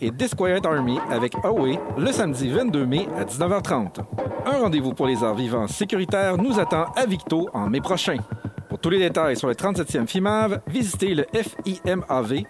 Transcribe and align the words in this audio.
et 0.00 0.10
Disquiet 0.10 0.66
Army 0.66 0.98
avec 1.10 1.34
Away 1.44 1.78
le 1.96 2.12
samedi 2.12 2.50
22 2.50 2.86
mai 2.86 3.08
à 3.18 3.24
19h30. 3.24 4.00
Un 4.46 4.58
rendez-vous 4.58 4.92
pour 4.92 5.06
les 5.06 5.22
arts 5.24 5.34
vivants 5.34 5.66
sécuritaires 5.66 6.36
nous 6.36 6.58
attend 6.58 6.86
à 6.96 7.06
Victo 7.06 7.48
en 7.52 7.68
mai 7.68 7.80
prochain. 7.80 8.18
Pour 8.68 8.78
tous 8.78 8.90
les 8.90 8.98
détails 8.98 9.36
sur 9.36 9.48
le 9.48 9.54
37e 9.54 10.06
FIMAV, 10.06 10.60
visitez 10.66 11.14
le 11.14 11.26
fimav.qc.ca. 11.64 12.46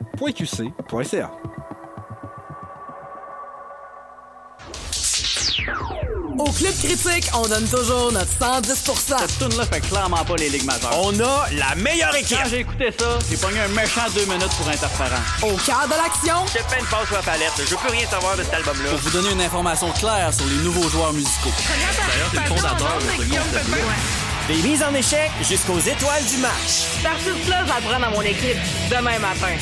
Au 6.46 6.50
Club 6.52 6.72
Critique, 6.78 7.28
on 7.34 7.42
donne 7.48 7.66
toujours 7.68 8.12
notre 8.12 8.30
110% 8.38 9.18
Cette 9.18 9.38
tune 9.38 9.58
là 9.58 9.66
fait 9.66 9.80
clairement 9.80 10.24
pas 10.24 10.36
les 10.36 10.48
ligues 10.48 10.64
majeures. 10.64 10.96
On 11.02 11.18
a 11.18 11.48
la 11.50 11.74
meilleure 11.74 12.14
équipe. 12.14 12.38
Quand 12.40 12.48
j'ai 12.48 12.60
écouté 12.60 12.90
ça, 12.96 13.18
j'ai 13.28 13.36
pogné 13.36 13.58
un 13.58 13.68
méchant 13.68 14.02
deux 14.14 14.24
minutes 14.26 14.54
pour 14.56 14.68
interférent. 14.68 15.22
Au 15.42 15.56
cœur 15.56 15.86
de 15.86 15.96
l'action, 15.96 16.46
J'ai 16.52 16.60
fait 16.60 16.80
une 16.80 16.86
passe 16.86 17.06
sur 17.06 17.16
la 17.16 17.22
palette. 17.22 17.50
Je 17.58 17.64
veux 17.64 17.76
plus 17.76 17.90
rien 17.90 18.06
savoir 18.08 18.36
de 18.36 18.44
cet 18.44 18.54
album-là. 18.54 18.90
Pour 18.90 18.98
vous 19.00 19.10
donner 19.10 19.32
une 19.32 19.40
information 19.40 19.90
claire 19.90 20.32
sur 20.32 20.46
les 20.46 20.62
nouveaux 20.62 20.88
joueurs 20.88 21.12
musicaux. 21.12 21.50
D'ailleurs, 21.68 22.30
c'est 22.30 22.38
le 22.38 22.46
fondateur 22.46 22.98
de 22.98 23.18
ce. 23.18 24.52
Des 24.52 24.68
mises 24.68 24.82
en 24.84 24.94
échec 24.94 25.32
jusqu'aux 25.42 25.80
étoiles 25.80 26.24
du 26.30 26.36
match. 26.36 26.86
Cet 26.96 27.06
artiste-là, 27.06 27.64
je 27.66 27.72
vais 27.72 27.80
le 27.80 27.88
prendre 27.88 28.00
dans 28.06 28.16
mon 28.16 28.22
équipe 28.22 28.58
demain 28.88 29.18
matin. 29.18 29.56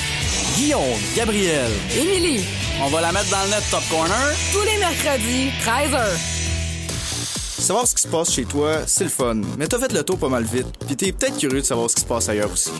Guillaume, 0.56 1.00
Gabriel, 1.16 1.70
Émilie, 1.96 2.44
on 2.82 2.88
va 2.88 3.00
la 3.00 3.12
mettre 3.12 3.30
dans 3.30 3.42
le 3.44 3.48
net 3.48 3.64
Top 3.70 3.82
Corner. 3.88 4.34
tous 4.52 4.62
les 4.62 4.76
mercredis, 4.76 5.50
13h. 5.64 6.33
Savoir 7.64 7.86
ce 7.86 7.94
qui 7.94 8.02
se 8.02 8.08
passe 8.08 8.30
chez 8.30 8.44
toi, 8.44 8.80
c'est 8.86 9.04
le 9.04 9.10
fun, 9.10 9.40
mais 9.56 9.66
t'as 9.66 9.78
fait 9.78 9.90
le 9.90 10.02
tour 10.02 10.18
pas 10.18 10.28
mal 10.28 10.44
vite, 10.44 10.66
puis 10.86 10.96
t'es 10.96 11.12
peut-être 11.12 11.38
curieux 11.38 11.62
de 11.62 11.66
savoir 11.66 11.88
ce 11.88 11.94
qui 11.94 12.02
se 12.02 12.06
passe 12.06 12.28
ailleurs 12.28 12.52
aussi. 12.52 12.72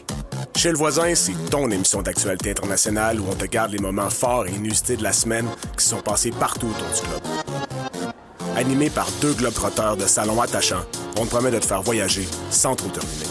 Chez 0.55 0.71
le 0.71 0.77
voisin, 0.77 1.15
c'est 1.15 1.33
ton 1.51 1.71
émission 1.71 2.03
d'actualité 2.03 2.51
internationale 2.51 3.19
où 3.19 3.25
on 3.31 3.35
te 3.35 3.47
garde 3.47 3.73
les 3.73 3.79
moments 3.79 4.11
forts 4.11 4.47
et 4.47 4.51
inusités 4.51 4.99
de 4.99 5.03
la 5.03 5.15
semaine 5.15 5.47
qui 5.79 5.87
sont 5.87 6.03
passés 6.03 6.33
partout 6.33 6.67
autour 6.67 6.87
du 6.89 7.01
globe. 7.09 8.13
Animé 8.57 8.91
par 8.91 9.09
deux 9.23 9.33
globetrotteurs 9.33 9.97
de 9.97 10.05
salon 10.05 10.39
attachants, 10.43 10.85
on 11.19 11.25
te 11.25 11.31
promet 11.31 11.51
de 11.51 11.61
te 11.61 11.65
faire 11.65 11.81
voyager 11.81 12.29
sans 12.51 12.77
trop 12.77 12.91
te 12.91 13.01
ruiner. 13.01 13.25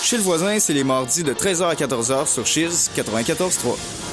Chez 0.00 0.16
le 0.16 0.22
voisin, 0.22 0.60
c'est 0.60 0.74
les 0.74 0.84
mardis 0.84 1.24
de 1.24 1.34
13h 1.34 1.64
à 1.64 1.74
14h 1.74 2.28
sur 2.28 2.46
Cheers 2.46 2.92
94.3. 2.96 4.07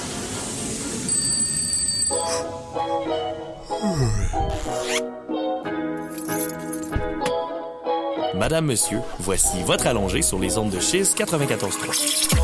Madame, 8.38 8.66
monsieur, 8.66 9.00
voici 9.20 9.64
votre 9.66 9.88
allongé 9.88 10.22
sur 10.22 10.40
les 10.40 10.58
ondes 10.58 10.70
de 10.70 10.80
Chiz 10.80 11.16
94.3. 11.16 12.36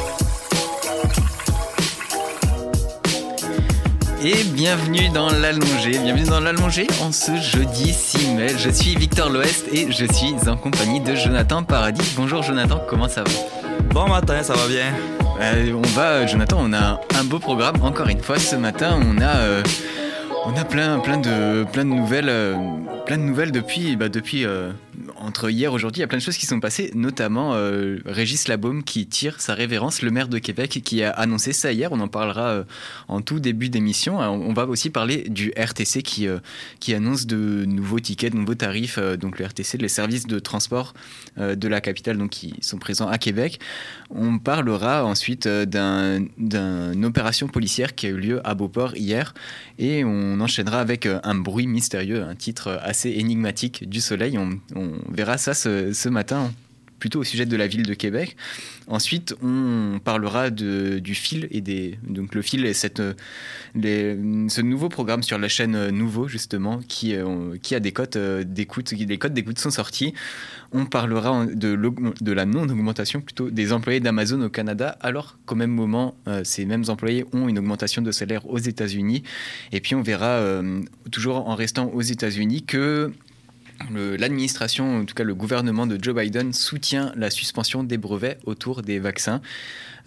Et 4.24 4.44
bienvenue 4.54 5.10
dans 5.10 5.30
l'allongé, 5.30 5.92
bienvenue 5.92 6.28
dans 6.28 6.40
l'allongé 6.40 6.88
en 7.02 7.12
ce 7.12 7.36
jeudi 7.38 7.94
6 7.94 8.28
mai. 8.36 8.50
Je 8.58 8.70
suis 8.70 8.96
Victor 8.96 9.30
L'Ouest 9.30 9.68
et 9.74 9.92
je 9.92 10.06
suis 10.06 10.36
en 10.48 10.56
compagnie 10.58 11.02
de 11.02 11.16
Jonathan 11.16 11.64
Paradis. 11.64 12.14
Bonjour 12.16 12.44
Jonathan, 12.44 12.80
comment 12.88 13.10
ça 13.10 13.24
va? 13.24 13.32
Bon 13.92 14.08
matin, 14.08 14.44
ça 14.44 14.54
va 14.54 14.68
bien. 14.68 14.94
Euh, 15.42 15.74
On 15.74 15.88
va, 15.90 16.26
Jonathan, 16.28 16.58
on 16.62 16.72
a 16.74 17.02
un 17.20 17.24
beau 17.24 17.40
programme. 17.40 17.76
Encore 17.82 18.08
une 18.10 18.22
fois, 18.22 18.38
ce 18.38 18.56
matin, 18.56 19.00
on 19.04 19.20
a, 19.20 19.38
euh, 19.38 19.64
on 20.46 20.56
a 20.56 20.64
plein, 20.66 21.00
plein 21.00 21.18
de, 21.18 21.64
plein 21.72 21.84
de 21.84 21.90
nouvelles, 21.90 22.30
euh, 22.30 22.56
plein 23.08 23.18
de 23.18 23.24
nouvelles 23.24 23.52
depuis, 23.52 23.96
bah, 23.96 24.08
depuis 24.08 24.46
euh, 24.46 24.70
entre 25.18 25.50
hier 25.50 25.72
et 25.72 25.74
aujourd'hui. 25.74 26.00
Il 26.00 26.02
y 26.02 26.04
a 26.04 26.08
plein 26.08 26.18
de 26.18 26.24
choses 26.24 26.38
qui 26.38 26.46
sont 26.46 26.60
passées, 26.60 26.92
notamment 26.96 27.54
euh, 27.56 28.00
Régis 28.06 28.48
Labaume 28.48 28.84
qui 28.84 29.08
tire 29.08 29.40
sa 29.42 29.54
révérence, 29.54 30.02
le 30.02 30.12
maire 30.12 30.28
de 30.28 30.40
Québec, 30.40 30.82
qui 30.84 31.04
a 31.04 31.12
annoncé 31.12 31.54
ça 31.54 31.72
hier. 31.72 31.92
On 31.92 32.00
en 32.00 32.08
parlera 32.08 32.48
euh, 32.50 32.64
en 33.08 33.22
tout 33.22 33.40
début 33.40 33.70
d'émission. 33.70 34.20
On 34.20 34.54
va 34.54 34.66
aussi 34.66 34.90
parler 34.90 35.26
du 35.30 35.52
RTC 35.58 36.02
qui, 36.04 36.28
euh, 36.28 36.40
qui 36.80 36.94
annonce 36.94 37.26
de 37.26 37.66
nouveaux 37.66 38.00
tickets, 38.00 38.34
de 38.34 38.38
nouveaux 38.38 38.56
tarifs. 38.56 39.00
donc 39.00 39.40
le 39.40 39.46
RTC, 39.46 39.78
les 39.78 39.88
services 39.88 40.28
de 40.28 40.40
transport 40.40 40.94
de 41.38 41.68
la 41.68 41.82
capitale, 41.82 42.18
donc 42.18 42.30
qui 42.32 42.54
sont 42.62 42.78
présents 42.78 43.08
à 43.08 43.18
Québec. 43.18 43.60
On 44.10 44.38
parlera 44.40 45.06
ensuite 45.06 45.48
d'un- 45.48 46.26
d'une 46.38 47.06
opération 47.06 47.48
policière 47.48 47.96
qui 47.96 48.08
a 48.08 48.10
eu 48.10 48.18
lieu 48.18 48.42
à 48.48 48.54
Beauport 48.56 48.96
hier. 48.96 49.34
Et 49.80 50.04
on 50.04 50.40
enchaînera 50.42 50.80
avec 50.80 51.08
un 51.08 51.36
bruit 51.36 51.68
mystérieux, 51.68 52.24
un 52.24 52.36
titre 52.36 52.80
assez 52.84 53.10
énigmatique 53.12 53.88
du 53.88 54.02
soleil. 54.02 54.38
Verra 55.10 55.38
ça 55.38 55.54
ce, 55.54 56.10
matin, 56.10 56.52
plutôt 57.02 57.20
au 57.20 57.24
sujet 57.24 57.46
de 57.46 57.58
la 57.58 57.68
ville 57.68 57.84
de 57.84 57.94
Québec. 57.94 58.38
Ensuite, 58.88 59.36
on 59.42 60.00
parlera 60.04 60.50
de, 60.50 61.00
du 61.00 61.16
fil 61.16 61.48
et 61.52 61.62
des. 61.62 61.98
Donc, 62.08 62.36
le 62.36 62.42
fil 62.42 62.66
est 62.66 62.74
cette, 62.74 63.02
ce 63.74 64.62
nouveau 64.62 64.90
programme 64.90 65.24
sur 65.24 65.38
la 65.38 65.48
chaîne 65.48 65.90
Nouveau, 65.90 66.28
justement, 66.28 66.80
qui, 66.88 67.16
euh, 67.16 67.58
qui 67.62 67.76
a 67.76 67.80
des 67.80 67.92
cotes 67.92 68.16
euh, 68.16 68.44
d'écoute. 68.44 68.92
Les 68.92 69.18
codes 69.18 69.34
d'écoute 69.34 69.60
sont 69.60 69.72
sortis. 69.72 70.14
On 70.72 70.86
parlera 70.86 71.46
de, 71.46 71.78
de 72.22 72.32
la 72.32 72.46
non-augmentation 72.46 73.22
plutôt 73.22 73.50
des 73.50 73.74
employés 73.74 74.00
d'Amazon 74.00 74.42
au 74.42 74.50
Canada, 74.50 74.98
alors 75.02 75.38
qu'au 75.46 75.56
même 75.56 75.72
moment, 75.72 76.16
euh, 76.28 76.44
ces 76.44 76.66
mêmes 76.66 76.84
employés 76.88 77.26
ont 77.34 77.50
une 77.50 77.60
augmentation 77.60 78.02
de 78.02 78.12
salaire 78.12 78.48
aux 78.48 78.60
États-Unis. 78.60 79.24
Et 79.72 79.82
puis, 79.82 79.96
on 79.96 80.02
verra, 80.02 80.62
toujours 81.12 81.48
en 81.48 81.56
restant 81.56 81.90
aux 81.94 82.02
États-Unis, 82.02 82.64
que 82.64 83.12
l'administration, 83.90 85.00
en 85.00 85.06
tout 85.06 85.16
cas 85.16 85.24
le 85.24 85.36
gouvernement 85.36 85.88
de 85.88 85.98
Joe 86.02 86.16
Biden, 86.16 86.54
soutient 86.54 87.12
la 87.16 87.30
suspension 87.30 87.84
des 87.84 87.98
brevets 87.98 88.40
autour 88.46 88.82
des 88.82 89.00
vaccins. 89.00 89.42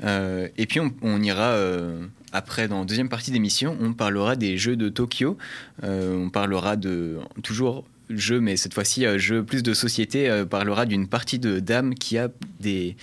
Euh, 0.03 0.49
et 0.57 0.67
puis 0.67 0.81
on, 0.81 1.23
ira 1.23 1.51
euh, 1.51 2.07
après, 2.33 2.69
dans 2.69 2.81
la 2.81 2.85
deuxième 2.85 3.09
partie 3.09 3.31
d'émission, 3.31 3.77
on 3.81 3.93
parlera 3.93 4.37
des 4.37 4.59
Jeux 4.59 4.77
de 4.77 4.89
Tokyo. 4.89 5.37
Euh, 5.85 6.17
on 6.17 6.31
parlera 6.31 6.77
de 6.77 7.19
toujours 7.43 7.85
jeux, 8.11 8.41
mais 8.41 8.57
cette 8.57 8.75
fois-ci 8.75 9.07
euh, 9.07 9.19
jeux 9.19 9.43
plus 9.43 9.63
de 9.63 9.75
société. 9.75 10.29
euh, 10.29 10.45
parlera 10.45 10.87
d'une 10.87 11.09
partie 11.09 11.39
de 11.39 11.61
dames 11.61 11.95
qui 11.95 12.19
a 12.19 12.29
des 12.61 12.97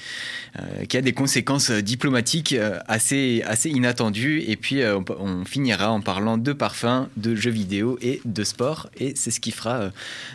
euh, 0.59 0.85
qui 0.85 0.97
a 0.97 1.01
des 1.01 1.13
conséquences 1.13 1.71
diplomatiques 1.71 2.55
assez 2.87 3.43
assez 3.45 3.69
inattendues. 3.69 4.43
Et 4.47 4.55
puis 4.55 4.81
on, 4.85 5.45
finira 5.45 5.91
en 5.91 6.01
parlant 6.01 6.37
de 6.37 6.53
parfums, 6.53 7.07
de 7.17 7.35
jeux 7.35 7.51
vidéo 7.51 7.97
et 8.01 8.21
de 8.25 8.43
sport. 8.43 8.89
Et 8.97 9.13
c'est 9.15 9.31
ce 9.31 9.39
qui 9.39 9.51
fera 9.51 9.91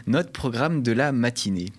notre 0.06 0.30
programme 0.30 0.82
de 0.82 0.92
la 0.92 1.12
matinée. 1.12 1.72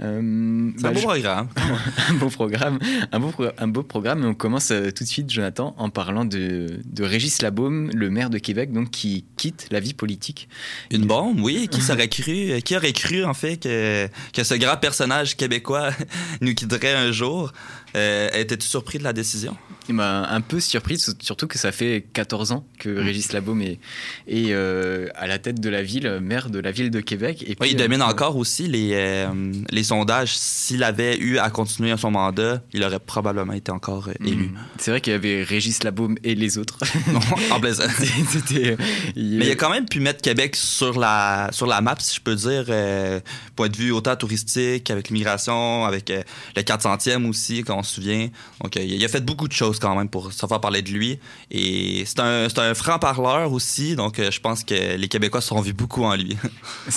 Euh, 0.00 0.70
C'est 0.78 0.86
un 0.86 0.92
beau 0.92 0.98
je- 1.00 1.04
programme. 1.06 1.48
un 2.10 2.14
beau 2.14 2.28
programme, 2.28 2.78
un 3.12 3.18
beau, 3.20 3.28
pro- 3.30 3.48
un 3.58 3.66
beau 3.68 3.82
programme. 3.82 4.22
Et 4.22 4.26
on 4.26 4.34
commence 4.34 4.70
euh, 4.70 4.90
tout 4.90 5.02
de 5.04 5.08
suite, 5.08 5.28
Jonathan, 5.30 5.74
en 5.76 5.90
parlant 5.90 6.24
de, 6.24 6.80
de 6.84 7.04
Régis 7.04 7.42
Labaume, 7.42 7.90
le 7.94 8.08
maire 8.10 8.30
de 8.30 8.38
Québec, 8.38 8.72
donc 8.72 8.90
qui 8.90 9.24
quitte 9.36 9.66
la 9.70 9.80
vie 9.80 9.94
politique. 9.94 10.48
Une 10.90 11.04
bombe, 11.06 11.40
oui. 11.40 11.68
Qui 11.68 11.80
serait 11.82 12.08
cru, 12.08 12.60
qui 12.64 12.76
aurait 12.76 12.92
cru, 12.92 13.24
en 13.24 13.34
fait, 13.34 13.56
que, 13.56 14.08
que 14.32 14.44
ce 14.44 14.54
grand 14.54 14.76
personnage 14.76 15.36
québécois 15.36 15.90
nous 16.40 16.54
quitterait 16.54 16.94
un 16.94 17.10
jour? 17.10 17.52
Euh, 17.98 18.28
Étais-tu 18.34 18.66
surpris 18.66 18.98
de 18.98 19.04
la 19.04 19.12
décision? 19.12 19.56
Il 19.88 19.94
m'a 19.94 20.28
un 20.28 20.40
peu 20.40 20.60
surpris, 20.60 20.98
surtout 21.20 21.46
que 21.46 21.58
ça 21.58 21.72
fait 21.72 22.04
14 22.12 22.52
ans 22.52 22.66
que 22.78 22.88
Mm. 22.88 23.04
Régis 23.04 23.32
Labaume 23.32 23.62
est, 23.62 23.78
est, 24.26 24.52
euh, 24.52 25.08
à 25.14 25.26
la 25.26 25.38
tête 25.38 25.60
de 25.60 25.68
la 25.68 25.82
ville, 25.82 26.18
maire 26.20 26.50
de 26.50 26.58
la 26.58 26.70
ville 26.72 26.90
de 26.90 27.00
Québec. 27.00 27.42
Et 27.46 27.56
Oui, 27.60 27.68
il 27.70 27.76
domine 27.76 28.02
euh, 28.02 28.06
encore 28.06 28.36
aussi 28.36 28.66
les, 28.68 28.90
euh, 28.92 29.52
les 29.70 29.84
sondages. 29.84 30.36
S'il 30.36 30.82
avait 30.82 31.16
eu 31.16 31.38
à 31.38 31.50
continuer 31.50 31.96
son 31.96 32.10
mandat, 32.10 32.62
il 32.72 32.84
aurait 32.84 32.98
probablement 32.98 33.52
été 33.54 33.72
encore 33.72 34.08
euh, 34.08 34.26
élu. 34.26 34.48
Mm. 34.48 34.58
C'est 34.78 34.90
vrai 34.90 35.00
qu'il 35.00 35.12
y 35.12 35.16
avait 35.16 35.42
Régis 35.42 35.82
Labaume 35.82 36.16
et 36.22 36.34
les 36.34 36.58
autres. 36.58 36.78
en 37.50 37.60
plaisant. 37.60 37.84
Mais 38.50 38.76
il 39.16 39.50
a 39.50 39.54
quand 39.54 39.70
même 39.70 39.86
pu 39.86 40.00
mettre 40.00 40.20
Québec 40.22 40.56
sur 40.56 40.98
la, 40.98 41.48
sur 41.52 41.66
la 41.66 41.80
map, 41.80 41.96
si 41.98 42.16
je 42.16 42.20
peux 42.20 42.34
dire, 42.34 42.64
euh, 42.68 43.20
point 43.56 43.68
de 43.68 43.76
vue 43.76 43.90
autant 43.90 44.16
touristique, 44.16 44.90
avec 44.90 45.08
l'immigration, 45.08 45.84
avec 45.84 46.10
euh, 46.10 46.22
le 46.56 46.62
400e 46.62 47.26
aussi, 47.28 47.62
quand 47.64 47.78
on 47.78 47.82
se 47.88 47.96
souvient. 47.96 48.28
Donc, 48.62 48.76
euh, 48.76 48.82
il 48.82 49.04
a 49.04 49.08
fait 49.08 49.24
beaucoup 49.24 49.48
de 49.48 49.52
choses 49.52 49.78
quand 49.78 49.94
même 49.96 50.08
pour 50.08 50.32
se 50.32 50.46
faire 50.46 50.60
parler 50.60 50.82
de 50.82 50.90
lui. 50.90 51.18
Et 51.50 52.04
c'est 52.06 52.20
un, 52.20 52.48
c'est 52.48 52.58
un 52.58 52.74
franc-parleur 52.74 53.52
aussi, 53.52 53.96
donc 53.96 54.18
euh, 54.18 54.30
je 54.30 54.40
pense 54.40 54.64
que 54.64 54.96
les 54.96 55.08
Québécois 55.08 55.40
se 55.40 55.48
sont 55.48 55.60
vus 55.60 55.72
beaucoup 55.72 56.04
en 56.04 56.14
lui. 56.14 56.36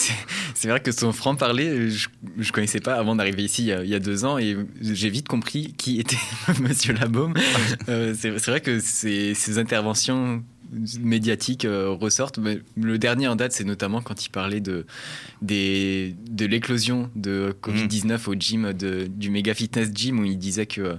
C'est 0.53 0.67
vrai 0.67 0.79
que 0.79 0.91
son 0.91 1.11
franc-parler, 1.11 1.89
je, 1.89 2.07
je 2.37 2.51
connaissais 2.51 2.79
pas 2.79 2.95
avant 2.95 3.15
d'arriver 3.15 3.43
ici 3.43 3.63
il 3.63 3.67
y, 3.67 3.71
a, 3.71 3.83
il 3.83 3.89
y 3.89 3.95
a 3.95 3.99
deux 3.99 4.25
ans 4.25 4.37
et 4.37 4.55
j'ai 4.79 5.09
vite 5.09 5.27
compris 5.27 5.73
qui 5.77 5.99
était 5.99 6.17
Monsieur 6.59 6.93
Labaume. 6.93 7.33
Euh, 7.89 8.13
c'est 8.17 8.47
vrai 8.47 8.61
que 8.61 8.79
ces 8.79 9.57
interventions 9.57 10.43
médiatiques 10.99 11.65
euh, 11.65 11.89
ressortent. 11.89 12.37
Mais 12.37 12.59
le 12.75 12.97
dernier 12.97 13.27
en 13.27 13.35
date, 13.35 13.51
c'est 13.51 13.63
notamment 13.63 14.01
quand 14.01 14.25
il 14.25 14.29
parlait 14.29 14.61
de, 14.61 14.85
des, 15.41 16.15
de 16.29 16.45
l'éclosion 16.45 17.09
de 17.15 17.53
Covid-19 17.61 18.29
au 18.29 18.35
gym, 18.35 18.73
de, 18.73 19.07
du 19.07 19.29
méga 19.29 19.53
fitness 19.53 19.89
gym, 19.93 20.19
où 20.19 20.23
il 20.25 20.37
disait 20.37 20.65
que 20.65 20.81
euh, 20.81 20.95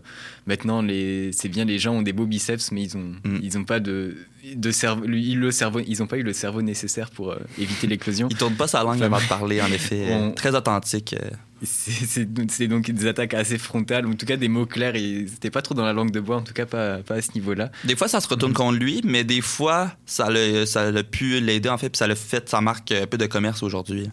maintenant, 0.46 0.82
les- 0.82 1.32
c'est 1.32 1.48
bien 1.48 1.64
les 1.64 1.78
gens 1.78 1.94
ont 1.94 2.02
des 2.02 2.12
beaux 2.12 2.26
biceps, 2.26 2.72
mais 2.72 2.82
ils 2.82 2.96
ont, 2.96 3.12
ils 3.42 3.58
ont 3.58 3.64
pas 3.64 3.80
de. 3.80 4.16
De 4.54 4.70
cerveau, 4.70 5.04
lui, 5.06 5.34
le 5.34 5.50
cerveau, 5.50 5.80
ils 5.86 5.98
n'ont 6.00 6.06
pas 6.06 6.16
eu 6.18 6.22
le 6.22 6.32
cerveau 6.32 6.62
nécessaire 6.62 7.10
pour 7.10 7.30
euh, 7.32 7.38
éviter 7.58 7.86
l'éclosion. 7.86 8.28
Il 8.30 8.36
tourne 8.36 8.54
pas 8.54 8.66
sa 8.66 8.82
langue 8.82 9.02
avant 9.02 9.20
de 9.20 9.28
parler, 9.28 9.60
en 9.62 9.66
effet. 9.66 10.08
On- 10.10 10.32
Très 10.32 10.54
authentique. 10.54 11.14
euh. 11.20 11.30
C'est 11.64 12.66
donc 12.66 12.90
des 12.90 13.06
attaques 13.06 13.34
assez 13.34 13.56
frontales, 13.56 14.06
en 14.06 14.14
tout 14.14 14.26
cas 14.26 14.36
des 14.36 14.48
mots 14.48 14.66
clairs, 14.66 14.96
et 14.96 15.26
c'était 15.28 15.50
pas 15.50 15.62
trop 15.62 15.74
dans 15.74 15.84
la 15.84 15.92
langue 15.92 16.10
de 16.10 16.18
bois, 16.20 16.36
en 16.38 16.42
tout 16.42 16.52
cas 16.52 16.66
pas, 16.66 16.98
pas 16.98 17.14
à 17.14 17.22
ce 17.22 17.30
niveau-là. 17.36 17.70
Des 17.84 17.94
fois, 17.94 18.08
ça 18.08 18.20
se 18.20 18.26
retourne 18.26 18.52
contre 18.52 18.78
lui, 18.78 19.00
mais 19.04 19.22
des 19.22 19.40
fois, 19.40 19.92
ça 20.06 20.28
l'a 20.28 20.66
ça 20.66 20.90
l'a 20.90 21.04
pu 21.04 21.38
l'aider, 21.40 21.68
en 21.68 21.78
fait, 21.78 21.88
puis 21.90 21.98
ça 21.98 22.08
l'a 22.08 22.16
fait 22.16 22.48
sa 22.48 22.60
marque 22.60 22.90
un 22.90 23.06
peu 23.06 23.16
de 23.18 23.26
commerce 23.26 23.62
aujourd'hui. 23.62 24.10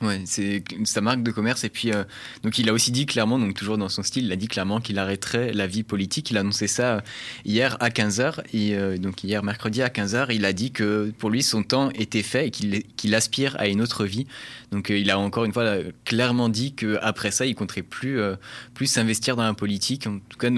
Ouais, 0.00 0.22
c'est 0.26 0.62
sa 0.84 1.00
marque 1.00 1.22
de 1.22 1.30
commerce. 1.32 1.64
Et 1.64 1.68
puis, 1.68 1.92
euh, 1.92 2.04
donc, 2.42 2.58
il 2.58 2.68
a 2.68 2.72
aussi 2.72 2.92
dit 2.92 3.04
clairement, 3.04 3.38
donc 3.38 3.54
toujours 3.54 3.78
dans 3.78 3.88
son 3.88 4.02
style, 4.02 4.26
il 4.26 4.32
a 4.32 4.36
dit 4.36 4.46
clairement 4.46 4.80
qu'il 4.80 4.98
arrêterait 4.98 5.52
la 5.52 5.66
vie 5.66 5.82
politique. 5.82 6.30
Il 6.30 6.36
a 6.36 6.40
annoncé 6.40 6.68
ça 6.68 6.96
euh, 6.96 7.00
hier 7.44 7.76
à 7.80 7.88
15h. 7.88 8.40
Et 8.52 8.76
euh, 8.76 8.96
donc, 8.96 9.24
hier, 9.24 9.42
mercredi 9.42 9.82
à 9.82 9.88
15h, 9.88 10.28
il 10.30 10.44
a 10.44 10.52
dit 10.52 10.70
que 10.70 11.12
pour 11.18 11.30
lui, 11.30 11.42
son 11.42 11.64
temps 11.64 11.90
était 11.90 12.22
fait 12.22 12.48
et 12.48 12.50
qu'il 12.50 13.14
aspire 13.14 13.56
à 13.58 13.66
une 13.66 13.82
autre 13.82 14.04
vie. 14.04 14.26
Donc, 14.70 14.90
euh, 14.90 14.98
il 14.98 15.10
a 15.10 15.18
encore 15.18 15.44
une 15.44 15.52
fois 15.52 15.62
euh, 15.62 15.90
clairement 16.04 16.48
dit 16.48 16.74
qu'après 16.74 17.30
ça, 17.30 17.46
il 17.46 17.54
compterait 17.54 17.82
plus, 17.82 18.20
euh, 18.20 18.36
plus 18.74 18.86
s'investir 18.86 19.36
dans 19.36 19.44
la 19.44 19.54
politique. 19.54 20.06
En 20.06 20.18
tout 20.28 20.38
cas, 20.38 20.50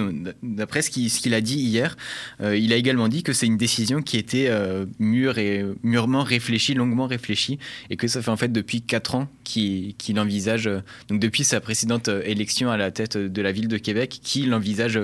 d'après 0.43 0.83
ce 0.83 0.91
qu'il 0.91 1.35
a 1.35 1.41
dit 1.41 1.59
hier, 1.59 1.97
il 2.41 2.73
a 2.73 2.77
également 2.77 3.09
dit 3.09 3.23
que 3.23 3.33
c'est 3.33 3.47
une 3.47 3.57
décision 3.57 4.03
qui 4.03 4.17
était 4.17 4.51
mûre 4.99 5.39
et 5.39 5.65
mûrement 5.83 6.23
réfléchie, 6.23 6.75
longuement 6.75 7.07
réfléchie, 7.07 7.59
et 7.91 7.97
que 7.97 8.09
ça 8.09 8.23
fait 8.23 8.31
en 8.31 8.37
fait 8.37 8.53
depuis 8.53 8.83
4 8.83 9.15
ans 9.15 9.29
qu'il 9.45 10.19
envisage, 10.19 10.71
donc 11.09 11.21
depuis 11.21 11.45
sa 11.45 11.61
précédente 11.61 12.09
élection 12.25 12.71
à 12.71 12.77
la 12.77 12.91
tête 12.91 13.17
de 13.17 13.43
la 13.43 13.53
ville 13.53 13.69
de 13.69 13.79
Québec, 13.79 14.21
qu'il 14.23 14.53
envisage 14.55 15.01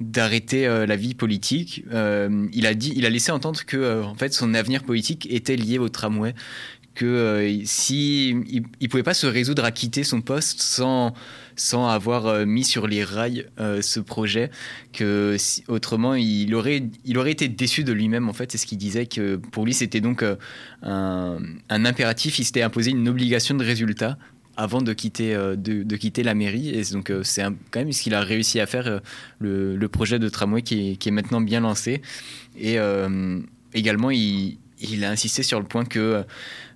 d'arrêter 0.00 0.66
la 0.66 0.96
vie 0.96 1.14
politique. 1.14 1.84
Il 1.90 2.66
a 2.66 2.74
dit, 2.74 2.92
il 2.96 3.06
a 3.06 3.10
laissé 3.10 3.32
entendre 3.32 3.60
que 3.64 4.02
en 4.02 4.14
fait 4.14 4.32
son 4.32 4.54
avenir 4.54 4.82
politique 4.82 5.26
était 5.30 5.56
lié 5.56 5.78
au 5.78 5.88
tramway 5.88 6.34
que 6.96 7.04
euh, 7.04 8.88
pouvait 8.90 9.02
pas 9.04 9.14
se 9.14 9.26
résoudre 9.26 9.64
à 9.64 9.70
quitter 9.70 10.02
son 10.02 10.20
poste 10.20 10.60
sans 10.60 11.12
sans 11.54 11.88
avoir 11.88 12.26
euh, 12.26 12.44
mis 12.44 12.64
sur 12.64 12.86
les 12.86 13.04
rails 13.04 13.46
euh, 13.60 13.80
ce 13.82 14.00
projet 14.00 14.50
que 14.92 15.36
autrement 15.68 16.14
il 16.14 16.54
aurait 16.54 16.82
il 17.04 17.18
aurait 17.18 17.32
été 17.32 17.48
déçu 17.48 17.84
de 17.84 17.92
lui-même 17.92 18.28
en 18.28 18.32
fait 18.32 18.50
c'est 18.50 18.58
ce 18.58 18.66
qu'il 18.66 18.78
disait 18.78 19.06
que 19.06 19.36
pour 19.36 19.64
lui 19.64 19.74
c'était 19.74 20.00
donc 20.00 20.24
un, 20.82 21.38
impératif 21.68 22.38
il 22.38 22.44
s'était 22.44 22.62
imposé 22.62 22.90
une 22.90 23.08
obligation 23.08 23.54
de 23.54 23.64
résultat 23.64 24.18
avant 24.58 24.80
de 24.80 24.94
quitter, 24.94 25.34
de, 25.34 25.96
quitter 25.96 26.22
la 26.22 26.32
mairie. 26.32 26.70
Et 26.70 26.82
donc, 26.94 27.12
c'est 27.24 27.42
quand 27.42 27.80
même 27.80 27.92
ce 27.92 28.00
qu'il 28.00 28.14
a 28.14 28.22
réussi 28.22 28.58
à 28.58 28.64
faire, 28.64 29.02
le, 29.38 29.86
projet 29.88 30.18
de 30.18 30.30
tramway 30.30 30.62
qui 30.62 30.92
est, 30.92 30.96
qui 30.96 31.10
est 31.10 31.12
maintenant 31.12 31.42
bien 31.42 31.60
lancé. 31.60 32.00
Et 32.58 32.78
également, 33.74 34.10
il, 34.10 34.56
il 34.80 35.04
a 35.04 35.10
insisté 35.10 35.42
sur 35.42 35.60
le 35.60 35.66
point 35.66 35.84
que 35.84 35.98
euh, 35.98 36.22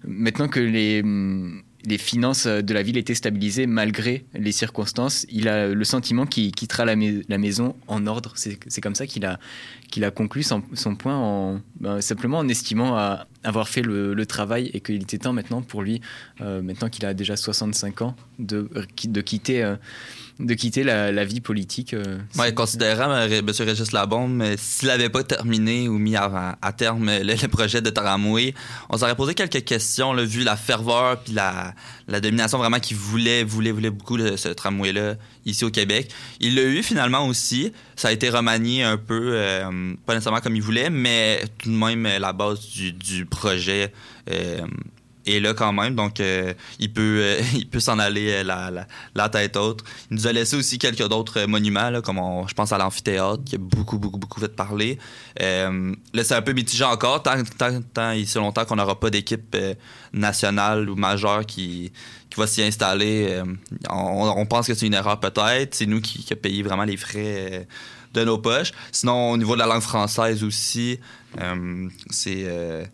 maintenant 0.07 0.49
que 0.49 0.61
les, 0.61 1.01
hum, 1.03 1.63
les 1.85 1.99
finances 1.99 2.47
de 2.47 2.75
la 2.75 2.83
ville 2.83 2.99
étaient 2.99 3.15
stabilisées 3.15 3.67
malgré 3.67 4.25
les 4.35 4.53
circonstances, 4.53 5.25
il 5.31 5.49
a 5.49 5.69
le 5.69 5.85
sentiment 5.85 6.27
qu'il 6.27 6.53
quittera 6.53 6.85
la, 6.85 6.97
mais- 6.97 7.23
la 7.29 7.39
maison 7.39 7.75
en 7.87 8.07
ordre. 8.07 8.35
C'est 8.37 8.81
comme 8.83 8.95
ça 8.95 9.07
qu'il 9.07 9.25
a, 9.25 9.39
a 10.03 10.11
conclu 10.11 10.43
son, 10.43 10.63
son 10.75 10.95
point 10.97 11.17
en, 11.17 11.61
ben, 11.81 12.01
simplement 12.01 12.39
en 12.39 12.49
estimant 12.49 12.97
à- 12.97 13.27
avoir 13.45 13.69
fait 13.69 13.83
le, 13.83 14.13
le 14.15 14.27
travail 14.27 14.71
et 14.75 14.81
qu'il 14.81 15.03
était 15.03 15.19
temps 15.19 15.33
maintenant 15.33 15.63
pour 15.63 15.83
lui, 15.83 16.01
euh, 16.41 16.61
maintenant 16.63 16.89
qu'il 16.89 17.05
a 17.07 17.15
déjà 17.15 17.37
65 17.37 18.03
ans, 18.03 18.15
de, 18.39 18.69
de 19.05 19.21
quitter, 19.21 19.63
euh, 19.63 19.77
de 20.39 20.55
quitter 20.55 20.85
la, 20.85 21.11
la 21.13 21.25
vie 21.25 21.41
politique. 21.41 21.95
euh, 21.95 22.19
Ouais, 22.39 22.53
considérant 22.55 23.11
euh, 23.11 23.29
M. 23.29 23.51
Régis 23.61 23.93
Labombe, 23.93 24.43
s'il 24.57 24.89
n'avait 24.89 25.09
pas 25.09 25.23
terminé 25.25 25.89
ou 25.89 25.99
mis 25.99 26.17
à, 26.17 26.59
à 26.61 26.73
terme 26.73 27.07
le, 27.07 27.23
le 27.41 27.49
projet 27.49 27.81
de 27.81 27.91
tramway, 27.91 28.55
on 28.89 28.99
s'aurait 28.99 29.17
posé 29.17 29.35
quelques 29.35 29.65
questions, 29.65 30.13
là, 30.13 30.23
vu 30.25 30.43
la 30.45 30.57
ferveur 30.57 31.23
puis 31.23 31.33
la, 31.33 31.75
la 32.09 32.21
domination 32.21 32.59
vraiment 32.59 32.79
qu'il 32.81 32.97
voulait, 32.97 33.45
voulait, 33.45 33.71
voulait 33.73 33.91
beaucoup 33.91 34.17
de 34.19 34.37
ce 34.37 34.49
tramway-là 34.49 35.15
ici 35.47 35.65
au 35.65 35.71
Québec. 35.71 36.11
Il 36.41 36.55
l'a 36.57 36.65
eu 36.65 36.83
finalement 36.83 37.27
aussi. 37.27 37.73
Ça 37.97 38.09
a 38.09 38.13
été 38.13 38.29
remanié 38.31 38.83
un 38.83 38.97
peu, 38.97 39.39
pas 40.07 40.15
nécessairement 40.15 40.41
comme 40.41 40.57
il 40.57 40.63
voulait, 40.63 40.89
mais 40.91 41.43
tout 41.59 41.71
de 41.71 41.77
même 41.77 42.05
la 42.19 42.33
base 42.33 42.61
du, 42.69 42.93
du 42.93 43.27
projet. 43.31 43.93
euh, 44.31 44.67
est 45.27 45.39
là 45.39 45.53
quand 45.53 45.73
même, 45.73 45.95
donc 45.95 46.19
euh, 46.19 46.55
il 46.79 46.93
peut, 46.93 47.21
euh, 47.23 47.43
peut 47.71 47.79
s'en 47.79 47.99
aller 47.99 48.43
la, 48.43 48.71
la, 49.15 49.29
tête 49.29 49.55
haute. 49.57 49.85
Il 50.11 50.17
nous 50.17 50.27
a 50.27 50.33
laissé 50.33 50.57
aussi 50.57 50.79
quelques 50.79 51.07
d'autres 51.07 51.45
monuments, 51.45 52.01
comme 52.03 52.19
on- 52.19 52.47
je 52.49 52.55
pense 52.55 52.73
à 52.73 52.79
l'amphithéâtre, 52.79 53.45
qui 53.45 53.57
a 53.57 53.59
beaucoup, 53.59 53.99
beaucoup, 53.99 54.19
beaucoup 54.19 54.41
fait 54.41 54.57
parler. 54.57 54.99
Là, 55.39 56.25
c'est 56.25 56.35
un 56.35 56.43
peu 56.43 56.53
mitigé 56.55 56.85
encore, 56.85 57.23
tant, 57.23 57.43
tant, 57.59 57.81
tant 57.93 58.13
et 58.13 58.25
si 58.25 58.39
longtemps 58.39 58.65
qu'on 58.65 58.77
n'aura 58.77 58.99
pas 58.99 59.11
d'équipe 59.11 59.55
nationale 60.15 60.89
ou 60.89 60.97
majeure 60.97 61.45
qui, 61.45 61.93
qui 62.31 62.41
va 62.41 62.47
s'y 62.47 62.63
installer. 62.63 63.43
on, 63.91 64.47
pense 64.47 64.67
que 64.67 64.75
c'est 64.75 64.87
une 64.87 64.95
erreur 64.95 65.21
peut-être. 65.21 65.75
C'est 65.75 65.87
nous 65.87 66.01
qui, 66.01 66.25
qui 66.25 66.35
payé 66.35 66.63
vraiment 66.63 66.85
les 66.85 66.97
frais 66.97 67.69
de 68.15 68.25
nos 68.25 68.39
poches. 68.39 68.73
Sinon, 68.91 69.33
au 69.33 69.37
niveau 69.37 69.53
de 69.55 69.61
la 69.61 69.67
langue 69.67 69.83
française 69.83 70.43
aussi, 70.43 70.99
c'est... 72.09 72.91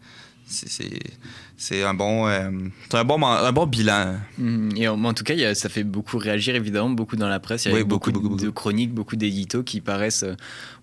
c'est- 0.47 1.83
un 1.83 1.95
bon 1.95 2.27
euh, 2.29 2.51
un 2.93 3.05
bon 3.05 3.25
un 3.27 3.53
bon 3.53 3.67
bilan 3.67 4.17
Mhm. 4.39 4.73
Et 4.77 4.89
en, 4.89 5.03
en 5.05 5.13
tout 5.15 5.25
cas, 5.25 5.35
il 5.35 5.41
y 5.41 5.45
a- 5.45 5.55
ça 5.55 5.69
fait 5.69 5.85
beaucoup 5.85 6.19
réagir, 6.19 6.55
évidemment, 6.55 6.91
beaucoup 6.91 7.17
dans 7.17 7.29
la 7.29 7.41
presse. 7.41 7.65
Il 7.65 7.71
y 7.73 7.75
a 7.75 7.77
Oui, 7.79 7.85
beaucoup, 7.85 8.13
beaucoup, 8.13 8.37
de 8.37 8.51
chroniques, 8.51 8.93
beaucoup 8.93 9.17
d'éditos 9.17 9.63
qui 9.65 9.81
paraissent 9.81 10.23
euh, 10.23 10.35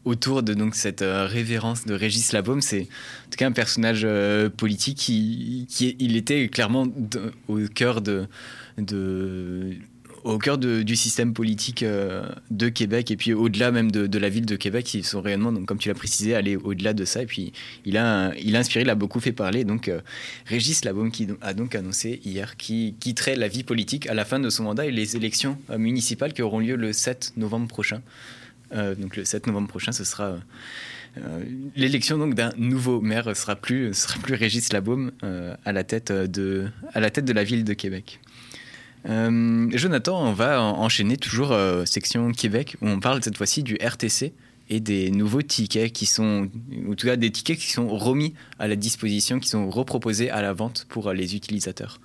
autour 0.05 0.43
de 0.43 0.53
donc, 0.53 0.75
cette 0.75 1.01
euh, 1.01 1.25
révérence 1.27 1.85
de 1.85 1.93
Régis 1.93 2.31
Labaume. 2.33 2.61
C'est 2.61 2.81
en 2.81 3.29
tout 3.31 3.37
cas 3.37 3.47
un 3.47 3.51
personnage 3.53 4.01
euh, 4.03 4.49
politique 4.49 4.97
qui, 4.97 5.65
qui 5.69 5.95
il 5.99 6.17
était 6.17 6.47
clairement 6.49 6.87
au 7.47 7.59
cœur 7.73 8.01
de, 8.01 8.27
de 8.77 9.75
au 10.23 10.37
cœur 10.37 10.57
de- 10.57 10.83
du 10.83 10.95
système 10.95 11.33
politique 11.33 11.83
euh, 11.83 12.23
de 12.49 12.69
Québec 12.69 13.11
et 13.11 13.17
puis 13.17 13.33
au-delà 13.33 13.71
même 13.71 13.91
de, 13.91 14.17
la 14.17 14.29
ville 14.29 14.45
de 14.45 14.55
Québec, 14.55 14.93
ils 14.93 15.03
sont 15.03 15.21
réellement, 15.21 15.51
donc, 15.51 15.65
comme 15.65 15.77
tu 15.77 15.89
l'as 15.89 15.95
précisé, 15.95 16.33
allés 16.35 16.55
au-delà 16.55 16.93
de 16.93 17.05
ça. 17.05 17.21
Et 17.23 17.25
puis 17.25 17.51
il 17.85 17.97
a, 17.97 18.33
il 18.41 18.55
a 18.55 18.59
inspiré, 18.59 18.83
il 18.83 18.89
a 18.89 18.95
beaucoup 18.95 19.19
fait 19.19 19.31
parler. 19.33 19.63
Donc 19.65 19.87
euh, 19.87 19.99
Régis 20.45 20.85
Labaume 20.85 21.11
qui 21.11 21.27
a 21.41 21.53
donc 21.53 21.75
annoncé 21.75 22.21
hier 22.23 22.55
qu'il 22.57 22.95
quitterait 22.95 23.35
la 23.35 23.47
vie 23.47 23.63
politique 23.63 24.07
à 24.07 24.13
la 24.13 24.25
fin 24.25 24.39
de 24.39 24.49
son 24.49 24.63
mandat 24.63 24.85
et 24.85 24.91
les 24.91 25.15
élections 25.15 25.57
euh, 25.69 25.77
municipales 25.77 26.33
qui 26.33 26.41
auront 26.41 26.59
lieu 26.59 26.75
le 26.75 26.93
7 26.93 27.33
novembre 27.37 27.67
prochain. 27.67 28.01
Donc 28.97 29.17
le 29.17 29.23
7 29.23 29.45
novembre 29.45 29.67
prochain, 29.67 29.91
ce 29.91 30.03
sera 30.03 30.35
l'élection 31.75 32.17
donc 32.17 32.33
d'un 32.33 32.51
nouveau 32.57 33.01
maire. 33.01 33.25
Ce 33.25 33.33
sera 33.35 33.55
plus, 33.55 33.93
sera 33.93 34.19
plus 34.19 34.33
Régis 34.33 34.73
Labaume 34.73 35.11
à 35.63 35.71
la 35.71 35.83
tête 35.83 36.11
de, 36.11 36.65
à 36.93 36.99
la 36.99 37.11
tête 37.11 37.25
de 37.25 37.33
la 37.33 37.43
ville 37.43 37.63
de 37.65 37.73
Québec. 37.73 38.19
Euh, 39.09 39.67
Jonathan, 39.73 40.21
on 40.21 40.33
va 40.33 40.61
en- 40.61 40.79
enchaîner 40.79 41.17
toujours 41.17 41.51
euh, 41.51 41.85
section 41.85 42.31
Québec 42.31 42.77
où 42.81 42.87
on 42.87 42.99
parle 42.99 43.21
cette 43.23 43.37
fois-ci 43.37 43.63
du 43.63 43.75
RTC 43.81 44.33
et 44.69 44.79
des 44.79 45.11
nouveaux 45.11 45.41
tickets 45.41 45.91
qui 45.91 46.05
sont, 46.05 46.49
ou 46.87 46.95
tout 46.95 47.07
cas 47.07 47.17
des 47.17 47.29
tickets 47.31 47.57
qui 47.59 47.71
sont 47.71 47.87
remis 47.89 48.33
à 48.59 48.67
la 48.67 48.75
disposition, 48.77 49.39
qui 49.39 49.49
sont 49.49 49.69
reproposés 49.69 50.29
à 50.29 50.41
la 50.41 50.53
vente 50.53 50.85
pour 50.89 51.09
euh, 51.09 51.13
les 51.13 51.35
utilisateurs. 51.35 51.99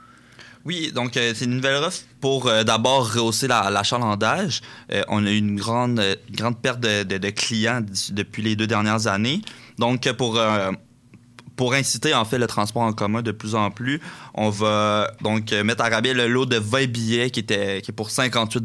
Oui, 0.65 0.91
donc 0.93 1.13
c'est 1.15 1.45
une 1.45 1.55
nouvelle 1.55 1.77
offre 1.83 2.03
pour 2.21 2.51
d'abord 2.65 3.15
rehausser 3.15 3.47
la- 3.47 3.71
l'achalandage. 3.71 4.61
Euh, 4.93 5.03
on 5.09 5.25
a 5.25 5.31
eu 5.31 5.37
une 5.39 5.57
grande, 5.57 6.03
grande 6.33 6.61
perte 6.61 6.81
de, 6.81 7.05
de- 7.05 7.17
clients 7.31 7.81
depuis 8.11 8.43
les 8.43 8.57
deux 8.57 8.67
dernières 8.67 9.07
années. 9.07 9.41
Donc 9.79 10.13
pour, 10.15 10.37
pour 11.59 11.75
inciter 11.75 12.15
en 12.15 12.25
fait 12.25 12.39
le 12.39 12.47
transport 12.47 12.83
en 12.83 12.93
commun 12.93 13.21
de 13.21 13.33
plus 13.33 13.57
en 13.57 13.73
plus, 13.73 14.01
on 14.35 14.49
va 14.49 15.11
donc 15.23 15.53
euh, 15.53 15.65
mettre 15.65 15.83
à 15.83 15.89
rabais 15.89 16.15
le 16.15 16.29
lot 16.29 16.47
de 16.47 16.57
20 16.57 16.87
billets 16.87 17.31
qui, 17.31 17.41
était, 17.41 17.83
qui 17.83 17.91
est 17.91 17.95
pour 17.95 18.13
58 18.13 18.63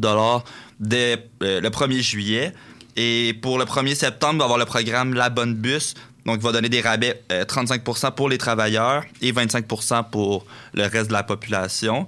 dès 0.78 1.28
euh, 1.42 1.60
le 1.60 1.68
1er 1.70 2.00
juillet. 2.00 2.52
Et 2.96 3.36
pour 3.42 3.58
le 3.58 3.64
1er 3.64 3.96
septembre, 3.96 4.34
il 4.34 4.38
va 4.38 4.44
avoir 4.44 4.58
le 4.60 4.64
programme 4.64 5.12
La 5.12 5.28
Bonne 5.28 5.54
Bus. 5.54 5.94
Donc, 6.24 6.40
va 6.40 6.52
donner 6.52 6.68
des 6.68 6.80
rabais 6.80 7.20
euh, 7.32 7.44
35% 7.44 8.14
pour 8.14 8.28
les 8.28 8.38
travailleurs 8.38 9.02
et 9.20 9.32
25% 9.32 10.08
pour 10.10 10.46
le 10.72 10.84
reste 10.84 11.08
de 11.08 11.12
la 11.12 11.24
population. 11.24 12.06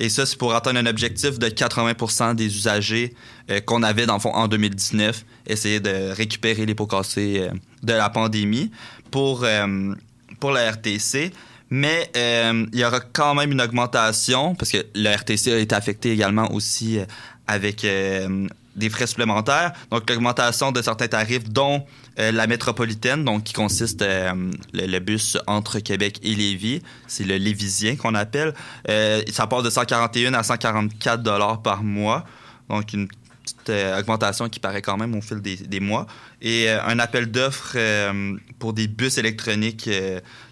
Et 0.00 0.08
ça, 0.08 0.24
c'est 0.26 0.38
pour 0.38 0.54
atteindre 0.54 0.78
un 0.78 0.86
objectif 0.86 1.38
de 1.38 1.48
80% 1.48 2.36
des 2.36 2.46
usagers 2.46 3.14
euh, 3.50 3.60
qu'on 3.60 3.82
avait, 3.82 4.06
dans 4.06 4.14
le 4.14 4.20
fond, 4.20 4.32
en 4.32 4.46
2019. 4.46 5.24
Essayer 5.46 5.80
de 5.80 6.12
récupérer 6.12 6.66
les 6.66 6.74
pots 6.74 6.86
cassés 6.86 7.40
euh, 7.40 7.50
de 7.82 7.92
la 7.92 8.08
pandémie 8.08 8.70
pour, 9.10 9.42
euh, 9.42 9.94
pour 10.40 10.50
la 10.50 10.70
RTC. 10.70 11.32
Mais 11.70 12.10
euh, 12.16 12.66
il 12.72 12.78
y 12.78 12.84
aura 12.84 13.00
quand 13.00 13.34
même 13.34 13.52
une 13.52 13.60
augmentation, 13.60 14.54
parce 14.54 14.70
que 14.70 14.78
le 14.94 15.14
RTC 15.14 15.52
a 15.52 15.58
été 15.58 15.74
affecté 15.74 16.12
également 16.12 16.50
aussi 16.52 16.98
euh, 16.98 17.04
avec 17.46 17.84
euh, 17.84 18.46
des 18.74 18.88
frais 18.88 19.06
supplémentaires. 19.06 19.72
Donc, 19.90 20.08
l'augmentation 20.08 20.72
de 20.72 20.80
certains 20.80 21.08
tarifs, 21.08 21.48
dont 21.48 21.84
la 22.16 22.48
métropolitaine, 22.48 23.24
donc 23.24 23.44
qui 23.44 23.52
consiste 23.52 24.02
le, 24.02 24.50
le 24.72 24.98
bus 24.98 25.38
entre 25.46 25.78
Québec 25.78 26.18
et 26.24 26.34
Lévis. 26.34 26.82
C'est 27.06 27.22
le 27.22 27.36
Lévisien 27.36 27.94
qu'on 27.94 28.16
appelle. 28.16 28.54
Ça 29.30 29.46
passe 29.46 29.62
de 29.62 29.70
141 29.70 30.34
à 30.34 30.42
144 30.42 31.22
dollars 31.22 31.62
par 31.62 31.84
mois. 31.84 32.24
Donc, 32.68 32.92
une 32.92 33.06
euh, 33.68 33.98
augmentation 33.98 34.48
qui 34.48 34.60
paraît 34.60 34.82
quand 34.82 34.96
même 34.96 35.14
au 35.14 35.20
fil 35.20 35.40
des, 35.40 35.80
mois. 35.80 36.06
Et 36.40 36.68
euh, 36.68 36.82
un 36.84 36.98
appel 36.98 37.30
d'offres 37.30 37.72
euh, 37.76 38.36
pour 38.58 38.72
des 38.72 38.88
bus 38.88 39.18
électroniques 39.18 39.88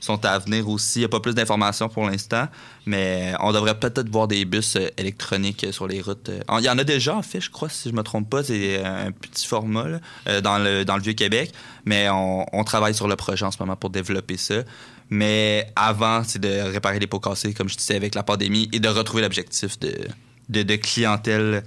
sont 0.00 0.25
à 0.25 0.38
venir 0.38 0.69
aussi. 0.69 0.99
Il 0.99 1.03
n'y 1.03 1.07
a 1.07 1.09
pas 1.09 1.21
plus 1.21 1.35
d'informations 1.35 1.88
pour 1.88 2.09
l'instant, 2.09 2.47
mais 2.87 3.35
on 3.41 3.53
devrait 3.53 3.79
peut-être 3.79 4.09
voir 4.09 4.29
des 4.29 4.45
bus 4.45 4.76
électroniques 4.97 5.67
sur 5.71 5.87
les 5.87 6.00
routes. 6.00 6.31
Il 6.59 6.65
y 6.65 6.71
en 6.71 6.79
a 6.79 6.85
déjà, 6.85 7.17
en 7.17 7.23
fait, 7.23 7.41
je 7.41 7.50
crois, 7.50 7.69
si 7.69 7.91
je 7.91 7.95
me 7.95 8.03
trompe 8.03 8.29
pas. 8.31 8.43
C'est 8.43 8.85
un 8.85 9.11
petit 9.12 9.47
format 9.47 10.00
dans, 10.43 10.59
le, 10.59 10.85
dans 10.85 10.97
le 10.97 11.03
Vieux-Québec, 11.03 11.53
mais 11.85 12.09
on, 12.11 12.65
travaille 12.65 12.95
sur 12.95 13.09
le 13.09 13.17
projet 13.17 13.45
en 13.45 13.50
ce 13.50 13.59
moment 13.61 13.76
pour 13.76 13.91
développer 13.91 14.37
ça. 14.37 14.62
Mais 15.09 15.73
avant, 15.76 16.23
c'est 16.25 16.41
de 16.41 16.49
réparer 16.49 16.99
les 16.99 17.07
pots 17.07 17.21
cassés, 17.21 17.55
comme 17.55 17.69
je 17.69 17.76
disais, 17.76 17.95
avec 17.95 18.15
la 18.15 18.23
pandémie, 18.23 18.69
et 18.73 18.81
de 18.81 18.88
retrouver 18.88 19.23
l'objectif 19.23 19.79
de, 19.79 20.09
de 20.49 20.76
clientèle 20.76 21.62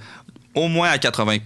au 0.56 0.68
moins 0.68 0.90
à 0.90 0.98
80 0.98 1.38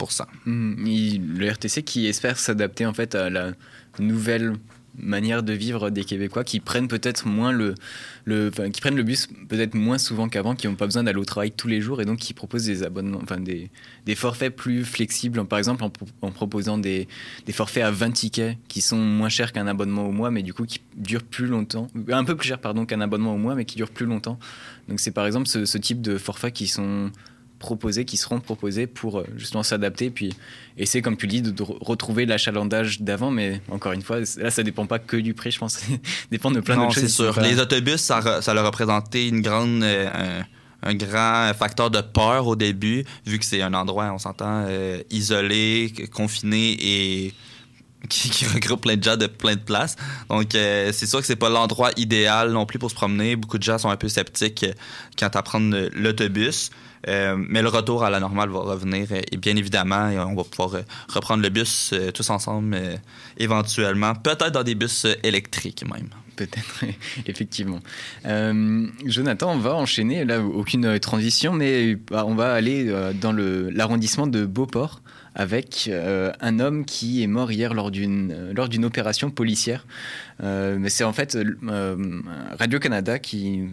Mm, 0.45 0.87
il- 0.87 1.33
le 1.37 1.49
RTC 1.51 1.83
qui 1.83 2.07
espère 2.07 2.37
s'adapter 2.39 2.85
en 2.85 2.93
fait 2.93 3.15
à 3.15 3.29
la 3.29 3.51
nouvelle 3.99 4.53
manière 4.95 5.41
de 5.41 5.53
vivre 5.53 5.89
des 5.89 6.03
Québécois 6.03 6.43
qui 6.43 6.59
prennent 6.59 6.87
peut-être 6.87 7.25
moins 7.27 7.51
le, 7.51 7.73
qui 8.71 8.79
prennent 8.79 8.95
le 8.95 9.01
bus 9.01 9.27
peut-être 9.49 9.73
moins 9.73 9.97
souvent 9.97 10.29
qu'avant 10.29 10.53
qui 10.53 10.67
n'ont 10.67 10.75
pas 10.75 10.85
besoin 10.85 11.03
d'aller 11.03 11.17
au 11.17 11.25
travail 11.25 11.51
tous 11.51 11.67
les 11.67 11.81
jours 11.81 11.99
et 11.99 12.05
donc 12.05 12.19
qui 12.19 12.35
proposent 12.35 12.65
des 12.65 12.83
abonnements 12.83 13.19
enfin 13.23 13.39
des, 13.39 13.71
forfaits 14.15 14.55
plus 14.55 14.85
flexibles. 14.85 15.43
Par 15.47 15.57
exemple 15.57 15.83
en, 15.83 15.89
pro- 15.89 16.05
en 16.21 16.29
proposant 16.29 16.77
des, 16.77 17.07
forfaits 17.53 17.83
à 17.83 17.89
20 17.89 18.11
tickets 18.11 18.55
qui 18.67 18.81
sont 18.81 18.97
moins 18.99 19.29
chers 19.29 19.51
qu'un 19.51 19.65
abonnement 19.65 20.05
au 20.07 20.11
mois 20.11 20.29
mais 20.29 20.43
du 20.43 20.53
coup 20.53 20.65
qui 20.67 20.79
durent 20.95 21.23
plus 21.23 21.47
longtemps 21.47 21.87
un 22.09 22.23
peu 22.23 22.35
plus 22.37 22.49
cher 22.49 22.59
pardon 22.59 22.85
qu'un 22.85 23.01
abonnement 23.01 23.33
au 23.33 23.39
mois 23.39 23.55
mais 23.55 23.65
qui 23.65 23.77
durent 23.77 23.89
plus 23.91 24.05
longtemps. 24.05 24.37
Donc 24.89 24.99
c'est 24.99 25.09
par 25.11 25.25
exemple 25.25 25.47
ce 25.47 25.77
type 25.79 26.03
de 26.03 26.19
forfaits 26.19 26.53
qui 26.53 26.67
sont 26.67 27.09
proposés, 27.63 28.05
qui 28.05 28.17
seront 28.17 28.39
proposés 28.39 28.85
pour 28.85 29.19
euh, 29.19 29.25
justement 29.37 29.63
s'adapter, 29.63 30.09
puis 30.09 30.33
essayer, 30.77 31.01
comme 31.01 31.17
tu 31.17 31.25
le 31.25 31.31
dis, 31.31 31.41
de, 31.41 31.49
de 31.51 31.63
re- 31.63 31.77
retrouver 31.81 32.25
l'achalandage 32.25 33.01
d'avant. 33.01 33.31
Mais 33.31 33.61
encore 33.71 33.93
une 33.93 34.01
fois, 34.03 34.19
là, 34.37 34.51
ça 34.51 34.61
dépend 34.63 34.85
pas 34.85 34.99
que 34.99 35.17
du 35.17 35.33
prix, 35.33 35.51
je 35.51 35.59
pense. 35.59 35.73
ça 35.79 35.85
dépend 36.29 36.51
de 36.51 36.59
plein 36.59 36.75
non, 36.75 36.83
d'autres 36.83 36.95
choses. 36.95 37.03
c'est 37.03 37.09
sûr. 37.09 37.39
Les 37.41 37.59
autobus, 37.59 37.97
ça, 38.01 38.19
re- 38.19 38.41
ça 38.41 38.53
leur 38.53 38.63
a 38.65 38.67
représenté 38.67 39.27
une 39.27 39.41
grande, 39.41 39.81
euh, 39.83 40.41
un, 40.83 40.89
un 40.91 40.93
grand 40.95 41.51
facteur 41.57 41.89
de 41.89 42.01
peur 42.01 42.45
au 42.47 42.55
début, 42.55 43.05
vu 43.25 43.39
que 43.39 43.45
c'est 43.45 43.61
un 43.61 43.73
endroit, 43.73 44.11
on 44.13 44.17
s'entend, 44.19 44.65
euh, 44.67 45.01
isolé, 45.09 45.93
confiné 46.13 46.77
et 46.79 47.33
qui, 48.09 48.29
qui 48.29 48.45
regroupe 48.45 48.81
plein 48.81 48.97
de 48.97 49.03
gens 49.03 49.15
de 49.15 49.27
plein 49.27 49.55
de 49.55 49.61
places. 49.61 49.95
Donc, 50.29 50.55
euh, 50.55 50.91
c'est 50.91 51.05
sûr 51.05 51.21
que 51.21 51.25
c'est 51.25 51.37
pas 51.37 51.47
l'endroit 51.47 51.91
idéal 51.95 52.51
non 52.51 52.65
plus 52.65 52.77
pour 52.77 52.89
se 52.89 52.95
promener. 52.95 53.37
Beaucoup 53.37 53.57
de 53.57 53.63
gens 53.63 53.77
sont 53.77 53.89
un 53.89 53.95
peu 53.95 54.09
sceptiques 54.09 54.65
quant 55.17 55.29
à 55.33 55.41
prendre 55.41 55.87
l'autobus. 55.93 56.69
Euh, 57.07 57.35
mais 57.37 57.61
le 57.61 57.67
retour 57.67 58.03
à 58.03 58.09
la 58.09 58.19
normale 58.19 58.49
va 58.49 58.59
revenir 58.59 59.07
euh, 59.11 59.21
et 59.31 59.37
bien 59.37 59.55
évidemment, 59.57 60.09
on 60.27 60.35
va 60.35 60.43
pouvoir 60.43 60.75
euh, 60.75 60.81
reprendre 61.09 61.43
le 61.43 61.49
bus 61.49 61.93
tous 62.13 62.29
ensemble 62.29 62.77
éventuellement, 63.37 64.15
peut-être 64.15 64.51
dans 64.51 64.63
des 64.63 64.75
bus 64.75 65.05
électriques 65.23 65.83
même. 65.83 66.09
Peut-être, 66.35 66.83
effectivement. 67.27 67.79
Jonathan, 69.05 69.53
on 69.53 69.57
va 69.57 69.75
enchaîner, 69.75 70.25
là, 70.25 70.41
aucune 70.41 70.99
transition, 70.99 71.53
mais 71.53 71.97
on 72.11 72.33
va 72.33 72.53
aller 72.53 72.87
euh, 72.87 73.13
dans 73.13 73.33
l'arrondissement 73.33 74.25
de 74.27 74.45
Beauport 74.45 75.01
avec 75.35 75.89
un 76.41 76.59
homme 76.59 76.85
qui 76.85 77.23
est 77.23 77.27
mort 77.27 77.51
hier 77.51 77.73
lors 77.73 77.89
d'une 77.89 78.85
opération 78.85 79.31
policière. 79.31 79.87
Euh, 80.41 80.77
mais 80.79 80.89
c'est 80.89 81.03
en 81.03 81.13
fait 81.13 81.35
euh, 81.35 82.21
Radio-Canada 82.57 83.19
qui 83.19 83.63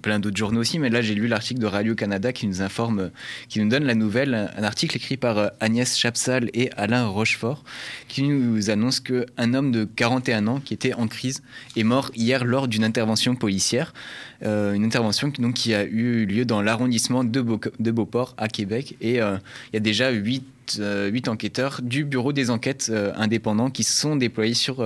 plein 0.00 0.18
d'autres 0.18 0.36
journaux 0.36 0.60
aussi, 0.60 0.78
mais 0.78 0.88
là 0.88 1.02
j'ai 1.02 1.14
lu 1.14 1.26
l'article 1.28 1.60
de 1.60 1.66
Radio-Canada 1.66 2.32
qui 2.32 2.46
nous 2.46 2.62
informe, 2.62 3.10
qui 3.48 3.60
nous 3.60 3.68
donne 3.68 3.84
la 3.84 3.94
nouvelle, 3.94 4.50
un 4.56 4.62
article 4.64 4.96
écrit 4.96 5.16
par 5.18 5.36
euh, 5.38 5.48
Agnès 5.60 5.96
Chapsal 5.98 6.50
et 6.54 6.70
Alain 6.76 7.06
Rochefort, 7.06 7.62
qui 8.08 8.22
nous 8.22 8.70
annonce 8.70 9.00
qu'un 9.00 9.54
homme 9.54 9.72
de 9.72 9.84
41 9.84 10.46
ans 10.46 10.60
qui 10.60 10.72
était 10.72 10.94
en 10.94 11.08
crise 11.08 11.42
est 11.76 11.84
mort 11.84 12.10
hier 12.16 12.44
lors 12.44 12.68
d'une 12.68 12.84
intervention 12.84 13.34
policière, 13.36 13.92
une 14.42 14.84
intervention 14.84 15.32
donc, 15.38 15.54
qui 15.54 15.74
a 15.74 15.84
eu 15.84 16.26
lieu 16.26 16.44
dans 16.44 16.62
l'arrondissement 16.62 17.24
de, 17.24 17.40
Beau- 17.40 17.60
Beauport 17.78 18.34
à 18.38 18.48
Québec, 18.48 18.96
et 19.00 19.14
il 19.14 19.72
y 19.74 19.76
a 19.76 19.80
déjà 19.80 20.10
8 20.10 20.44
huit 21.12 21.28
enquêteurs 21.28 21.80
du 21.82 22.04
bureau 22.04 22.32
des 22.32 22.50
enquêtes 22.50 22.88
euh, 22.90 23.12
indépendants 23.14 23.70
qui 23.70 23.84
sont 23.84 24.16
déployés 24.16 24.54
sur 24.54 24.80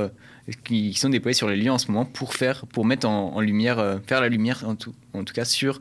qui, 0.64 0.94
sont 0.94 1.08
déployés 1.08 1.34
sur 1.34 1.48
les 1.48 1.56
lieux 1.56 1.70
en 1.70 1.78
ce 1.78 1.90
moment 1.90 2.04
pour 2.04 2.34
faire 2.34 2.66
pour 2.66 2.84
mettre 2.84 3.08
en, 3.08 3.40
lumière 3.40 3.78
euh, 3.78 3.98
faire 4.06 4.20
la 4.20 4.28
lumière 4.28 4.64
en 4.66 4.74
tout, 4.74 4.94
en 5.12 5.24
tout 5.24 5.34
cas 5.34 5.44
sur 5.44 5.78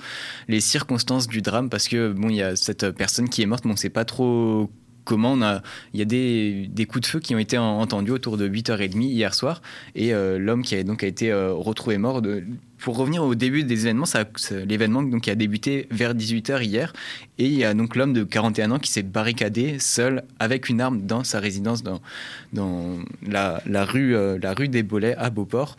les 0.48 0.60
circonstances 0.60 1.28
du 1.28 1.42
drame 1.42 1.70
parce 1.70 1.88
que 1.88 2.12
bon 2.12 2.30
il 2.30 2.36
y 2.36 2.44
a 2.44 2.56
cette 2.56 2.92
personne 2.92 3.30
qui 3.30 3.42
est 3.42 3.46
morte 3.46 3.66
mais 3.66 3.74
on 3.74 3.76
sait 3.76 3.90
pas 3.90 4.06
trop 4.06 4.70
comment 5.06 5.34
on 5.34 5.42
a 5.42 5.62
il 5.94 6.00
y 6.00 6.02
a 6.02 6.06
des, 6.06 6.68
des 6.70 6.86
coups 6.86 7.02
de 7.02 7.08
feu 7.08 7.20
qui 7.20 7.34
ont 7.36 7.40
été 7.40 7.58
en- 7.58 7.80
entendus 7.80 8.12
autour 8.12 8.38
de 8.38 8.48
8h30 8.48 9.02
hier 9.02 9.34
soir 9.34 9.62
et 9.96 10.14
euh, 10.14 10.38
l'homme 10.40 10.64
qui 10.64 10.76
a 10.76 10.84
donc 10.84 11.04
a 11.04 11.08
été 11.08 11.32
euh, 11.32 11.52
retrouvé 11.54 11.98
mort 11.98 12.22
pour 12.78 12.96
revenir 12.96 13.24
au 13.24 13.36
début 13.36 13.64
des 13.64 13.82
événements, 13.82 14.06
l'événement 14.66 15.04
donc 15.04 15.28
a 15.28 15.36
débuté 15.36 15.88
vers 15.92 16.16
18h 16.16 16.64
hier, 16.64 16.94
et 17.38 17.46
il 17.46 17.54
y 17.54 17.66
a 17.66 17.74
donc 17.74 17.98
l'homme 17.98 18.14
de 18.14 18.24
41 18.24 18.72
ans 18.72 18.80
qui 18.80 18.90
s'est 18.90 19.04
barricadé 19.04 19.80
seul 19.80 20.24
avec 20.40 20.70
une 20.70 20.80
arme 20.80 21.02
dans 21.02 21.26
sa 21.26 21.42
résidence 21.42 21.84
dans, 21.84 22.00
dans 22.54 22.96
la, 23.28 23.62
la 23.66 23.84
rue, 23.84 24.16
euh, 24.16 24.38
la 24.42 24.54
rue 24.54 24.70
des 24.70 24.82
Bolets 24.84 25.16
à 25.18 25.30
Beauport. 25.30 25.76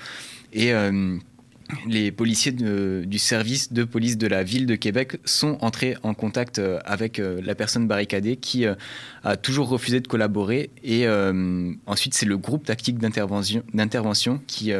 Et 0.52 0.74
les 1.86 2.12
policiers 2.12 2.52
du 2.52 3.18
service 3.18 3.72
de 3.72 3.84
police 3.84 4.18
de 4.18 4.26
la 4.26 4.42
ville 4.42 4.66
de 4.66 4.74
Québec 4.74 5.18
sont 5.24 5.58
entrés 5.60 5.96
en 6.02 6.14
contact 6.14 6.58
euh, 6.58 6.78
avec 6.84 7.18
euh, 7.18 7.40
la 7.44 7.54
personne 7.54 7.86
barricadée 7.86 8.36
qui 8.36 8.66
euh, 8.66 8.74
a 9.24 9.36
toujours 9.36 9.68
refusé 9.68 10.00
de 10.00 10.08
collaborer. 10.08 10.70
Et 10.82 11.06
ensuite, 11.86 12.14
c'est 12.14 12.26
le 12.26 12.38
groupe 12.38 12.64
tactique 12.64 12.98
d'intervention, 12.98 14.40
qui, 14.46 14.72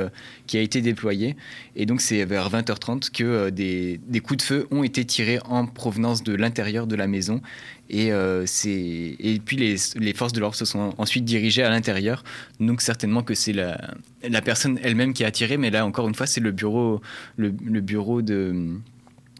qui 0.50 0.59
a 0.59 0.62
été 0.62 0.80
déployé. 0.80 1.37
Et 1.76 1.87
donc, 1.87 2.00
c'est 2.00 2.25
vers 2.25 2.50
20h30 2.50 3.12
que 3.12 3.23
euh, 3.23 3.50
des, 3.52 4.00
des 4.09 4.19
coups 4.19 4.38
de 4.38 4.42
feu 4.42 4.66
ont 4.73 4.83
été 4.83 5.04
tirés 5.04 5.38
en 5.49 5.64
provenance 5.64 6.25
de 6.25 6.35
l'intérieur 6.35 6.88
de 6.88 6.97
la 6.97 7.07
maison. 7.07 7.40
Et, 7.88 8.11
euh, 8.11 8.45
et 8.66 9.40
puis, 9.45 9.57
les, 9.57 9.76
les 9.95 10.12
forces 10.12 10.33
de 10.33 10.40
l'ordre 10.40 10.57
se 10.57 10.64
sont 10.64 10.92
ensuite 10.99 11.25
dirigées 11.25 11.62
à 11.62 11.71
l'intérieur. 11.71 12.25
Donc, 12.59 12.80
certainement 12.80 13.23
que 13.23 13.35
c'est 13.35 13.52
la, 13.52 13.80
la 14.28 14.42
personne 14.42 14.80
elle-même 14.83 15.12
qui 15.12 15.25
a 15.25 15.30
tiré. 15.30 15.57
Mais 15.57 15.71
là, 15.71 15.87
encore 15.87 16.09
une 16.09 16.16
fois, 16.16 16.26
c'est 16.26 16.40
le 16.40 16.50
bureau, 16.50 17.00
le 17.37 17.50
bureau 17.52 18.21
de 18.21 18.80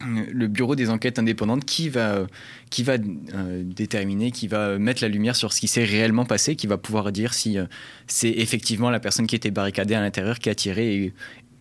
le 0.05 0.47
bureau 0.47 0.75
des 0.75 0.89
enquêtes 0.89 1.19
indépendantes 1.19 1.65
qui 1.65 1.89
va, 1.89 2.25
qui 2.69 2.83
va 2.83 2.93
euh, 2.93 3.63
déterminer, 3.63 4.31
qui 4.31 4.47
va 4.47 4.77
mettre 4.77 5.03
la 5.03 5.09
lumière 5.09 5.35
sur 5.35 5.53
ce 5.53 5.59
qui 5.59 5.67
s'est 5.67 5.83
réellement 5.83 6.25
passé, 6.25 6.55
qui 6.55 6.67
va 6.67 6.77
pouvoir 6.77 7.11
dire 7.11 7.33
si 7.33 7.57
euh, 7.57 7.65
c'est 8.07 8.29
effectivement 8.29 8.89
la 8.89 8.99
personne 8.99 9.27
qui 9.27 9.35
était 9.35 9.51
barricadée 9.51 9.95
à 9.95 10.01
l'intérieur 10.01 10.39
qui 10.39 10.49
a 10.49 10.55
tiré 10.55 10.95
et, 10.95 11.13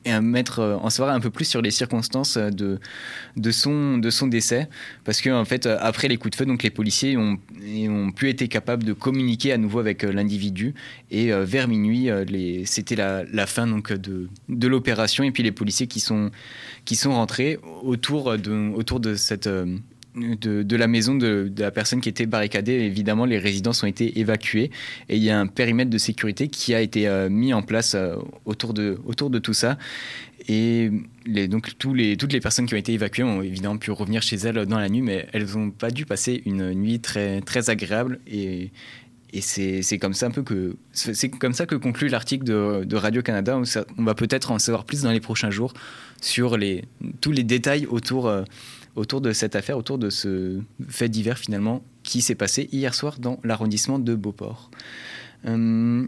et 0.04 0.12
à 0.12 0.20
mettre, 0.20 0.60
euh, 0.60 0.76
en 0.76 0.90
savoir 0.90 1.14
un 1.14 1.20
peu 1.20 1.30
plus 1.30 1.44
sur 1.44 1.60
les 1.60 1.70
circonstances 1.70 2.36
euh, 2.36 2.50
de, 2.50 2.78
de, 3.36 3.50
son, 3.50 3.98
de 3.98 4.10
son 4.10 4.26
décès. 4.26 4.68
Parce 5.04 5.20
que, 5.20 5.30
en 5.30 5.44
fait, 5.44 5.66
euh, 5.66 5.76
après 5.80 6.08
les 6.08 6.16
coups 6.16 6.32
de 6.32 6.36
feu, 6.36 6.46
donc, 6.46 6.62
les 6.62 6.70
policiers 6.70 7.16
ont, 7.16 7.38
ont 7.88 8.10
plus 8.12 8.28
été 8.30 8.48
capables 8.48 8.84
de 8.84 8.92
communiquer 8.92 9.52
à 9.52 9.58
nouveau 9.58 9.78
avec 9.78 10.02
l'individu. 10.02 10.74
Et 11.10 11.32
vers 11.32 11.68
minuit, 11.68 12.08
c'était 12.64 12.96
la, 12.96 13.24
la 13.24 13.46
fin 13.46 13.66
donc, 13.66 13.92
de, 13.92 14.28
de 14.48 14.68
l'opération. 14.68 15.24
Et 15.24 15.32
puis 15.32 15.42
les 15.42 15.52
policiers 15.52 15.86
qui 15.86 16.00
sont, 16.00 16.30
qui 16.84 16.96
sont 16.96 17.12
rentrés 17.12 17.58
autour 17.82 18.38
de, 18.38 18.70
autour 18.74 19.00
de 19.00 19.14
cette. 19.14 19.48
De, 20.14 20.76
la 20.76 20.86
maison 20.86 21.14
de, 21.14 21.52
la 21.58 21.70
personne 21.70 22.00
qui 22.00 22.08
était 22.08 22.26
barricadée. 22.26 22.72
Évidemment, 22.72 23.24
les 23.24 23.38
résidences 23.38 23.82
ont 23.82 23.86
été 23.86 24.18
évacuées 24.18 24.70
et 25.08 25.16
il 25.16 25.22
y 25.22 25.30
a 25.30 25.38
un 25.38 25.46
périmètre 25.46 25.90
de 25.90 25.98
sécurité 25.98 26.48
qui 26.48 26.74
a 26.74 26.80
été 26.80 27.08
euh, 27.08 27.28
mis 27.28 27.52
en 27.54 27.62
place 27.62 27.94
euh, 27.94 28.16
autour, 28.44 28.74
de, 28.74 28.98
autour 29.04 29.30
de 29.30 29.38
tout 29.38 29.54
ça. 29.54 29.78
Et 30.48 30.90
donc 31.26 31.70
les, 31.94 32.16
toutes 32.16 32.32
les 32.32 32.40
personnes 32.40 32.66
qui 32.66 32.74
ont 32.74 32.78
été 32.78 32.92
évacuées 32.92 33.22
ont 33.22 33.42
évidemment 33.42 33.76
pu 33.76 33.90
revenir 33.90 34.22
chez 34.22 34.36
elles 34.36 34.66
dans 34.66 34.78
la 34.78 34.88
nuit, 34.88 35.02
mais 35.02 35.28
elles 35.32 35.46
n'ont 35.54 35.70
pas 35.70 35.90
dû 35.90 36.06
passer 36.06 36.42
une 36.46 36.72
nuit 36.72 37.00
très, 37.00 37.40
très 37.42 37.70
agréable. 37.70 38.20
Et, 38.26 38.70
c'est 39.42 39.98
comme 40.00 40.12
ça 40.12 40.26
un 40.26 40.32
peu 40.32 40.42
que 40.42 40.74
c'est 40.90 41.28
comme 41.28 41.52
ça 41.52 41.64
que 41.64 41.76
conclut 41.76 42.08
l'article 42.08 42.42
de, 42.42 42.96
Radio 42.96 43.22
Canada. 43.22 43.56
On, 43.56 43.62
on 43.96 44.02
va 44.02 44.14
peut-être 44.16 44.50
en 44.50 44.58
savoir 44.58 44.84
plus 44.84 45.02
dans 45.02 45.12
les 45.12 45.20
prochains 45.20 45.50
jours 45.50 45.72
sur 46.20 46.56
les, 46.56 46.84
tous 47.20 47.32
les 47.32 47.44
détails 47.44 47.86
autour, 47.86 48.28
euh, 48.28 48.42
autour 48.96 49.20
de 49.20 49.32
cette 49.32 49.56
affaire, 49.56 49.76
autour 49.78 49.98
de 49.98 50.10
ce 50.10 50.60
fait 50.88 51.08
divers 51.08 51.38
finalement 51.38 51.82
qui 52.02 52.22
s'est 52.22 52.34
passé 52.34 52.68
hier 52.72 52.94
soir 52.94 53.18
dans 53.18 53.38
l'arrondissement 53.44 53.98
de 53.98 54.14
Beauport. 54.14 54.70
Euh, 55.46 56.04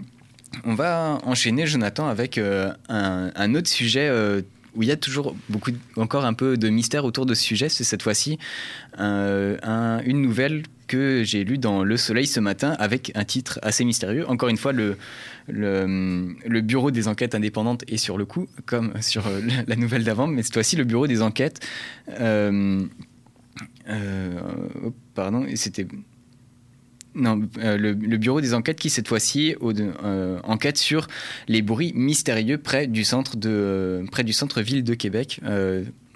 on 0.64 0.74
va 0.74 1.18
enchaîner, 1.24 1.66
Jonathan, 1.66 2.06
avec 2.08 2.38
euh, 2.38 2.72
un, 2.88 3.54
autre 3.54 3.68
sujet 3.68 4.08
euh, 4.08 4.42
où 4.74 4.82
il 4.82 4.88
y 4.88 4.92
a 4.92 4.96
toujours 4.96 5.34
beaucoup, 5.48 5.70
encore 5.96 6.24
un 6.24 6.34
peu 6.34 6.56
de 6.56 6.68
mystère 6.68 7.04
autour 7.04 7.24
de 7.26 7.34
ce 7.34 7.42
sujet. 7.42 7.68
C'est 7.68 7.84
cette 7.84 8.02
fois-ci 8.02 8.38
un- 8.98 10.00
une 10.04 10.20
nouvelle 10.22 10.62
que 10.92 11.22
j'ai 11.24 11.42
lue 11.42 11.56
dans 11.56 11.84
Le 11.84 11.96
Soleil 11.96 12.26
ce 12.26 12.38
matin 12.38 12.76
avec 12.78 13.12
un 13.14 13.24
titre 13.24 13.58
assez 13.62 13.82
mystérieux. 13.82 14.28
Encore 14.28 14.50
une 14.50 14.58
fois, 14.58 14.72
le, 14.74 14.98
bureau 16.60 16.90
des 16.90 17.08
enquêtes 17.08 17.34
indépendantes 17.34 17.82
est 17.88 17.96
sur 17.96 18.18
le 18.18 18.26
coup, 18.26 18.46
comme 18.66 18.92
sur 19.00 19.26
euh, 19.26 19.40
la- 19.66 19.76
nouvelle 19.76 20.04
d'avant, 20.04 20.26
mais 20.26 20.42
cette 20.42 20.52
fois-ci, 20.52 20.76
le 20.76 20.84
bureau 20.84 21.06
des 21.06 21.22
enquêtes. 21.22 21.60
euh, 22.20 22.84
euh, 23.88 24.40
oh, 24.84 24.92
pardon, 25.14 25.46
c'était 25.54 25.86
Non, 27.14 27.40
le, 27.56 28.16
bureau 28.18 28.42
des 28.42 28.52
enquêtes 28.52 28.78
qui 28.78 28.90
cette 28.90 29.08
fois-ci 29.08 29.56
enquête 30.44 30.76
sur 30.76 31.06
les 31.48 31.62
bruits 31.62 31.92
mystérieux 31.94 32.58
près 32.58 32.86
du 32.86 33.04
centre 33.04 33.38
de 33.38 34.04
près 34.12 34.24
du 34.24 34.34
centre-ville 34.34 34.84
de 34.84 34.92
Québec. 34.92 35.40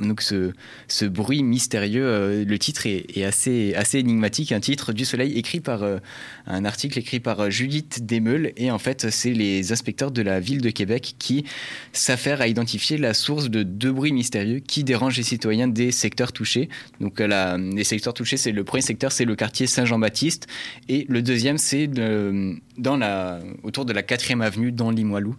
Donc 0.00 0.20
ce, 0.20 0.52
ce 0.88 1.06
bruit 1.06 1.42
mystérieux, 1.42 2.06
euh, 2.06 2.44
le 2.44 2.58
titre 2.58 2.86
est, 2.86 3.24
assez 3.24 3.74
assez 3.74 3.98
énigmatique. 3.98 4.52
Un 4.52 4.60
titre 4.60 4.92
du 4.92 5.04
Soleil 5.04 5.38
écrit 5.38 5.60
par 5.60 5.82
euh, 5.82 5.98
un 6.46 6.64
article 6.66 6.98
écrit 6.98 7.18
par 7.18 7.40
euh, 7.40 7.50
Judith 7.50 8.04
Desmeules 8.04 8.52
et 8.56 8.70
en 8.70 8.78
fait 8.78 9.10
c'est 9.10 9.32
les 9.32 9.72
inspecteurs 9.72 10.10
de 10.10 10.20
la 10.20 10.38
ville 10.38 10.60
de 10.60 10.68
Québec 10.68 11.14
qui 11.18 11.44
s'affairent 11.92 12.42
à 12.42 12.48
identifier 12.48 12.98
la 12.98 13.14
source 13.14 13.48
de 13.48 13.62
deux 13.62 13.92
bruits 13.92 14.12
mystérieux 14.12 14.60
qui 14.60 14.84
dérangent 14.84 15.16
les 15.16 15.22
citoyens 15.22 15.68
des 15.68 15.92
secteurs 15.92 16.32
touchés. 16.32 16.68
Donc 17.00 17.20
les 17.20 17.84
secteurs 17.84 18.14
touchés, 18.14 18.36
c'est 18.36 18.52
le 18.52 18.64
premier 18.64 18.82
secteur, 18.82 19.12
c'est 19.12 19.24
le 19.24 19.34
quartier 19.34 19.66
Saint-Jean-Baptiste 19.66 20.46
et 20.88 21.06
le 21.08 21.22
deuxième, 21.22 21.58
c'est 21.58 21.86
dans 21.86 22.96
la, 22.96 23.40
autour 23.62 23.84
de 23.84 23.92
la 23.92 24.02
4e 24.02 24.42
avenue 24.42 24.72
dans 24.72 24.90
Limoilou. 24.90 25.36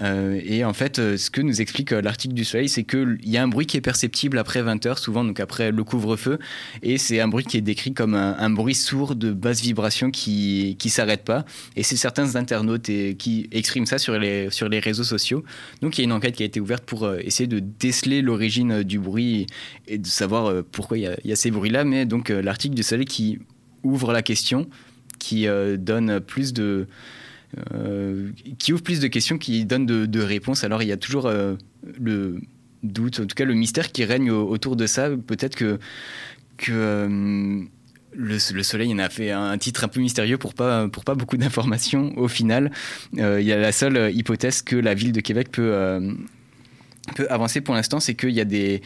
Euh, 0.00 0.40
et 0.44 0.64
en 0.64 0.72
fait, 0.72 0.98
euh, 0.98 1.16
ce 1.16 1.30
que 1.30 1.40
nous 1.40 1.60
explique 1.60 1.92
euh, 1.92 2.02
l'article 2.02 2.34
du 2.34 2.44
Soleil, 2.44 2.68
c'est 2.68 2.84
qu'il 2.84 3.18
y 3.24 3.36
a 3.36 3.42
un 3.42 3.48
bruit 3.48 3.66
qui 3.66 3.76
est 3.76 3.82
perceptible 3.82 4.38
après 4.38 4.62
20h, 4.62 4.98
souvent 4.98 5.24
donc 5.24 5.40
après 5.40 5.72
le 5.72 5.82
couvre-feu, 5.84 6.38
et 6.82 6.98
c'est 6.98 7.20
un 7.20 7.28
bruit 7.28 7.44
qui 7.44 7.56
est 7.56 7.62
décrit 7.62 7.94
comme 7.94 8.14
un, 8.14 8.50
bruit 8.50 8.74
sourd 8.74 9.14
de 9.14 9.32
basse 9.32 9.60
vibration 9.60 10.10
qui 10.10 10.76
qui 10.78 10.90
s'arrête 10.90 11.24
pas. 11.24 11.44
Et 11.76 11.82
c'est 11.82 11.96
certains 11.96 12.36
internautes 12.36 12.90
qui 13.18 13.48
expriment 13.52 13.86
ça 13.86 13.98
sur 13.98 14.18
les 14.18 14.50
sur 14.50 14.68
les 14.68 14.78
réseaux 14.78 15.04
sociaux. 15.04 15.44
Donc 15.80 15.96
il 15.96 16.02
y 16.02 16.04
a 16.04 16.06
une 16.06 16.12
enquête 16.12 16.34
qui 16.36 16.42
a 16.42 16.46
été 16.46 16.60
ouverte 16.60 16.84
pour 16.84 17.10
essayer 17.14 17.46
de 17.46 17.60
déceler 17.60 18.22
l'origine 18.22 18.82
du 18.82 18.98
bruit 18.98 19.46
et 19.86 19.98
de 19.98 20.06
savoir 20.06 20.62
pourquoi 20.72 20.98
il 20.98 21.16
y 21.24 21.32
a, 21.32 21.36
ces 21.36 21.50
bruits-là. 21.50 21.84
Mais 21.84 22.04
donc 22.04 22.30
l'article 22.30 22.74
du 22.74 22.82
Soleil 22.82 23.06
qui 23.06 23.38
ouvre 23.84 24.12
la 24.12 24.22
question, 24.22 24.68
qui 25.18 25.46
donne 25.78 26.20
plus 26.20 26.52
de 26.52 26.88
euh, 27.72 28.30
qui 28.58 28.72
ouvre 28.72 28.82
plus 28.82 29.00
de 29.00 29.06
questions, 29.06 29.38
qui 29.38 29.64
donne 29.64 29.86
de, 29.86 30.20
réponses. 30.20 30.64
Alors 30.64 30.82
il 30.82 30.88
y 30.88 30.92
a 30.92 30.96
toujours 30.96 31.26
euh, 31.26 31.56
le 31.98 32.40
doute, 32.82 33.20
en 33.20 33.26
tout 33.26 33.34
cas 33.34 33.44
le 33.44 33.54
mystère 33.54 33.90
qui 33.90 34.04
règne 34.04 34.30
au- 34.30 34.48
autour 34.48 34.76
de 34.76 34.86
ça. 34.86 35.08
Peut-être 35.26 35.56
que, 35.56 35.78
euh, 36.68 37.62
le, 38.12 38.54
le 38.54 38.62
Soleil 38.62 38.92
en 38.92 38.98
a 38.98 39.08
fait 39.08 39.30
un 39.30 39.56
titre 39.58 39.84
un 39.84 39.88
peu 39.88 40.00
mystérieux 40.00 40.38
pour 40.38 40.54
pas, 40.54 40.88
pour 40.88 41.04
pas 41.04 41.14
beaucoup 41.14 41.36
d'informations 41.36 42.12
au 42.18 42.28
final. 42.28 42.70
Il 43.12 43.40
y 43.40 43.52
a 43.52 43.58
la 43.58 43.72
seule 43.72 44.14
hypothèse 44.14 44.62
que 44.62 44.76
la 44.76 44.94
ville 44.94 45.12
de 45.12 45.20
Québec 45.20 45.48
peut, 45.52 46.00
peut 47.14 47.26
avancer 47.30 47.60
pour 47.60 47.74
l'instant, 47.74 48.00
c'est 48.00 48.14
qu'il 48.14 48.30
y 48.30 48.40
a 48.40 48.44
des... 48.44 48.82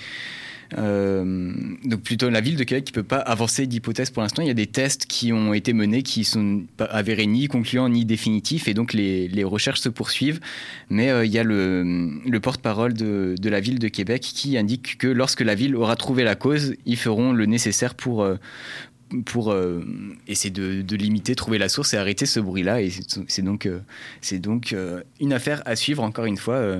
euh, 0.78 1.52
donc 1.84 2.02
plutôt 2.02 2.30
la 2.30 2.40
ville 2.40 2.56
de 2.56 2.64
Québec 2.64 2.84
qui 2.84 2.92
peut 2.92 3.02
pas 3.02 3.18
avancer 3.18 3.66
d'hypothèse 3.66 4.10
pour 4.10 4.22
l'instant. 4.22 4.42
Il 4.42 4.48
y 4.48 4.50
a 4.50 4.54
des 4.54 4.66
tests 4.66 5.06
qui 5.06 5.32
ont 5.32 5.52
été 5.52 5.72
menés 5.72 6.02
qui 6.02 6.24
sont 6.24 6.62
avérés 6.78 7.26
ni 7.26 7.48
concluants 7.48 7.88
ni 7.88 8.04
définitifs 8.04 8.68
et 8.68 8.74
donc 8.74 8.92
les, 8.92 9.44
recherches 9.44 9.80
se 9.80 9.88
poursuivent. 9.88 10.40
Mais 10.88 11.10
euh, 11.10 11.24
il 11.24 11.32
y 11.32 11.38
a 11.38 11.44
le, 11.44 12.10
le 12.24 12.40
porte-parole 12.40 12.94
de, 12.94 13.36
la 13.42 13.60
ville 13.60 13.78
de 13.78 13.88
Québec 13.88 14.22
qui 14.22 14.56
indique 14.56 14.98
que 14.98 15.08
lorsque 15.08 15.40
la 15.40 15.54
ville 15.54 15.76
aura 15.76 15.96
trouvé 15.96 16.24
la 16.24 16.36
cause, 16.36 16.74
ils 16.86 16.96
feront 16.96 17.32
le 17.32 17.46
nécessaire 17.46 17.94
pour 17.94 18.22
euh, 18.22 19.84
essayer 20.26 20.50
de, 20.50 20.96
limiter, 20.96 21.34
trouver 21.34 21.58
la 21.58 21.68
source 21.68 21.92
et 21.92 21.96
arrêter 21.98 22.24
ce 22.24 22.40
bruit-là. 22.40 22.80
Et 22.80 22.90
c'est 23.26 23.42
donc, 23.42 24.74
une 25.20 25.32
affaire 25.32 25.62
à 25.66 25.76
suivre, 25.76 26.02
encore 26.02 26.24
une 26.24 26.38
fois, 26.38 26.78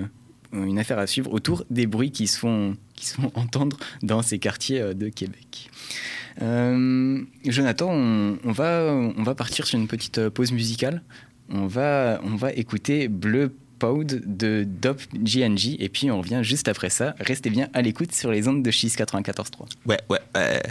une 0.52 0.78
affaire 0.78 0.98
à 0.98 1.06
suivre 1.06 1.32
autour 1.32 1.64
des 1.70 1.86
bruits 1.86 2.10
qui 2.10 2.26
se 2.26 2.38
font, 2.38 2.76
qui 2.94 3.12
entendre 3.34 3.76
dans 4.02 4.22
ces 4.22 4.38
quartiers 4.38 4.80
euh, 4.80 4.94
de 4.94 5.08
Québec. 5.08 5.70
Euh, 6.40 7.20
Jonathan, 7.44 7.90
on, 7.90 8.52
va, 8.52 8.84
on 9.16 9.22
va 9.22 9.34
partir 9.34 9.66
sur 9.66 9.78
une 9.78 9.88
petite 9.88 10.18
euh, 10.18 10.30
pause 10.30 10.52
musicale. 10.52 11.02
On 11.50 11.66
va, 11.66 12.20
on 12.24 12.36
va 12.36 12.52
écouter 12.52 13.08
Bleu 13.08 13.54
Pod 13.78 14.22
de 14.24 14.64
Dop 14.64 15.00
GNG 15.12 15.76
et 15.78 15.88
puis 15.88 16.10
on 16.10 16.18
revient 16.18 16.40
juste 16.42 16.68
après 16.68 16.88
ça. 16.88 17.14
Restez 17.18 17.50
bien 17.50 17.68
à 17.74 17.82
l'écoute 17.82 18.12
sur 18.12 18.30
les 18.30 18.48
ondes 18.48 18.62
de 18.62 18.70
Chiz 18.70 18.94
94.3. 18.96 19.66
Ouais, 19.86 19.98
ouais, 20.08 20.18
ouais. 20.34 20.62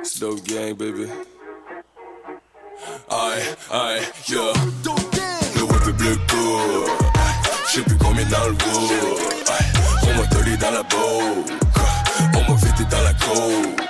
It's 0.00 0.18
dope 0.18 0.42
gang, 0.46 0.74
baby. 0.76 1.06
Aïe, 3.10 3.42
aïe, 3.70 4.00
yo. 4.30 4.40
Le 5.56 5.62
web 5.62 5.88
est 5.88 5.92
bleu 5.92 6.16
court. 6.26 6.96
Je 7.66 7.72
sais 7.72 7.82
plus 7.82 7.96
dans 8.24 8.46
le 8.46 8.52
bout. 8.52 8.92
On 10.04 10.14
m'a 10.14 10.26
tolé 10.28 10.56
dans 10.56 10.70
la 10.70 10.82
boue. 10.84 11.44
On 12.34 12.50
m'a 12.50 12.58
fêté 12.58 12.84
dans 12.90 13.02
la 13.02 13.12
coke. 13.12 13.82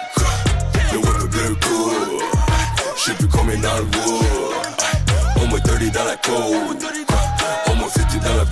Le 0.93 0.99
web 0.99 1.17
est 1.23 1.29
bleu 1.29 1.55
court. 1.63 2.23
Je 2.97 3.03
sais 3.03 3.15
plus 3.15 3.29
le 3.77 3.85
bout. 3.85 4.25
On 5.37 5.47
m'a 5.47 5.61
tolé 5.61 5.91
dans 5.91 6.05
la 6.05 6.17
m'a 7.77 7.87
fêté 7.87 8.19
dans 8.19 8.35
la 8.35 8.45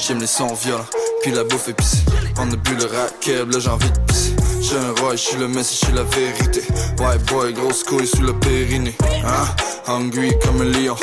J'aime 0.00 0.18
les 0.18 0.26
sons 0.26 0.54
violents, 0.54 0.86
puis 1.22 1.32
la 1.32 1.44
bouffe 1.44 1.68
épicée. 1.68 1.98
On 2.38 2.50
a 2.50 2.56
bu 2.56 2.74
le 2.74 2.84
racket, 2.84 3.52
là 3.52 3.58
j'ai 3.58 3.68
envie 3.68 3.90
de 3.90 3.98
pisser. 4.00 4.34
J'suis 4.60 4.76
un 4.76 5.00
roi, 5.00 5.16
j'suis 5.16 5.36
le 5.36 5.48
messie, 5.48 5.78
j'suis 5.82 5.94
la 5.94 6.02
vérité. 6.04 6.62
White 6.98 7.24
boy, 7.26 7.52
grosse 7.52 7.84
couille 7.84 8.06
sous 8.06 8.22
le 8.22 8.32
périnée. 8.38 8.96
Hein? 9.24 9.46
Hungry 9.86 10.32
comme 10.42 10.60
un 10.62 10.64
lion. 10.64 10.96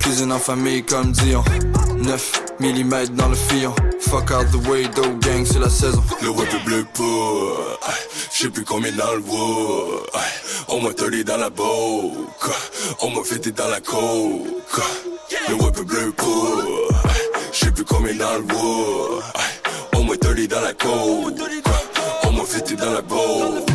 Cuisine 0.00 0.32
en 0.32 0.38
famille 0.38 0.84
comme 0.84 1.12
Dion. 1.12 1.42
9 1.96 2.42
mm 2.60 3.06
dans 3.16 3.28
le 3.28 3.34
fillon. 3.34 3.74
Fuck 4.00 4.30
out 4.30 4.46
the 4.52 4.68
way, 4.68 4.86
dope 4.94 5.18
gang, 5.20 5.44
c'est 5.44 5.58
la 5.58 5.70
saison. 5.70 6.02
Le 6.22 6.28
web 6.30 6.48
est 6.52 6.64
bleu 6.64 6.86
pour 6.92 7.58
Je 8.32 8.42
sais 8.42 8.50
plus 8.50 8.64
combien 8.64 8.92
dans 8.92 9.14
le 9.14 9.20
wood 9.20 10.02
On 10.68 10.80
m'a 10.82 10.92
tolé 10.92 11.24
dans 11.24 11.36
la 11.36 11.50
boque 11.50 12.50
On 13.00 13.10
m'a 13.10 13.22
fêté 13.24 13.50
dans 13.52 13.68
la 13.68 13.80
coke 13.80 14.82
Le 15.48 15.54
web 15.54 15.74
est 15.78 15.84
bleu 15.84 16.12
pour 16.16 16.83
Combien 17.86 18.14
dans 18.14 18.34
le 18.34 18.54
wood 18.54 19.22
On 19.94 20.04
m'a 20.04 20.16
tolé 20.16 20.46
dans 20.46 20.60
la 20.60 20.72
coke 20.72 21.34
On 22.24 22.32
m'a 22.32 22.44
fêté 22.44 22.76
dans 22.76 22.92
la 22.92 23.02
boque 23.02 23.66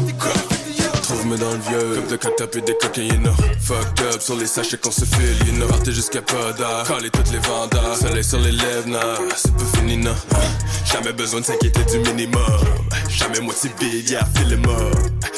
Trouve-moi 1.02 1.38
dans 1.38 1.52
le 1.52 1.58
vieux. 1.58 1.96
Comme 1.96 2.08
de 2.08 2.16
catap 2.16 2.56
et 2.56 2.62
des 2.62 2.78
cocaïnes 2.78 3.32
Fucked 3.62 4.06
up 4.14 4.22
sur 4.22 4.36
les 4.36 4.48
sachets 4.48 4.78
qu'on 4.78 4.92
se 4.92 5.06
file 5.06 5.66
Partez 5.68 5.92
jusqu'à 5.92 6.22
pas 6.22 6.54
d'art 6.58 6.88
Caler 6.88 7.10
toutes 7.10 7.32
les 7.32 7.40
vendeurs 7.40 7.96
Soleil 7.96 8.24
sur 8.24 8.40
les 8.40 8.52
lèvres 8.52 8.88
nah, 8.88 9.18
C'est 9.36 9.54
pas 9.54 9.78
fini 9.78 10.00
Jamais 10.86 11.14
besoin 11.14 11.42
de 11.42 11.46
s'inquiéter 11.46 11.84
du 11.86 12.00
minimum. 12.00 12.42
Jamais 13.10 13.42
motivé, 13.42 14.02
yeah, 14.08 14.26
feel 14.36 14.54
up 14.54 14.96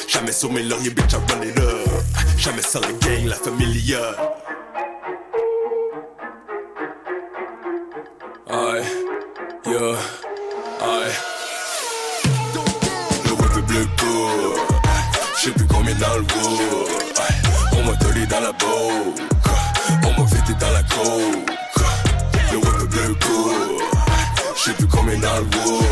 Jamais 0.07 0.31
sur 0.31 0.51
mes 0.51 0.63
lauriers, 0.63 0.91
bitch, 0.91 1.13
I 1.13 1.33
run 1.33 1.43
it 1.43 1.57
up. 1.59 1.89
Jamais 2.37 2.61
sans 2.61 2.79
le 2.79 2.93
gang, 3.05 3.27
la 3.27 3.35
familia 3.35 4.15
yo, 9.71 9.95
aïe. 10.81 11.13
Le 13.25 13.31
web 13.31 13.57
est 13.57 13.67
bleu 13.69 13.87
Je 15.37 15.41
sais 15.45 15.51
plus 15.51 15.67
combien 15.67 15.95
dans 15.95 16.15
le 16.15 16.21
wood 16.21 16.87
On 17.77 17.83
m'a 17.85 17.95
tolé 17.97 18.25
dans 18.25 18.39
la 18.41 18.51
boque 18.51 19.21
On 20.03 20.21
m'a 20.21 20.27
fêté 20.27 20.53
dans 20.59 20.71
la 20.71 20.83
coke. 20.83 21.51
Le 22.51 22.57
web 22.57 22.81
est 22.81 22.87
bleu 22.89 23.15
Je 24.55 24.61
sais 24.61 24.73
plus 24.73 24.87
combien 24.87 25.17
dans 25.17 25.37
le 25.37 25.47
wood 25.57 25.85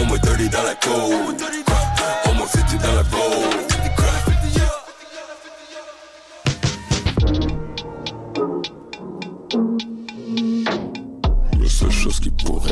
On 0.00 0.06
m'a 0.06 0.18
tolé 0.18 0.48
dans 0.48 0.62
la 0.62 0.74
coke. 0.74 1.42
On 2.26 2.34
m'a 2.34 2.46
fêté 2.46 2.76
dans 2.78 2.94
la 2.94 3.02
boque 3.02 3.69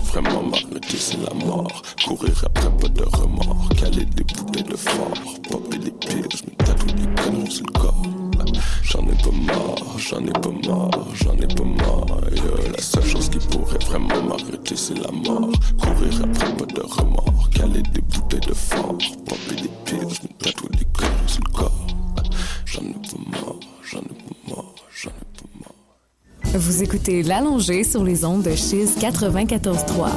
vraiment 0.09 0.43
m'arrêter, 0.43 0.97
c'est 0.99 1.19
la 1.23 1.35
mort. 1.35 1.83
Courir 2.07 2.45
après 2.47 2.71
pas 2.71 2.89
de 2.89 3.03
remords. 3.03 3.69
Caler 3.77 4.05
des 4.05 4.25
bouteilles 4.25 4.65
de 4.65 4.77
fort. 4.77 5.13
Popper 5.49 5.79
des 5.79 5.91
pills, 5.91 6.23
me 6.23 6.65
tatouer 6.65 6.93
des 6.93 7.15
canons 7.23 7.51
sur 7.51 7.67
le 7.67 7.73
corps. 7.73 8.03
J'en 8.83 9.01
ai 9.01 9.17
pas 9.23 9.53
marre, 9.53 9.99
j'en 9.99 10.21
ai 10.25 10.33
pas 10.33 10.69
marre, 10.69 11.09
j'en 11.15 11.35
ai 11.37 11.47
pas 11.47 11.65
marre. 11.65 12.21
Yeah, 12.33 12.73
La 12.75 12.83
seule 12.83 13.05
chose 13.05 13.29
qui 13.29 13.39
pourrait 13.39 13.79
vraiment 13.87 14.23
m'arrêter, 14.23 14.77
c'est 14.77 14.99
la 14.99 15.11
mort. 15.11 15.51
Courir 15.79 16.23
après 16.25 16.57
pas 16.57 16.67
de 16.67 16.81
remords. 16.81 17.51
Caler 17.55 17.83
des 17.93 18.01
bouteilles 18.01 18.41
de 18.41 18.55
fort. 18.55 18.97
Popper 19.27 19.63
des 19.63 19.71
pills, 19.85 19.99
me 20.23 20.45
tatouer 20.45 20.71
des 20.79 20.87
canons 20.99 21.27
sur 21.29 21.43
le 21.47 21.53
corps. 21.53 21.87
J'en 22.65 22.83
ai 22.83 22.93
pas 22.93 23.31
marre, 23.31 23.61
j'en 23.83 23.99
ai 24.01 24.03
pas 24.03 24.15
marre, 24.15 24.28
Vous 26.55 26.83
écoutez 26.83 27.23
L'Allongée 27.23 27.85
sur 27.85 28.05
les 28.05 28.25
ondes 28.25 28.43
de 28.43 28.55
Chiz 28.55 28.97
94.3. 28.99 30.09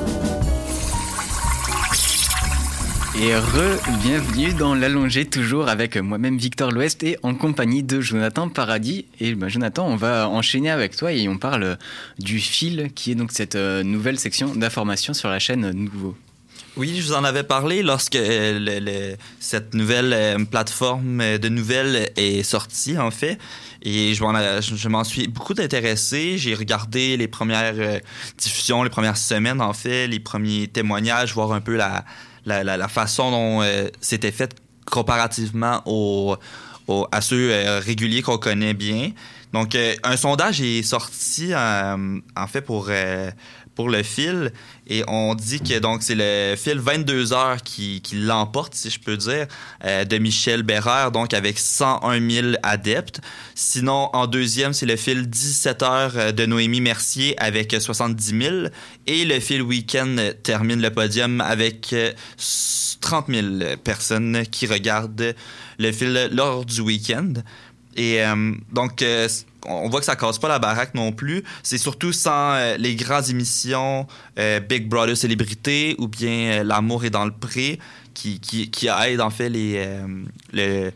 Et 3.22 3.36
re-bienvenue 3.36 4.54
dans 4.54 4.74
l'allongé, 4.74 5.26
toujours 5.26 5.68
avec 5.68 5.98
moi-même 5.98 6.38
Victor 6.38 6.72
L'Ouest 6.72 7.04
et 7.04 7.18
en 7.22 7.36
compagnie 7.36 7.84
de 7.84 8.00
Jonathan 8.00 8.48
Paradis. 8.48 9.08
Et 9.20 9.36
ben, 9.36 9.50
Jonathan, 9.50 9.86
on 9.86 9.98
va 9.98 10.30
enchaîner 10.30 10.72
avec 10.72 10.96
toi 10.96 11.12
et 11.12 11.28
on 11.28 11.38
parle 11.38 11.78
du 12.18 12.40
fil, 12.40 12.92
qui 12.96 13.12
est 13.12 13.16
donc 13.16 13.34
cette 13.34 13.56
euh, 13.56 13.84
nouvelle 13.84 14.18
section 14.18 14.56
d'information 14.56 15.14
sur 15.14 15.28
la 15.28 15.40
chaîne 15.40 15.72
Nouveau. 15.72 16.16
Oui, 16.78 17.02
je 17.02 17.08
vous 17.08 17.14
en 17.14 17.26
avais 17.26 17.44
parlé 17.44 17.84
lorsque 17.84 18.16
euh, 18.16 18.58
le- 18.80 19.18
cette 19.42 19.74
nouvelle 19.74 20.14
euh, 20.14 20.38
plateforme 20.46 21.38
de 21.38 21.50
nouvelles 21.50 22.10
est 22.16 22.44
sortie, 22.44 22.98
en 22.98 23.12
fait. 23.12 23.38
Et 23.84 24.14
je 24.14 24.88
m'en, 24.88 25.04
suis 25.04 25.28
beaucoup 25.28 25.54
intéressé. 25.60 26.38
J'ai 26.38 26.56
regardé 26.56 27.18
les 27.18 27.28
premières 27.28 27.74
euh, 27.78 28.00
diffusions, 28.38 28.84
les 28.84 28.90
premières 28.90 29.18
semaines, 29.18 29.60
en 29.62 29.74
fait, 29.74 30.08
les 30.08 30.22
premiers 30.22 30.68
témoignages, 30.70 31.34
voir 31.34 31.52
un 31.52 31.60
peu 31.60 31.76
la, 31.76 32.06
la, 32.46 32.88
façon 32.88 33.32
dont 33.32 33.62
euh, 33.62 33.90
c'était 34.00 34.32
fait 34.32 34.56
comparativement 34.86 35.82
au, 35.86 36.38
au- 36.88 37.06
à 37.12 37.20
ceux 37.20 37.52
euh, 37.52 37.80
réguliers 37.80 38.22
qu'on 38.22 38.38
connaît 38.38 38.74
bien. 38.74 39.12
Donc, 39.52 39.76
euh, 39.76 39.94
un 40.04 40.16
sondage 40.16 40.62
est 40.62 40.82
sorti, 40.84 41.50
euh, 41.52 42.20
en 42.38 42.48
fait, 42.48 42.62
pour, 42.62 42.88
euh, 42.90 43.30
pour 43.76 43.90
le 43.90 44.04
fil. 44.04 44.52
Et 44.88 45.04
on 45.08 45.36
dit 45.36 45.60
que 45.60 45.80
donc 45.80 46.04
c'est 46.04 46.16
le 46.16 46.56
fil 46.56 46.80
22 46.80 47.34
heures 47.34 47.62
qui, 47.64 48.02
qui 48.02 48.16
l'emporte, 48.16 48.76
si 48.76 48.90
je 48.90 49.00
peux 49.00 49.18
dire, 49.18 49.48
euh, 49.86 50.06
de 50.06 50.18
Michel 50.18 50.64
Bérard, 50.64 51.12
donc 51.12 51.34
avec 51.34 51.60
101 51.60 52.30
000 52.30 52.48
adeptes. 52.64 53.22
Sinon, 53.56 54.10
en 54.14 54.28
deuxième, 54.28 54.74
c'est 54.74 54.86
le 54.86 54.96
fil 54.96 55.30
17 55.30 55.84
heures 55.84 56.14
euh, 56.16 56.32
de 56.32 56.46
Noémie 56.46 56.82
Mercier 56.82 57.40
avec 57.42 57.76
70 57.80 58.44
000. 58.44 58.56
Et 59.08 59.26
le 59.26 59.40
fil 59.40 59.62
week-end 59.62 60.16
termine 60.44 60.82
le 60.82 60.90
podium 60.90 61.42
avec 61.42 61.94
euh, 61.94 62.12
30 63.02 63.28
000 63.30 63.48
personnes 63.84 64.44
qui 64.52 64.68
regardent 64.68 65.36
le 65.80 65.92
fil 65.92 66.30
lors 66.32 66.66
du 66.66 66.82
week-end. 66.82 67.34
Et 67.96 68.24
euh, 68.24 68.54
donc, 68.72 69.02
euh, 69.02 69.28
on 69.66 69.90
voit 69.90 70.00
que 70.00 70.06
ça 70.06 70.16
casse 70.16 70.40
pas 70.40 70.48
la 70.48 70.60
baraque 70.60 70.94
non 70.96 71.12
plus. 71.12 71.44
C'est 71.64 71.78
surtout 71.78 72.12
sans 72.14 72.54
euh, 72.54 72.78
les 72.78 72.96
grandes 72.96 73.30
émissions 73.30 74.08
euh, 74.40 74.60
Big 74.60 74.88
Brother 74.88 75.16
Célébrité 75.18 75.96
ou 76.00 76.08
bien 76.08 76.60
euh, 76.60 76.64
L'amour 76.64 77.06
est 77.06 77.10
dans 77.10 77.26
le 77.26 77.32
pré 77.32 77.80
qui, 78.14 78.40
qui, 78.40 78.70
qui 78.70 78.88
aident 78.88 79.22
en 79.22 79.30
fait 79.30 79.50
les, 79.50 79.88
le- 80.52 80.92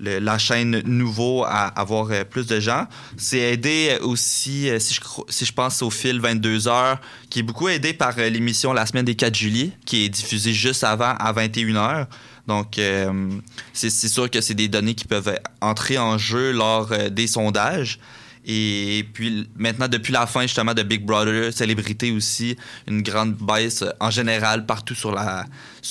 la 0.00 0.38
chaîne 0.38 0.82
Nouveau 0.84 1.44
à 1.44 1.66
avoir 1.66 2.10
euh, 2.10 2.24
plus 2.24 2.46
de 2.46 2.58
gens. 2.58 2.86
C'est 3.16 3.38
aidé 3.38 3.98
aussi, 4.02 4.68
euh, 4.68 4.78
si 4.78 4.94
je, 4.94 5.52
pense 5.52 5.82
au 5.82 5.90
fil 5.90 6.20
22 6.20 6.68
heures, 6.68 7.00
qui 7.28 7.40
est 7.40 7.42
beaucoup 7.42 7.68
aidé 7.68 7.92
par 7.92 8.14
euh, 8.18 8.28
l'émission 8.28 8.72
La 8.72 8.86
semaine 8.86 9.04
des 9.04 9.14
4 9.14 9.34
juillet, 9.34 9.72
qui 9.84 10.04
est 10.04 10.08
diffusée 10.08 10.52
juste 10.52 10.84
avant 10.84 11.14
à 11.18 11.32
21 11.32 11.76
heures. 11.76 12.06
Donc, 12.46 12.78
euh, 12.78 13.30
c'est 13.72 13.90
sûr 13.90 14.28
que 14.30 14.40
c'est 14.40 14.54
des 14.54 14.68
données 14.68 14.94
qui 14.94 15.04
peuvent 15.04 15.38
entrer 15.60 15.98
en 15.98 16.18
jeu 16.18 16.52
lors 16.52 16.90
euh, 16.92 17.08
des 17.08 17.26
sondages. 17.26 18.00
Et 18.46 19.06
puis 19.12 19.48
maintenant, 19.56 19.88
depuis 19.88 20.12
la 20.12 20.26
fin 20.26 20.42
justement 20.42 20.72
de 20.72 20.82
Big 20.82 21.04
Brother, 21.04 21.52
Célébrité 21.52 22.10
aussi, 22.10 22.56
une 22.88 23.02
grande 23.02 23.34
baisse 23.34 23.82
euh, 23.82 23.90
en 24.00 24.10
général 24.10 24.64
partout 24.64 24.94
sur 24.94 25.12
la, 25.12 25.44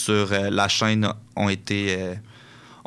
euh, 0.09 0.49
la 0.49 0.67
chaîne 0.67 1.07
ont 1.35 1.49
été, 1.49 1.95
euh, 1.97 2.15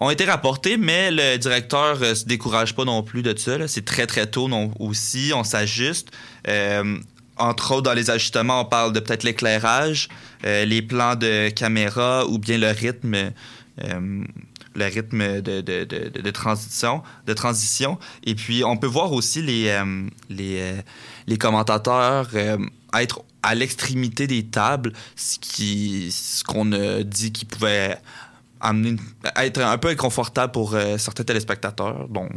ont 0.03 0.11
été 0.11 0.25
rapportés, 0.25 0.77
mais 0.77 1.11
le 1.11 1.39
directeur 1.39 1.99
euh, 2.03 2.15
se 2.15 2.25
décourage 2.25 2.75
pas 2.75 2.85
non 2.85 3.03
plus 3.03 3.23
de 3.23 3.37
ça. 3.37 3.69
C'est 3.69 3.85
très 3.85 4.07
très 4.07 4.27
tôt 4.27 4.49
non, 4.49 4.73
aussi, 4.79 5.33
on 5.35 5.45
s'ajuste. 5.45 6.11
Euh, 6.49 6.99
entre 7.37 7.73
autres, 7.73 7.83
dans 7.83 7.95
les 7.95 8.11
ajustements, 8.11 8.61
on 8.61 8.65
parle 8.65 8.93
de 8.93 9.01
peut-être 9.01 9.23
l'éclairage, 9.23 10.09
euh, 10.45 10.65
les 10.65 10.83
plans 10.83 11.15
de 11.15 11.49
caméra 11.51 12.27
ou 12.27 12.39
bien 12.39 12.59
le 12.59 12.71
rythme, 12.71 13.33
le 14.75 14.85
rythme 14.85 15.41
de, 15.41 15.61
de, 15.61 15.85
de, 15.85 16.31
transition, 16.31 17.03
de 17.27 17.33
transition. 17.33 17.99
Et 18.25 18.35
puis, 18.35 18.65
on 18.65 18.77
peut 18.77 18.87
voir 18.87 19.13
aussi 19.13 19.41
les, 19.41 19.83
les, 20.29 20.73
les 21.27 21.39
commentateurs 21.39 22.29
être 22.95 23.25
à 23.43 23.55
l'extrémité 23.55 24.27
des 24.27 24.45
tables, 24.45 24.93
ce 25.17 25.39
qui, 25.39 26.13
ce 26.13 26.45
qu'on 26.45 26.73
a 26.73 27.03
dit 27.03 27.33
qui 27.33 27.45
pouvait 27.45 27.99
amener 28.63 28.97
être 29.37 29.61
un 29.61 29.77
peu 29.79 29.89
inconfortable 29.89 30.53
pour 30.53 30.75
euh, 30.75 30.97
certains 30.97 31.25
téléspectateurs. 31.25 32.09
Donc, 32.09 32.31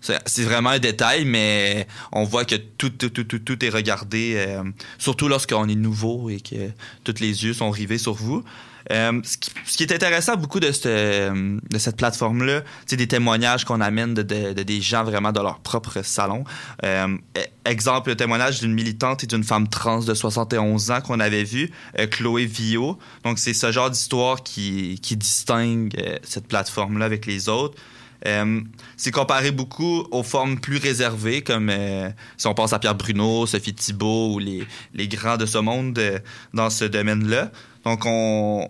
c'est 0.00 0.44
vraiment 0.44 0.70
un 0.70 0.78
détail, 0.78 1.24
mais 1.24 1.86
on 2.12 2.22
voit 2.22 2.44
que 2.44 2.54
tout 2.54 3.64
est 3.64 3.68
regardé, 3.68 4.34
euh, 4.36 4.62
surtout 4.96 5.28
lorsqu'on 5.28 5.68
est 5.68 5.74
nouveau 5.74 6.30
et 6.30 6.40
que 6.40 6.70
tous 7.04 7.20
les 7.20 7.44
yeux 7.44 7.52
sont 7.52 7.70
rivés 7.70 7.98
sur 7.98 8.14
vous. 8.14 8.44
Euh, 8.90 9.20
ce, 9.22 9.36
qui, 9.76 9.82
est 9.82 9.92
intéressant 9.92 10.36
beaucoup 10.36 10.60
de, 10.60 10.72
cette- 10.72 10.86
euh, 10.86 11.58
cette 11.78 11.96
plateforme-là, 11.96 12.62
c'est 12.86 12.96
des 12.96 13.06
témoignages 13.06 13.64
qu'on 13.64 13.80
amène 13.80 14.14
de, 14.14 14.22
de- 14.22 14.52
de 14.54 14.62
des 14.62 14.80
gens 14.80 15.04
vraiment 15.04 15.30
de 15.32 15.40
leur 15.40 15.58
propre 15.60 16.02
salon. 16.02 16.44
Euh, 16.84 17.08
e- 17.36 17.40
exemple, 17.66 18.08
le 18.10 18.16
témoignage 18.16 18.60
d'une 18.60 18.72
militante 18.72 19.24
et 19.24 19.26
d'une 19.26 19.44
femme 19.44 19.68
trans 19.68 20.00
de 20.00 20.14
71 20.14 20.90
ans 20.90 21.00
qu'on 21.02 21.20
avait 21.20 21.44
vu, 21.44 21.70
euh, 21.98 22.06
Chloé 22.06 22.46
Vio. 22.46 22.98
Donc, 23.24 23.38
c'est 23.38 23.52
ce 23.54 23.70
genre 23.72 23.90
d'histoire 23.90 24.42
qui, 24.42 24.98
distingue 25.16 25.92
cette 26.22 26.46
plateforme-là 26.48 27.04
avec 27.04 27.26
les 27.26 27.48
autres. 27.48 27.76
C'est 28.96 29.10
comparé 29.10 29.50
beaucoup 29.52 30.04
aux 30.10 30.22
formes 30.22 30.58
plus 30.60 30.76
réservées, 30.78 31.42
comme 31.42 31.72
si 32.36 32.46
on 32.46 32.54
pense 32.54 32.72
à 32.72 32.78
Pierre 32.78 32.94
Bruno, 32.94 33.46
Sophie 33.46 33.74
Thibault 33.74 34.34
ou 34.34 34.38
les, 34.38 35.08
grands 35.08 35.36
de 35.36 35.46
ce 35.46 35.58
monde 35.58 35.98
dans 36.54 36.68
ce 36.70 36.84
domaine-là. 36.84 37.50
Donc, 37.84 38.02
on, 38.04 38.68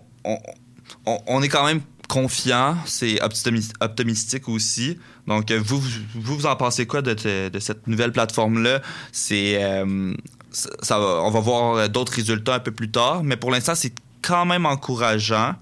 on, 1.05 1.41
est 1.41 1.49
quand 1.49 1.65
même 1.65 1.81
confiant, 2.07 2.77
c'est 2.85 3.21
optimis- 3.21 3.71
optimistique 3.79 4.49
aussi. 4.49 4.97
Donc, 5.27 5.51
euh, 5.51 5.61
vous, 5.63 5.81
vous, 6.15 6.45
en 6.45 6.55
pensez 6.55 6.85
quoi 6.85 7.01
de, 7.01 7.13
te- 7.13 7.49
de 7.49 7.59
cette 7.59 7.87
nouvelle 7.87 8.11
plateforme-là? 8.11 8.81
C'est, 9.11 9.63
euh, 9.63 10.13
ça, 10.51 10.69
ça 10.81 10.99
on 10.99 11.29
va 11.29 11.39
voir 11.39 11.89
d'autres 11.89 12.13
résultats 12.13 12.55
un 12.55 12.59
peu 12.59 12.71
plus 12.71 12.89
tard, 12.89 13.23
mais 13.23 13.37
pour 13.37 13.51
l'instant, 13.51 13.75
c'est 13.75 13.93
quand 14.21 14.45
même 14.45 14.65
encourageant. 14.65 15.55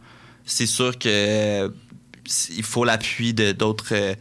C'est 0.45 0.65
sûr 0.65 0.97
que 0.97 1.09
euh, 1.09 1.69
il 2.55 2.63
faut 2.63 2.85
l'appui 2.85 3.33
de 3.33 3.51
d'autres 3.51 3.93
euh, 3.93 4.15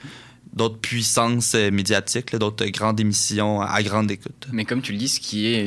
d'autres 0.56 0.78
puissances 0.78 1.54
euh, 1.54 1.70
médiatiques, 1.70 2.34
d'autres 2.34 2.66
grandes 2.66 2.98
émissions 2.98 3.60
à 3.60 3.82
grande 3.82 4.10
écoute. 4.10 4.46
Mais 4.52 4.64
comme 4.64 4.82
tu 4.82 4.92
le 4.92 4.98
dis, 4.98 5.08
ce 5.08 5.20
qui 5.20 5.46
est, 5.46 5.66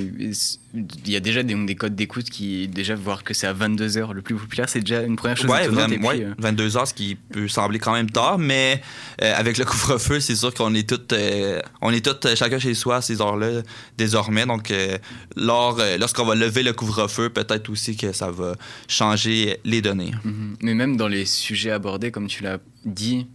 il 0.74 1.10
y 1.12 1.16
a 1.16 1.20
déjà 1.20 1.42
des, 1.44 1.54
des 1.56 1.76
codes 1.76 1.96
d'écoute 1.96 2.30
qui, 2.30 2.68
déjà 2.68 2.96
voir 2.96 3.24
que 3.24 3.34
c'est 3.34 3.48
à 3.48 3.54
22 3.54 3.98
heures 3.98 4.14
le 4.14 4.22
plus 4.22 4.36
populaire, 4.36 4.68
c'est 4.68 4.82
déjà 4.82 5.02
une 5.04 5.16
première 5.16 5.38
chose 5.38 5.50
Ouais, 5.50 5.64
étonnante. 5.66 5.90
vraiment, 5.90 6.10
puis, 6.10 6.20
ouais, 6.20 6.26
euh, 6.26 6.34
22 6.40 6.78
heures, 6.78 6.88
ce 6.88 6.94
qui 6.94 7.16
peut 7.16 7.48
sembler 7.48 7.80
quand 7.80 7.94
même 7.94 8.10
tard, 8.10 8.38
mais 8.40 8.82
euh, 9.22 9.34
avec 9.36 9.58
le 9.58 9.66
couvre-feu, 9.66 10.20
c'est 10.20 10.36
sûr 10.36 10.54
qu'on 10.54 10.74
est 10.76 10.88
tous, 10.90 11.00
euh, 11.14 11.60
on 11.82 11.92
est 11.92 12.04
tous 12.06 12.28
euh, 12.28 12.36
chacun 12.36 12.60
chez 12.60 12.74
soi 12.74 12.98
à 12.98 13.02
ces 13.02 13.22
heures-là 13.22 13.62
désormais. 13.98 14.46
Donc, 14.46 14.72
euh, 14.72 14.98
lors, 15.36 15.80
euh, 15.80 15.98
lorsqu'on 15.98 16.26
va 16.26 16.36
lever 16.36 16.64
le 16.64 16.74
couvre-feu, 16.74 17.30
peut-être 17.30 17.70
aussi 17.70 17.96
que 17.96 18.12
ça 18.12 18.32
va 18.32 18.56
changer 18.88 19.58
les 19.66 19.82
données. 19.82 20.12
Mhm. 20.24 20.58
Mais 20.62 20.74
même 20.74 20.98
dans 20.98 21.08
les 21.08 21.26
sujets 21.26 21.72
abordés, 21.72 22.12
comme 22.12 22.28
tu 22.28 22.44
l'as 22.44 22.58
dit, 22.86 23.28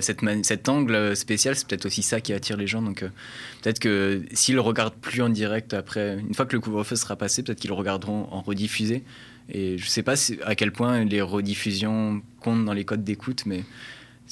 cette 0.00 0.20
cet 0.42 0.68
angle 0.68 1.16
spécial, 1.16 1.56
c'est 1.56 1.66
peut-être 1.66 1.86
aussi 1.86 2.02
ça 2.02 2.20
qui 2.20 2.32
attire 2.32 2.56
les 2.56 2.66
gens. 2.66 2.82
Donc 2.82 3.02
euh, 3.02 3.08
peut-être 3.62 3.78
que 3.78 4.22
s'ils 4.32 4.54
le 4.54 4.60
regardent 4.60 4.94
plus 4.94 5.22
en 5.22 5.28
direct 5.28 5.74
après, 5.74 6.18
une 6.18 6.34
fois 6.34 6.46
que 6.46 6.54
le 6.54 6.60
couvre-feu 6.60 6.96
sera 6.96 7.16
passé, 7.16 7.42
peut-être 7.42 7.60
qu'ils 7.60 7.70
le 7.70 7.76
regarderont 7.76 8.28
en 8.30 8.40
rediffusé. 8.40 9.04
Et 9.48 9.78
je 9.78 9.86
sais 9.86 10.02
pas 10.02 10.14
à 10.44 10.54
quel 10.54 10.72
point 10.72 11.04
les 11.04 11.20
rediffusions 11.20 12.22
comptent 12.40 12.64
dans 12.64 12.72
les 12.72 12.84
codes 12.84 13.04
d'écoute, 13.04 13.44
mais 13.46 13.64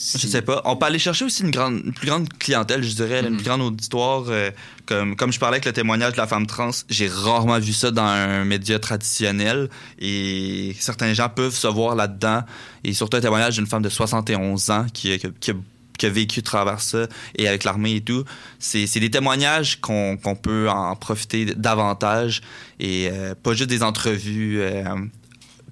Je 0.02 0.26
sais 0.26 0.40
pas. 0.40 0.62
On 0.64 0.76
peut 0.76 0.86
aller 0.86 0.98
chercher 0.98 1.26
aussi 1.26 1.42
une, 1.42 1.50
grande, 1.50 1.82
une 1.84 1.92
plus 1.92 2.06
grande 2.06 2.26
clientèle, 2.38 2.82
je 2.82 2.94
dirais, 2.94 3.20
une 3.20 3.36
plus 3.36 3.44
grande 3.44 3.60
auditoire. 3.60 4.24
euh, 4.28 4.50
comme, 4.86 5.14
comme 5.14 5.30
je 5.30 5.38
parlais 5.38 5.56
avec 5.56 5.66
le 5.66 5.74
témoignage 5.74 6.12
de 6.12 6.16
la 6.16 6.26
femme 6.26 6.46
trans, 6.46 6.70
j'ai 6.88 7.06
rarement 7.06 7.58
vu 7.58 7.74
ça 7.74 7.90
dans 7.90 8.02
un 8.02 8.46
média 8.46 8.78
traditionnel. 8.78 9.68
Et 9.98 10.74
certains 10.80 11.12
gens 11.12 11.28
peuvent 11.28 11.54
se 11.54 11.66
voir 11.66 11.94
là-dedans. 11.96 12.42
Et 12.82 12.94
surtout 12.94 13.18
un 13.18 13.20
témoignage 13.20 13.56
d'une 13.56 13.66
femme 13.66 13.82
de 13.82 13.90
71 13.90 14.70
ans 14.70 14.86
qui, 14.92 15.18
qui, 15.18 15.28
qui 15.38 15.50
a 15.50 15.54
qui 15.98 16.06
a 16.06 16.08
vécu 16.08 16.42
travers 16.42 16.80
ça 16.80 17.06
et 17.36 17.46
avec 17.46 17.62
l'armée 17.64 17.96
et 17.96 18.00
tout. 18.00 18.24
C'est 18.58 18.86
des 18.98 19.10
témoignages 19.10 19.82
qu'on 19.82 20.16
qu'on 20.16 20.34
peut 20.34 20.70
en 20.70 20.96
profiter 20.96 21.44
davantage 21.44 22.40
et 22.78 23.10
euh, 23.12 23.34
pas 23.34 23.52
juste 23.52 23.68
des 23.68 23.82
entrevues 23.82 24.62
euh, 24.62 24.82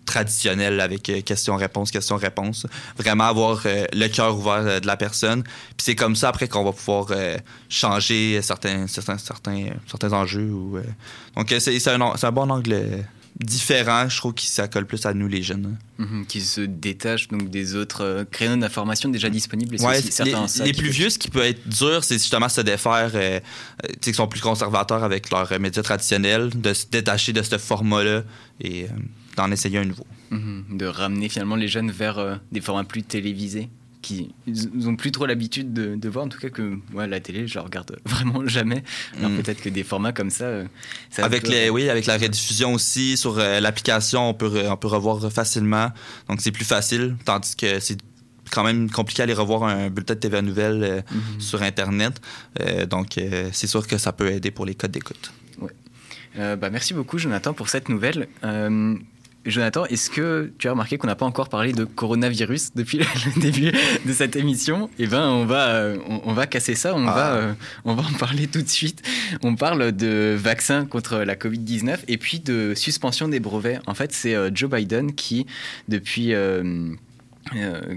traditionnelles 0.09 0.81
avec 0.81 1.09
euh, 1.09 1.21
questions-réponses, 1.21 1.91
questions-réponses. 1.91 2.67
Vraiment 2.97 3.25
avoir 3.25 3.63
euh, 3.67 3.85
le 3.93 4.09
cœur 4.09 4.37
ouvert 4.37 4.65
euh, 4.67 4.81
de 4.81 4.87
la 4.87 4.97
personne. 4.97 5.43
Puis 5.43 5.85
c'est 5.85 5.95
comme 5.95 6.17
ça 6.17 6.31
après 6.31 6.49
qu'on 6.49 6.65
va 6.65 6.73
pouvoir 6.73 7.07
euh, 7.11 7.37
changer 7.69 8.41
certains, 8.43 8.87
certains, 8.87 9.19
certains, 9.19 9.67
certains 9.87 10.13
enjeux. 10.13 10.51
Ou, 10.51 10.79
Donc 11.37 11.55
c'est 11.61 11.79
c'est 11.79 11.91
un, 11.91 12.17
c'est 12.17 12.27
un 12.27 12.33
bon 12.33 12.51
angle 12.51 13.05
différent, 13.39 14.09
je 14.09 14.17
trouve, 14.17 14.35
qui 14.35 14.47
ça 14.47 14.67
colle 14.67 14.87
plus 14.87 15.07
à 15.07 15.15
nous 15.15 15.29
les 15.29 15.43
jeunes. 15.43 15.79
Mhm, 15.99 16.27
qui 16.27 16.41
se 16.41 16.63
détachent 16.63 17.29
donc 17.29 17.51
des 17.51 17.77
autres 17.77 18.27
créneaux 18.33 18.57
d'information 18.57 19.09
déjà 19.11 19.29
disponibles. 19.29 19.77
Ouais, 19.81 20.01
les, 20.01 20.65
les 20.65 20.73
plus 20.73 20.91
vieux, 20.91 21.11
ce 21.11 21.19
qui 21.19 21.29
peut 21.29 21.45
être 21.45 21.69
dur, 21.69 22.03
c'est 22.03 22.19
justement 22.19 22.49
se 22.49 22.63
défaire, 22.63 23.13
tu 23.13 23.19
sais, 23.19 23.43
qui 24.01 24.15
sont 24.15 24.27
plus 24.27 24.41
conservateurs 24.41 25.05
avec 25.05 25.31
leurs 25.31 25.61
médias 25.61 25.83
traditionnels, 25.83 26.51
de 26.51 26.73
se 26.73 26.87
détacher 26.91 27.33
de 27.33 27.43
ce 27.43 27.59
format-là. 27.59 28.23
Et 28.61 28.87
d'en 29.39 29.51
essayer 29.51 29.79
un 29.79 29.85
nouveau. 29.85 30.07
Mhm. 30.31 30.77
de 30.77 30.85
ramener 30.85 31.29
finalement 31.31 31.57
les 31.57 31.69
jeunes 31.69 31.91
vers 31.91 32.41
des 32.53 32.61
formats 32.61 32.85
plus 32.85 33.03
télévisés 33.03 33.71
qui 34.03 34.35
ils 34.47 34.89
ont 34.89 34.97
plus 34.97 35.11
trop 35.11 35.27
l'habitude 35.27 35.73
de, 35.73 36.09
voir 36.09 36.25
en 36.25 36.29
tout 36.29 36.39
cas 36.39 36.51
que 36.51 36.79
moi 36.93 37.07
la 37.07 37.21
télé 37.21 37.47
je 37.47 37.57
la 37.57 37.63
regarde 37.63 37.99
vraiment 38.05 38.47
jamais 38.47 38.83
alors 39.19 39.31
mm. 39.31 39.37
peut-être 39.37 39.61
que 39.61 39.69
des 39.69 39.85
formats 39.85 40.13
comme 40.13 40.31
ça, 40.31 40.65
avec 41.17 41.49
les 41.49 41.71
oui 41.71 41.89
avec 41.89 42.07
la 42.07 42.17
rediffusion 42.17 42.75
aussi 42.75 43.17
sur 43.17 43.37
l'application 43.37 44.31
on 44.31 44.35
peut 44.35 44.69
on 44.69 44.77
peut 44.77 44.89
revoir 44.89 45.33
facilement 45.33 45.91
donc 46.29 46.41
c'est 46.41 46.53
plus 46.53 46.65
facile 46.65 47.17
tandis 47.25 47.57
que 47.57 47.81
c'est 47.81 47.99
quand 48.51 48.65
même 48.65 48.91
compliqué 48.91 49.23
à 49.23 49.25
aller 49.25 49.35
revoir 49.35 49.65
un 49.65 49.91
bulletin 49.91 50.15
de 50.15 50.21
TVA 50.21 50.41
Nouvelle 50.43 51.05
mm-hmm. 51.05 51.41
sur 51.41 51.63
Internet. 51.63 52.19
donc, 52.89 53.21
c'est 53.53 53.67
sûr 53.67 53.87
que 53.87 53.99
ça 53.99 54.13
peut 54.13 54.31
aider 54.31 54.51
pour 54.51 54.65
les 54.65 54.75
codes 54.75 54.93
d'écoute. 54.93 55.33
Ouais. 55.61 56.57
bah, 56.57 56.71
merci 56.71 56.95
beaucoup, 56.95 57.19
Jonathan, 57.19 57.53
pour 57.53 57.69
cette 57.69 57.91
nouvelle. 57.91 58.27
Jonathan, 59.47 59.87
est-ce 59.87 60.11
que 60.11 60.53
tu 60.59 60.69
as 60.69 60.73
remarqué 60.73 60.99
qu'on 60.99 61.07
n'a 61.07 61.15
pas 61.15 61.25
encore 61.25 61.49
parlé 61.49 61.73
de 61.73 61.85
coronavirus 61.85 62.75
depuis 62.75 62.99
le 63.37 63.41
début 63.41 63.73
de 64.05 64.13
cette 64.13 64.37
émission? 64.37 64.91
Eh 64.99 65.07
bien, 65.07 65.29
on 65.29 65.47
va, 65.47 65.69
euh, 65.69 65.97
on, 66.25 66.33
va 66.33 66.47
casser 66.47 66.75
ça, 66.75 66.95
on, 66.95 67.05
va, 67.05 67.33
ah. 67.33 67.37
euh, 67.37 67.53
on 67.85 67.95
va 67.95 68.03
en 68.03 68.19
parler 68.19 68.47
tout 68.47 68.63
de 68.63 68.69
suite. 68.69 69.03
On 69.43 69.55
parle 69.55 69.93
de 69.93 70.37
vaccins 70.39 70.85
contre 70.85 71.19
la 71.19 71.35
Covid-19 71.35 71.99
et 72.09 72.19
puis 72.19 72.41
de 72.41 72.75
suspension 72.75 73.29
des 73.29 73.41
brevets. 73.41 73.81
En 73.87 73.95
fait, 73.95 74.13
c'est 74.13 74.35
euh, 74.35 74.51
Joe 74.53 74.71
Biden 74.71 75.15
qui, 75.15 75.47
depuis... 75.89 76.35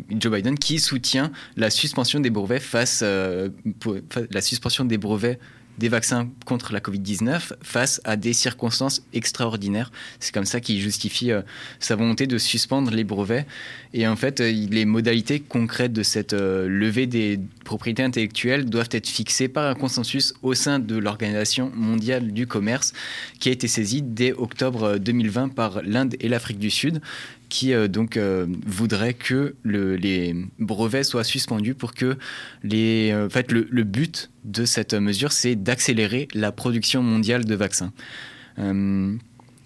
Joe 0.09 0.31
Biden 0.31 0.57
qui 0.57 0.79
soutient 0.79 1.29
la 1.57 1.69
suspension 1.69 2.21
des 2.21 2.29
brevets 2.29 2.61
face, 2.61 3.01
la 3.03 4.41
suspension 4.41 4.85
des 4.85 4.97
brevets 4.97 5.39
des 5.81 5.89
vaccins 5.89 6.29
contre 6.45 6.73
la 6.73 6.79
Covid-19 6.79 7.53
face 7.63 8.01
à 8.03 8.15
des 8.15 8.33
circonstances 8.33 9.01
extraordinaires. 9.13 9.91
C'est 10.19 10.31
comme 10.31 10.45
ça 10.45 10.61
qu'il 10.61 10.79
justifie 10.79 11.31
euh, 11.31 11.41
sa 11.79 11.95
volonté 11.95 12.27
de 12.27 12.37
suspendre 12.37 12.91
les 12.91 13.03
brevets. 13.03 13.47
Et 13.93 14.07
en 14.07 14.15
fait, 14.15 14.41
euh, 14.41 14.51
les 14.51 14.85
modalités 14.85 15.39
concrètes 15.39 15.91
de 15.91 16.03
cette 16.03 16.33
euh, 16.33 16.67
levée 16.69 17.07
des 17.07 17.39
propriétés 17.65 18.03
intellectuelles 18.03 18.65
doivent 18.65 18.89
être 18.91 19.07
fixées 19.07 19.47
par 19.47 19.67
un 19.67 19.73
consensus 19.73 20.35
au 20.43 20.53
sein 20.53 20.77
de 20.77 20.97
l'Organisation 20.97 21.71
mondiale 21.73 22.31
du 22.31 22.45
commerce 22.45 22.93
qui 23.39 23.49
a 23.49 23.51
été 23.51 23.67
saisie 23.67 24.03
dès 24.03 24.33
octobre 24.33 24.99
2020 24.99 25.49
par 25.49 25.81
l'Inde 25.81 26.15
et 26.19 26.29
l'Afrique 26.29 26.59
du 26.59 26.69
Sud 26.69 27.01
qui 27.51 27.73
donc 27.89 28.17
voudrait 28.65 29.13
que 29.13 29.55
les 29.65 30.33
brevets 30.57 31.03
soient 31.03 31.25
suspendus 31.25 31.75
pour 31.75 31.93
que 31.93 32.17
les 32.63 33.13
en 33.13 33.29
fait 33.29 33.51
le, 33.51 33.67
le 33.69 33.83
but 33.83 34.31
de 34.45 34.65
cette 34.65 34.93
mesure, 34.93 35.33
c'est 35.33 35.55
d'accélérer 35.55 36.29
la 36.33 36.51
production 36.51 37.03
mondiale 37.03 37.45
de 37.45 37.55
vaccins. 37.55 37.91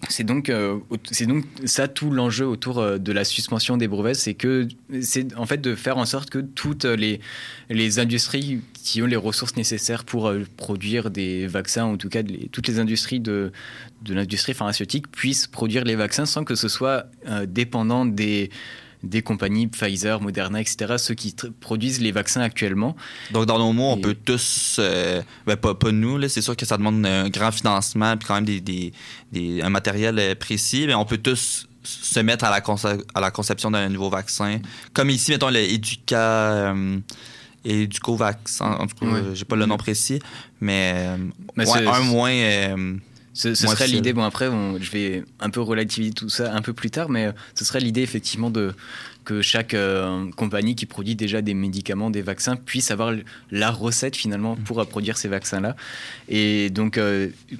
Euh, 0.02 0.06
c'est 0.08 0.24
donc, 0.24 0.48
euh, 0.48 0.78
donc 1.26 1.44
ça 1.64 1.88
tout 1.88 2.10
l'enjeu 2.10 2.46
autour 2.46 2.78
euh, 2.78 2.98
de 2.98 3.12
la 3.12 3.24
suspension 3.24 3.76
des 3.76 3.88
brevets, 3.88 4.14
c'est 4.14 4.34
que 4.34 4.68
c'est 5.00 5.36
en 5.36 5.46
fait 5.46 5.58
de 5.60 5.74
faire 5.74 5.98
en 5.98 6.04
sorte 6.04 6.30
que 6.30 6.38
toutes 6.38 6.84
les, 6.84 7.20
les 7.70 7.98
industries 7.98 8.60
qui 8.74 9.02
ont 9.02 9.06
les 9.06 9.16
ressources 9.16 9.56
nécessaires 9.56 10.04
pour 10.04 10.32
produire 10.56 11.10
des 11.10 11.46
vaccins, 11.46 11.84
en 11.84 11.96
tout 11.96 12.08
cas 12.08 12.22
toutes 12.52 12.68
les 12.68 12.78
industries 12.78 13.20
de, 13.20 13.52
de 14.02 14.14
l'industrie 14.14 14.54
pharmaceutique 14.54 15.10
puissent 15.10 15.46
produire 15.46 15.84
les 15.84 15.96
vaccins 15.96 16.26
sans 16.26 16.44
que 16.44 16.54
ce 16.54 16.68
soit 16.68 17.06
dépendant 17.46 18.06
des 18.06 18.50
des 19.08 19.22
compagnies 19.22 19.66
Pfizer, 19.66 20.20
Moderna, 20.20 20.60
etc., 20.60 20.94
ceux 20.98 21.14
qui 21.14 21.34
produisent 21.60 22.00
les 22.00 22.12
vaccins 22.12 22.40
actuellement. 22.40 22.96
Donc, 23.30 23.46
dans 23.46 23.58
nos 23.58 23.72
mots, 23.72 23.90
on 23.90 23.98
peut 23.98 24.14
tous, 24.14 24.76
euh, 24.78 25.22
ben, 25.46 25.56
pas, 25.56 25.74
pas, 25.74 25.92
nous, 25.92 26.28
c'est 26.28 26.42
sûr 26.42 26.56
que 26.56 26.66
ça 26.66 26.76
demande 26.76 27.04
un 27.06 27.28
grand 27.28 27.52
financement, 27.52 28.16
puis 28.16 28.26
quand 28.26 28.34
même 28.34 28.44
des, 28.44 28.60
des, 28.60 29.62
un 29.62 29.70
matériel 29.70 30.18
euh, 30.18 30.34
précis, 30.34 30.84
mais 30.86 30.94
on 30.94 31.04
peut 31.04 31.18
tous 31.18 31.66
se 31.82 32.20
mettre 32.20 32.44
à 32.44 32.50
la, 32.50 32.62
à 33.14 33.20
la 33.20 33.30
conception 33.30 33.70
d'un 33.70 33.88
nouveau 33.88 34.10
vaccin. 34.10 34.58
Comme 34.92 35.10
ici, 35.10 35.30
mettons, 35.30 35.50
le 35.50 35.60
Educa... 35.60 36.18
Euh, 36.18 36.98
Educovax, 37.68 38.60
en, 38.60 38.86
tout 38.86 38.94
cas, 38.94 39.06
j'ai 39.34 39.44
pas 39.44 39.56
le 39.56 39.66
nom 39.66 39.76
précis, 39.76 40.20
mais, 40.60 41.08
mais 41.56 41.68
un 41.68 42.00
moins 42.02 42.30
ce, 43.36 43.54
serait 43.54 43.86
l'idée, 43.86 44.14
bon 44.14 44.24
après, 44.24 44.46
je 44.80 44.90
vais 44.90 45.22
un 45.40 45.50
peu 45.50 45.60
relativiser 45.60 46.12
tout 46.12 46.30
ça 46.30 46.54
un 46.54 46.62
peu 46.62 46.72
plus 46.72 46.90
tard, 46.90 47.10
mais 47.10 47.26
euh, 47.26 47.32
ce 47.54 47.66
serait 47.66 47.80
l'idée 47.80 48.00
effectivement 48.00 48.50
de 48.50 48.72
que 49.26 49.42
chaque 49.42 49.74
euh, 49.74 50.30
compagnie 50.36 50.74
qui 50.74 50.86
produit 50.86 51.16
déjà 51.16 51.42
des 51.42 51.52
médicaments, 51.52 52.08
des 52.08 52.22
vaccins, 52.22 52.56
puisse 52.56 52.90
avoir 52.90 53.12
la 53.50 53.70
recette 53.70 54.16
finalement 54.16 54.56
pour 54.56 54.80
euh, 54.80 54.84
produire 54.84 55.18
ces 55.18 55.28
vaccins-là. 55.28 55.76
Et 56.30 56.70
donc, 56.70 56.98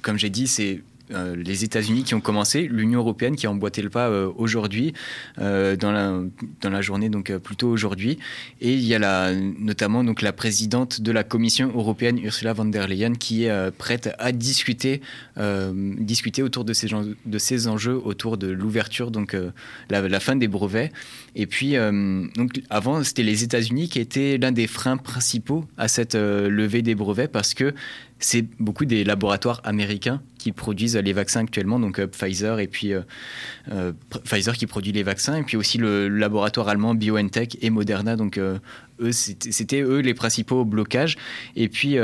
comme 0.01 0.17
j'ai 0.17 0.31
dit, 0.31 0.47
c'est 0.47 0.81
euh, 1.11 1.35
les 1.35 1.63
États-Unis 1.63 2.03
qui 2.03 2.15
ont 2.15 2.21
commencé, 2.21 2.67
l'Union 2.69 2.99
européenne 2.99 3.35
qui 3.35 3.47
a 3.47 3.51
emboîté 3.51 3.81
le 3.81 3.89
pas 3.89 4.09
euh, 4.09 4.29
aujourd'hui, 4.35 4.93
euh, 5.39 5.75
dans, 5.77 5.91
la, 5.91 6.81
journée, 6.81 7.09
donc 7.09 7.35
plutôt 7.37 7.69
aujourd'hui. 7.69 8.19
Et 8.61 8.73
il 8.73 8.83
y 8.83 8.93
a 8.93 9.33
notamment 9.33 10.03
donc, 10.03 10.21
la 10.21 10.33
présidente 10.33 11.01
de 11.01 11.11
la 11.11 11.23
Commission 11.23 11.71
européenne, 11.73 12.19
Ursula 12.19 12.53
von 12.53 12.65
der 12.65 12.87
Leyen, 12.87 13.13
qui 13.13 13.45
est 13.45 13.71
prête 13.71 14.09
à 14.19 14.31
discuter, 14.31 15.01
discuter 15.37 16.43
autour 16.43 16.65
de 16.65 16.73
ces, 16.73 16.87
de 17.25 17.37
ces 17.37 17.67
enjeux, 17.67 17.99
autour 18.03 18.37
de 18.37 18.47
l'ouverture, 18.47 19.11
donc 19.11 19.35
la, 19.89 20.07
la, 20.07 20.19
fin 20.19 20.35
des 20.35 20.47
brevets. 20.47 20.91
Et 21.35 21.47
puis, 21.47 21.75
donc, 22.35 22.61
avant, 22.69 23.03
c'était 23.03 23.23
les 23.23 23.43
États-Unis 23.43 23.89
qui 23.89 23.99
étaient 23.99 24.37
l'un 24.37 24.51
des 24.51 24.67
freins 24.67 24.97
principaux 24.97 25.65
à 25.77 25.87
cette 25.87 26.15
levée 26.15 26.81
des 26.81 26.95
brevets 26.95 27.31
parce 27.31 27.53
que 27.53 27.73
c'est 28.19 28.45
beaucoup 28.59 28.85
des 28.85 29.03
laboratoires 29.03 29.61
américains 29.63 30.21
qui 30.37 30.51
produisent 30.51 30.95
les 30.95 31.13
vaccins 31.13 31.41
actuellement, 31.41 31.79
donc 31.79 31.99
euh, 31.99 32.07
Pfizer 32.07 32.59
et 32.59 32.67
puis 32.67 32.93
euh, 32.93 33.01
euh, 33.71 33.93
Pfizer 34.23 34.55
qui 34.55 34.65
produit 34.65 34.91
les 34.91 35.03
vaccins, 35.03 35.35
et 35.35 35.43
puis 35.43 35.57
aussi 35.57 35.77
le 35.77 36.07
laboratoire 36.07 36.67
allemand 36.67 36.95
BioNTech 36.95 37.57
et 37.61 37.69
Moderna. 37.69 38.15
Donc 38.15 38.37
eux, 38.37 39.11
c'était 39.11 39.81
eux 39.81 39.99
les 39.99 40.13
principaux 40.13 40.65
blocages. 40.65 41.17
Et 41.55 41.69
puis 41.69 41.97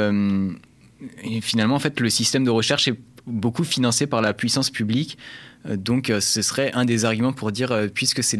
finalement, 1.42 1.76
en 1.76 1.80
fait, 1.80 2.00
le 2.00 2.10
système 2.10 2.44
de 2.44 2.50
recherche 2.50 2.88
est 2.88 3.00
beaucoup 3.26 3.64
financé 3.64 4.08
par 4.08 4.22
la 4.22 4.34
puissance 4.34 4.70
publique. 4.70 5.18
Euh, 5.66 5.78
donc 5.78 6.10
euh, 6.10 6.20
ce 6.20 6.42
serait 6.42 6.72
un 6.74 6.86
des 6.86 7.06
arguments 7.06 7.34
pour 7.34 7.52
dire, 7.52 7.72
euh, 7.72 7.88
puisque 7.88 8.24
c'est 8.24 8.40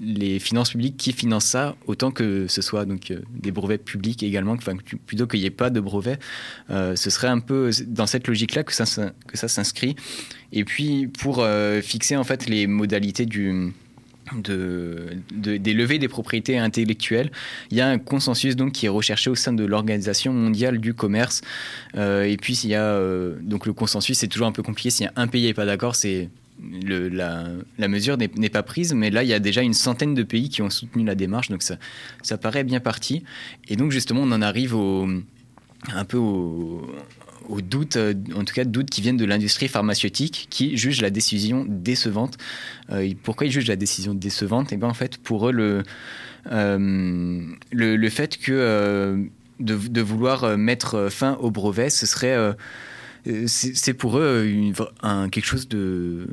les, 0.00 0.38
finances 0.38 0.70
publiques 0.70 0.96
qui 0.96 1.12
financent 1.12 1.46
ça, 1.46 1.76
autant 1.86 2.10
que 2.10 2.46
ce 2.48 2.62
soit 2.62 2.84
donc, 2.84 3.12
des 3.30 3.50
brevets 3.50 3.82
publics 3.82 4.22
également, 4.22 4.56
plutôt 5.06 5.26
qu'il 5.26 5.40
n'y 5.40 5.46
ait 5.46 5.50
pas 5.50 5.70
de 5.70 5.80
brevets, 5.80 6.18
ce 6.68 7.10
serait 7.10 7.28
un 7.28 7.40
peu 7.40 7.70
dans 7.86 8.06
cette 8.06 8.26
logique-là 8.26 8.64
que 8.64 8.72
ça, 8.72 8.84
que 9.26 9.38
ça 9.38 9.48
s'inscrit. 9.48 9.96
Et 10.52 10.64
puis 10.64 11.06
pour 11.06 11.46
fixer 11.82 12.16
en 12.16 12.24
fait 12.24 12.46
les 12.46 12.66
modalités 12.66 13.26
du... 13.26 13.72
De, 14.34 15.18
des 15.30 15.74
levées 15.74 15.98
des 15.98 16.08
propriétés 16.08 16.56
intellectuelles. 16.58 17.30
Il 17.70 17.76
y 17.76 17.82
a 17.82 17.88
un 17.88 17.98
consensus 17.98 18.56
donc 18.56 18.72
qui 18.72 18.86
est 18.86 18.88
recherché 18.88 19.28
au 19.28 19.34
sein 19.34 19.52
de 19.52 19.66
l'Organisation 19.66 20.32
mondiale 20.32 20.78
du 20.78 20.94
commerce. 20.94 21.42
et 21.94 22.36
puis 22.40 22.54
il 22.64 22.70
y 22.70 22.74
a 22.74 22.98
donc 23.42 23.66
le 23.66 23.74
consensus, 23.74 24.18
c'est 24.18 24.28
toujours 24.28 24.46
un 24.46 24.52
peu 24.52 24.62
compliqué. 24.62 25.06
A 25.06 25.20
un 25.20 25.26
pays 25.26 25.44
n'est 25.44 25.54
pas 25.54 25.66
d'accord, 25.66 25.94
c'est 25.94 26.30
la, 26.60 27.88
mesure 27.88 28.16
n'est 28.16 28.48
pas 28.48 28.62
prise, 28.62 28.94
mais 28.94 29.10
là, 29.10 29.22
il 29.22 29.28
y 29.28 29.34
a 29.34 29.40
déjà 29.40 29.62
une 29.62 29.74
centaine 29.74 30.14
de 30.14 30.22
pays 30.22 30.48
qui 30.48 30.62
ont 30.62 30.70
soutenu 30.70 31.04
la 31.04 31.14
démarche, 31.14 31.48
donc 31.48 31.62
ça, 31.62 32.38
paraît 32.38 32.64
bien 32.64 32.80
parti. 32.80 33.24
Et 33.68 33.76
donc, 33.76 33.90
justement, 33.90 34.22
on 34.22 34.32
en 34.32 34.42
arrive 34.42 34.74
un 34.74 36.04
peu 36.04 36.16
au, 36.16 36.86
doute, 37.60 37.98
en 38.34 38.44
tout 38.44 38.54
cas, 38.54 38.64
doutes 38.64 38.90
qui 38.90 39.00
viennent 39.00 39.16
de 39.16 39.24
l'industrie 39.24 39.68
pharmaceutique 39.68 40.46
qui 40.50 40.76
juge 40.76 41.00
la 41.00 41.10
décision 41.10 41.66
décevante. 41.68 42.38
Euh, 42.90 43.12
pourquoi 43.22 43.46
ils 43.46 43.52
jugent 43.52 43.68
la 43.68 43.76
décision 43.76 44.14
décevante? 44.14 44.72
Et 44.72 44.76
eh 44.76 44.78
bien, 44.78 44.88
en 44.88 44.94
fait, 44.94 45.18
pour 45.18 45.48
eux, 45.48 45.52
le, 45.52 45.82
euh, 46.50 48.10
fait 48.10 48.36
que 48.38 48.52
euh, 48.52 49.24
de, 49.60 49.76
de, 49.76 50.00
vouloir 50.00 50.56
mettre 50.56 51.08
fin 51.10 51.34
au 51.40 51.50
brevet, 51.50 51.90
ce 51.90 52.06
serait 52.06 52.34
euh, 52.34 52.52
c'est 53.46 53.94
pour 53.94 54.18
eux 54.18 54.46
quelque 55.32 55.46
chose 55.46 55.66
de, 55.68 56.26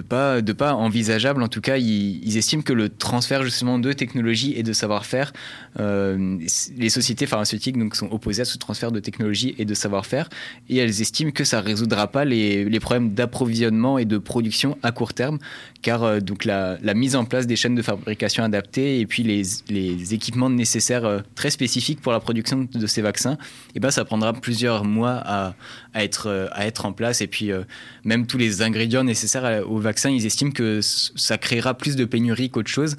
pas, 0.00 0.42
de 0.42 0.52
pas 0.52 0.74
envisageable. 0.74 1.42
En 1.42 1.48
tout 1.48 1.60
cas, 1.60 1.78
ils, 1.78 2.36
estiment 2.36 2.62
que 2.62 2.74
le 2.74 2.90
transfert 2.90 3.42
justement 3.42 3.78
de 3.78 3.92
technologie 3.92 4.52
et 4.56 4.62
de 4.62 4.72
savoir-faire, 4.72 5.32
euh, 5.80 6.38
les 6.76 6.90
sociétés 6.90 7.26
pharmaceutiques 7.26 7.78
donc, 7.78 7.96
sont 7.96 8.10
opposées 8.12 8.42
à 8.42 8.44
ce 8.44 8.58
transfert 8.58 8.92
de 8.92 9.00
technologie 9.00 9.54
et 9.58 9.64
de 9.64 9.74
savoir-faire, 9.74 10.28
et 10.68 10.76
elles 10.76 11.00
estiment 11.00 11.30
que 11.30 11.44
ça 11.44 11.60
ne 11.60 11.66
résoudra 11.66 12.08
pas 12.08 12.24
les, 12.24 12.78
problèmes 12.80 13.14
d'approvisionnement 13.14 13.98
et 13.98 14.04
de 14.04 14.18
production 14.18 14.78
à 14.82 14.92
court 14.92 15.14
terme, 15.14 15.38
car 15.82 16.04
euh, 16.04 16.20
donc 16.20 16.44
la, 16.44 16.78
mise 16.94 17.16
en 17.16 17.24
place 17.24 17.46
des 17.46 17.56
chaînes 17.56 17.74
de 17.74 17.82
fabrication 17.82 18.44
adaptées 18.44 19.00
et 19.00 19.06
puis 19.06 19.22
les, 19.22 20.14
équipements 20.14 20.50
nécessaires 20.50 21.22
très 21.34 21.50
spécifiques 21.50 22.00
pour 22.00 22.12
la 22.12 22.20
production 22.20 22.68
de 22.72 22.86
ces 22.86 23.02
vaccins, 23.02 23.34
et 23.34 23.76
eh 23.76 23.80
ben, 23.80 23.90
ça 23.90 24.04
prendra 24.04 24.32
plusieurs 24.32 24.84
mois 24.84 25.14
à 25.14 25.54
être 25.94 26.17
euh, 26.26 26.48
à 26.52 26.66
être 26.66 26.86
en 26.86 26.92
place. 26.92 27.20
Et 27.20 27.26
puis, 27.26 27.52
euh, 27.52 27.62
même 28.04 28.26
tous 28.26 28.38
les 28.38 28.62
ingrédients 28.62 29.04
nécessaires 29.04 29.62
au 29.68 29.78
vaccin, 29.78 30.10
ils 30.10 30.26
estiment 30.26 30.50
que 30.50 30.80
ça 30.82 31.38
créera 31.38 31.74
plus 31.74 31.96
de 31.96 32.04
pénurie 32.04 32.50
qu'autre 32.50 32.70
chose. 32.70 32.96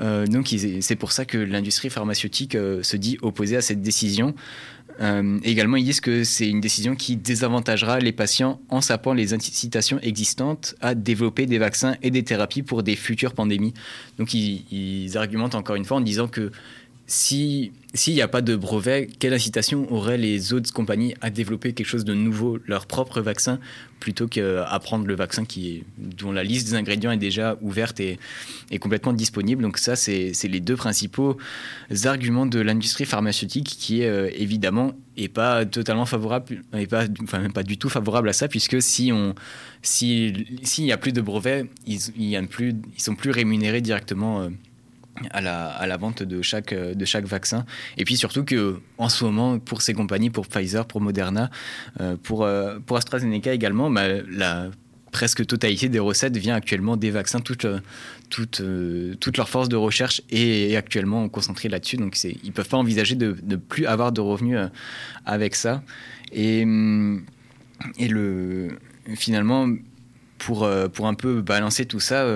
Euh, 0.00 0.26
donc, 0.26 0.54
c'est 0.80 0.96
pour 0.96 1.12
ça 1.12 1.24
que 1.24 1.38
l'industrie 1.38 1.90
pharmaceutique 1.90 2.52
se 2.54 2.96
dit 2.96 3.18
opposée 3.22 3.56
à 3.56 3.62
cette 3.62 3.82
décision. 3.82 4.34
Également, 5.42 5.76
ils 5.76 5.84
disent 5.84 6.00
que 6.00 6.24
c'est 6.24 6.48
une 6.48 6.62
décision 6.62 6.96
qui 6.96 7.16
désavantagera 7.16 7.98
les 7.98 8.12
patients 8.12 8.60
en 8.70 8.80
sapant 8.80 9.12
les 9.12 9.34
incitations 9.34 9.98
existantes 10.00 10.74
à 10.80 10.94
développer 10.94 11.44
des 11.44 11.58
vaccins 11.58 11.96
et 12.02 12.10
des 12.10 12.22
thérapies 12.22 12.62
pour 12.62 12.82
des 12.82 12.96
futures 12.96 13.34
pandémies. 13.34 13.74
Donc, 14.18 14.32
ils 14.32 15.18
argumentent 15.18 15.54
encore 15.54 15.76
une 15.76 15.84
fois 15.84 15.98
en 15.98 16.00
disant 16.00 16.28
que 16.28 16.50
si 17.06 17.72
s'il 17.96 18.14
n'y 18.14 18.20
a 18.20 18.28
pas 18.28 18.42
de 18.42 18.54
brevet, 18.54 19.08
quelle 19.18 19.32
incitation 19.32 19.90
auraient 19.92 20.18
les 20.18 20.52
autres 20.52 20.72
compagnies 20.72 21.14
à 21.22 21.30
développer 21.30 21.72
quelque 21.72 21.86
chose 21.86 22.04
de 22.04 22.14
nouveau, 22.14 22.58
leur 22.66 22.86
propre 22.86 23.20
vaccin, 23.20 23.58
plutôt 24.00 24.28
qu'à 24.28 24.78
prendre 24.82 25.06
le 25.06 25.14
vaccin 25.14 25.44
qui 25.44 25.84
dont 25.96 26.30
la 26.30 26.44
liste 26.44 26.68
des 26.68 26.74
ingrédients 26.74 27.10
est 27.10 27.16
déjà 27.16 27.56
ouverte 27.62 27.98
et, 28.00 28.18
est 28.70 28.78
complètement 28.78 29.12
disponible? 29.12 29.62
Donc 29.62 29.78
ça, 29.78 29.96
c'est 29.96 30.32
les 30.44 30.60
deux 30.60 30.76
principaux 30.76 31.38
arguments 32.04 32.44
de 32.44 32.60
l'industrie 32.60 33.06
pharmaceutique 33.06 33.76
qui, 33.78 34.04
euh, 34.04 34.28
évidemment, 34.34 34.92
est 35.16 35.28
pas 35.28 35.64
totalement 35.64 36.06
favorable, 36.06 36.62
et 36.74 36.86
pas, 36.86 37.06
enfin 37.22 37.38
même 37.38 37.52
pas 37.52 37.62
du 37.62 37.78
tout 37.78 37.88
favorable 37.88 38.28
à 38.28 38.34
ça, 38.34 38.48
puisque 38.48 38.82
si 38.82 39.10
on, 39.12 39.34
s'il 39.82 40.44
n'y 40.78 40.92
a 40.92 40.98
plus 40.98 41.12
de 41.12 41.22
brevets, 41.22 41.64
ils, 41.86 42.00
ils 42.18 42.78
sont 42.98 43.14
plus 43.14 43.30
rémunérés 43.30 43.80
directement. 43.80 44.42
Euh, 44.42 44.50
à 45.30 45.40
la, 45.40 45.68
à 45.68 45.86
la, 45.86 45.96
vente 45.96 46.22
de 46.22 46.42
chaque, 46.42 46.74
de 46.74 47.04
chaque 47.04 47.24
vaccin. 47.24 47.64
Et 47.96 48.04
puis 48.04 48.16
surtout 48.16 48.44
que 48.44 48.80
en 48.98 49.08
ce 49.08 49.24
moment, 49.24 49.58
pour 49.58 49.82
ces 49.82 49.94
compagnies, 49.94 50.30
pour 50.30 50.46
Pfizer, 50.46 50.86
pour 50.86 51.00
Moderna, 51.00 51.50
euh, 52.00 52.16
pour, 52.22 52.44
euh, 52.44 52.78
pour 52.84 52.96
AstraZeneca 52.96 53.52
également, 53.52 53.90
bah, 53.90 54.08
la 54.30 54.70
presque 55.12 55.46
totalité 55.46 55.88
des 55.88 55.98
recettes 55.98 56.36
vient 56.36 56.54
actuellement 56.54 56.96
des 56.96 57.10
vaccins. 57.10 57.40
Toute, 57.40 57.66
toute, 58.28 58.62
toute 59.20 59.36
leur 59.36 59.48
force 59.48 59.68
de 59.68 59.76
recherche 59.76 60.20
est, 60.30 60.76
actuellement 60.76 61.28
concentrée 61.28 61.68
là-dessus. 61.68 61.96
Donc 61.96 62.22
ils 62.22 62.36
ne 62.44 62.50
peuvent 62.50 62.68
pas 62.68 62.76
envisager 62.76 63.14
de 63.14 63.36
ne 63.44 63.56
plus 63.56 63.86
avoir 63.86 64.12
de 64.12 64.20
revenus 64.20 64.58
euh, 64.58 64.68
avec 65.24 65.54
ça. 65.54 65.82
Et, 66.32 66.66
et 67.98 68.08
le, 68.08 68.78
finalement, 69.14 69.70
pour, 70.38 70.68
pour 70.92 71.06
un 71.06 71.14
peu 71.14 71.40
balancer 71.40 71.86
tout 71.86 72.00
ça, 72.00 72.26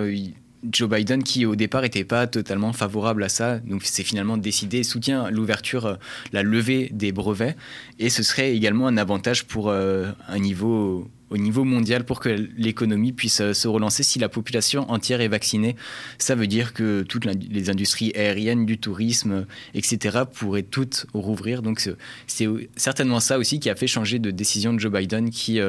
Joe 0.68 0.88
Biden, 0.88 1.22
qui 1.22 1.46
au 1.46 1.56
départ 1.56 1.82
n'était 1.82 2.04
pas 2.04 2.26
totalement 2.26 2.72
favorable 2.72 3.22
à 3.22 3.28
ça, 3.28 3.58
donc 3.58 3.82
c'est 3.84 4.02
finalement 4.02 4.36
décidé, 4.36 4.82
soutient 4.82 5.30
l'ouverture, 5.30 5.86
euh, 5.86 5.94
la 6.32 6.42
levée 6.42 6.90
des 6.92 7.12
brevets, 7.12 7.56
et 7.98 8.10
ce 8.10 8.22
serait 8.22 8.54
également 8.54 8.86
un 8.86 8.96
avantage 8.96 9.44
pour 9.46 9.68
euh, 9.68 10.10
un 10.28 10.38
niveau 10.38 11.08
au 11.30 11.38
niveau 11.38 11.62
mondial 11.62 12.04
pour 12.04 12.18
que 12.18 12.28
l'économie 12.28 13.12
puisse 13.12 13.40
euh, 13.40 13.52
se 13.52 13.68
relancer 13.68 14.02
si 14.02 14.18
la 14.18 14.28
population 14.28 14.90
entière 14.90 15.20
est 15.20 15.28
vaccinée. 15.28 15.76
Ça 16.18 16.34
veut 16.34 16.48
dire 16.48 16.74
que 16.74 17.02
toutes 17.02 17.24
les 17.24 17.70
industries 17.70 18.12
aériennes, 18.16 18.66
du 18.66 18.78
tourisme, 18.78 19.46
etc., 19.74 20.24
pourraient 20.32 20.64
toutes 20.64 21.06
rouvrir. 21.14 21.62
Donc 21.62 21.88
c'est 22.26 22.48
certainement 22.74 23.20
ça 23.20 23.38
aussi 23.38 23.60
qui 23.60 23.70
a 23.70 23.76
fait 23.76 23.86
changer 23.86 24.18
de 24.18 24.32
décision 24.32 24.72
de 24.74 24.80
Joe 24.80 24.92
Biden 24.92 25.30
qui 25.30 25.60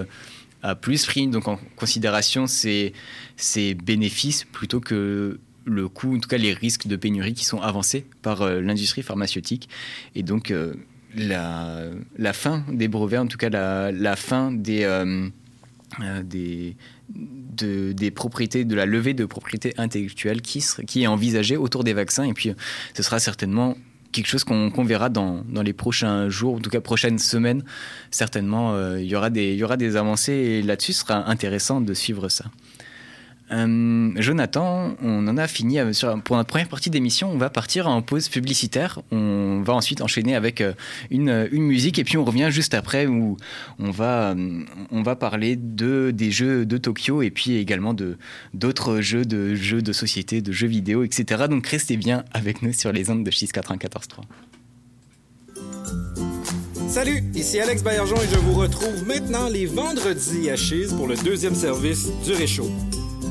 plus 0.81 1.05
pris 1.05 1.27
donc 1.27 1.47
en 1.47 1.59
considération 1.75 2.47
ses, 2.47 2.93
bénéfices 3.83 4.45
plutôt 4.45 4.79
que 4.79 5.39
le 5.65 5.87
coût, 5.87 6.15
en 6.15 6.19
tout 6.19 6.29
cas 6.29 6.37
les 6.37 6.53
risques 6.53 6.87
de 6.87 6.95
pénurie 6.95 7.33
qui 7.33 7.45
sont 7.45 7.61
avancés 7.61 8.05
par 8.21 8.41
euh, 8.41 8.61
l'industrie 8.61 9.03
pharmaceutique. 9.03 9.69
Et 10.15 10.23
donc 10.23 10.49
euh, 10.51 10.73
la, 11.15 12.33
fin 12.33 12.63
des 12.71 12.87
brevets, 12.87 13.19
en 13.19 13.27
tout 13.27 13.37
cas 13.37 13.49
la, 13.49 14.15
fin 14.15 14.51
des, 14.51 14.83
euh, 14.83 15.29
des, 16.23 16.75
de, 17.09 18.09
propriétés, 18.09 18.65
de 18.65 18.75
la 18.75 18.85
levée 18.85 19.13
de 19.13 19.25
propriétés 19.25 19.73
intellectuelles 19.77 20.41
qui, 20.41 20.63
qui 20.87 21.03
est 21.03 21.07
envisagée 21.07 21.57
autour 21.57 21.83
des 21.83 21.93
vaccins. 21.93 22.23
Et 22.23 22.33
puis 22.33 22.53
ce 22.95 23.03
sera 23.03 23.19
certainement 23.19 23.77
quelque 24.11 24.27
chose 24.27 24.43
qu'on 24.43 24.83
verra 24.83 25.09
dans, 25.09 25.43
dans, 25.47 25.61
les 25.61 25.73
prochains 25.73 26.29
jours, 26.29 26.55
en 26.55 26.59
tout 26.59 26.69
cas 26.69 26.81
prochaines 26.81 27.19
semaines. 27.19 27.63
Certainement, 28.11 28.73
euh, 28.73 29.01
il, 29.01 29.07
y 29.07 29.15
aura 29.15 29.29
des, 29.29 29.53
y 29.55 29.63
aura 29.63 29.77
des 29.77 29.95
avancées 29.95 30.33
et 30.33 30.61
là-dessus, 30.61 30.93
ce 30.93 31.01
sera 31.01 31.29
intéressant 31.29 31.81
de 31.81 31.93
suivre 31.93 32.29
ça. 32.29 32.45
Euh, 33.51 34.11
Jonathan, 34.15 34.95
on 35.01 35.27
en 35.27 35.37
a 35.37 35.47
fini 35.47 35.77
pour 36.23 36.37
notre 36.37 36.47
première 36.47 36.69
partie 36.69 36.89
d'émission. 36.89 37.29
On 37.31 37.37
va 37.37 37.49
partir 37.49 37.87
en 37.87 38.01
pause 38.01 38.29
publicitaire. 38.29 39.01
On 39.11 39.61
va 39.65 39.73
ensuite 39.73 40.01
enchaîner 40.01 40.35
avec 40.35 40.61
euh, 40.61 40.73
une, 41.09 41.47
musique 41.51 41.99
et 41.99 42.03
puis 42.03 42.17
on 42.17 42.23
revient 42.23 42.47
juste 42.49 42.73
après 42.73 43.07
où 43.07 43.37
on 43.79 43.91
va, 43.91 44.31
euh, 44.31 45.15
parler 45.15 45.57
de, 45.57 46.11
des 46.11 46.31
jeux 46.31 46.65
de 46.65 46.77
Tokyo 46.77 47.21
et 47.21 47.29
puis 47.29 47.57
également 47.57 47.93
d'autres 48.53 49.01
jeux, 49.01 49.25
de 49.25 49.53
jeux 49.55 49.81
de 49.81 49.91
société, 49.91 50.41
de 50.41 50.51
jeux 50.51 50.67
vidéo, 50.67 51.03
etc. 51.03 51.43
Donc 51.49 51.67
restez 51.67 51.97
bien 51.97 52.23
avec 52.31 52.61
nous 52.61 52.71
sur 52.71 52.91
les 52.91 53.09
ondes 53.09 53.25
de 53.25 53.31
694.3. 53.31 54.21
Salut, 56.87 57.23
ici 57.35 57.59
Alex 57.59 57.83
Baillargeon 57.83 58.17
et 58.17 58.27
je 58.31 58.37
vous 58.37 58.53
retrouve 58.53 59.05
maintenant 59.05 59.47
les 59.49 59.65
vendredis 59.65 60.49
à 60.49 60.55
Chise 60.55 60.93
pour 60.93 61.07
le 61.07 61.15
deuxième 61.15 61.55
service 61.55 62.09
du 62.25 62.33
Réchaud. 62.33 62.69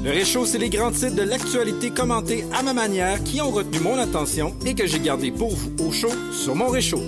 Le 0.03 0.11
Réchaud, 0.11 0.47
c'est 0.47 0.59
les 0.59 0.71
grands 0.71 0.91
titres 0.91 1.15
de 1.15 1.23
l'actualité 1.23 1.91
commentés 1.91 2.45
à 2.55 2.63
ma 2.63 2.73
manière 2.73 3.23
qui 3.23 3.41
ont 3.43 3.51
retenu 3.51 3.81
mon 3.81 3.99
attention 3.99 4.55
et 4.65 4.75
que 4.75 4.87
j'ai 4.87 4.99
gardé 4.99 5.31
pour 5.31 5.55
vous 5.55 5.71
au 5.87 5.93
chaud 5.93 6.13
sur 6.33 6.55
mon 6.55 6.69
Réchaud. 6.69 7.03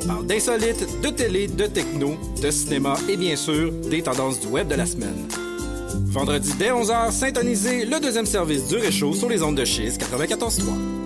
On 0.00 0.06
parle 0.06 0.26
d'insolites, 0.26 0.86
de 1.02 1.08
télé, 1.10 1.46
de 1.46 1.66
techno, 1.66 2.16
de 2.42 2.50
cinéma 2.50 2.94
et 3.08 3.18
bien 3.18 3.36
sûr 3.36 3.70
des 3.90 4.02
tendances 4.02 4.40
du 4.40 4.46
web 4.46 4.66
de 4.68 4.76
la 4.76 4.86
semaine. 4.86 5.28
Vendredi 6.06 6.52
dès 6.58 6.70
11h, 6.70 7.12
syntonisez 7.12 7.84
le 7.84 8.00
deuxième 8.00 8.26
service 8.26 8.68
du 8.68 8.76
Réchaud 8.76 9.12
sur 9.12 9.28
les 9.28 9.42
ondes 9.42 9.56
de 9.56 9.64
Chise 9.66 9.98
94.3. 9.98 11.05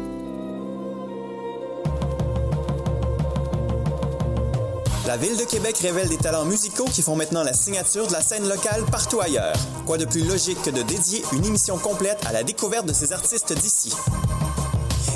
La 5.10 5.16
Ville 5.16 5.36
de 5.36 5.42
Québec 5.42 5.76
révèle 5.78 6.08
des 6.08 6.18
talents 6.18 6.44
musicaux 6.44 6.84
qui 6.84 7.02
font 7.02 7.16
maintenant 7.16 7.42
la 7.42 7.52
signature 7.52 8.06
de 8.06 8.12
la 8.12 8.22
scène 8.22 8.48
locale 8.48 8.84
partout 8.92 9.20
ailleurs. 9.20 9.56
Quoi 9.84 9.98
de 9.98 10.04
plus 10.04 10.24
logique 10.24 10.62
que 10.62 10.70
de 10.70 10.82
dédier 10.82 11.24
une 11.32 11.44
émission 11.44 11.78
complète 11.78 12.24
à 12.26 12.32
la 12.32 12.44
découverte 12.44 12.86
de 12.86 12.92
ces 12.92 13.12
artistes 13.12 13.52
d'ici? 13.52 13.92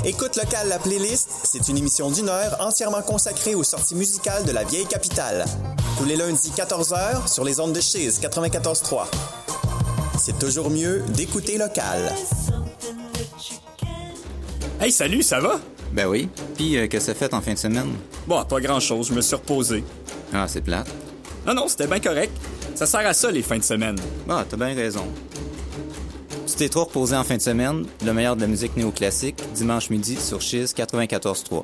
Écoute 0.03 0.35
local 0.35 0.67
la 0.67 0.79
playlist, 0.79 1.29
c'est 1.45 1.69
une 1.69 1.77
émission 1.77 2.11
d'une 2.11 2.27
heure 2.27 2.57
entièrement 2.59 3.03
consacrée 3.03 3.55
aux 3.55 3.63
sorties 3.63 3.95
musicales 3.95 4.43
de 4.43 4.51
la 4.51 4.65
vieille 4.65 4.85
capitale. 4.85 5.45
Tous 5.97 6.03
les 6.03 6.17
lundis 6.17 6.51
14h 6.53 7.31
sur 7.33 7.45
les 7.45 7.61
ondes 7.61 7.71
de 7.71 7.79
Chise 7.79 8.19
94.3. 8.19 9.05
C'est 10.19 10.37
toujours 10.37 10.71
mieux 10.71 11.05
d'écouter 11.07 11.57
local. 11.57 12.13
Hey, 14.81 14.91
salut, 14.91 15.23
ça 15.23 15.39
va? 15.39 15.61
Ben 15.93 16.07
oui. 16.07 16.27
Puis, 16.57 16.75
euh, 16.75 16.89
qu'est-ce 16.89 17.05
que 17.07 17.13
ça 17.13 17.17
fait 17.17 17.33
en 17.33 17.39
fin 17.39 17.53
de 17.53 17.57
semaine? 17.57 17.93
Bon, 18.27 18.43
pas 18.43 18.59
grand-chose. 18.59 19.07
Je 19.09 19.13
me 19.13 19.21
suis 19.21 19.35
reposé. 19.35 19.83
Ah, 20.33 20.47
c'est 20.47 20.61
plate. 20.61 20.87
Non, 21.45 21.53
non, 21.53 21.67
c'était 21.67 21.87
bien 21.87 21.99
correct. 21.99 22.31
Ça 22.73 22.85
sert 22.85 23.05
à 23.05 23.13
ça, 23.13 23.31
les 23.31 23.41
fins 23.41 23.57
de 23.57 23.63
semaine. 23.63 23.95
Ah, 24.27 24.43
t'as 24.49 24.57
bien 24.57 24.73
raison. 24.73 25.05
Tu 26.47 26.55
t'es 26.55 26.69
trop 26.69 26.85
reposé 26.85 27.15
en 27.15 27.23
fin 27.23 27.37
de 27.37 27.41
semaine, 27.41 27.85
le 28.05 28.13
meilleur 28.13 28.35
de 28.35 28.41
la 28.41 28.47
musique 28.47 28.75
néoclassique, 28.77 29.41
dimanche 29.53 29.89
midi 29.89 30.15
sur 30.15 30.41
Chiz 30.41 30.73
94.3. 30.75 31.63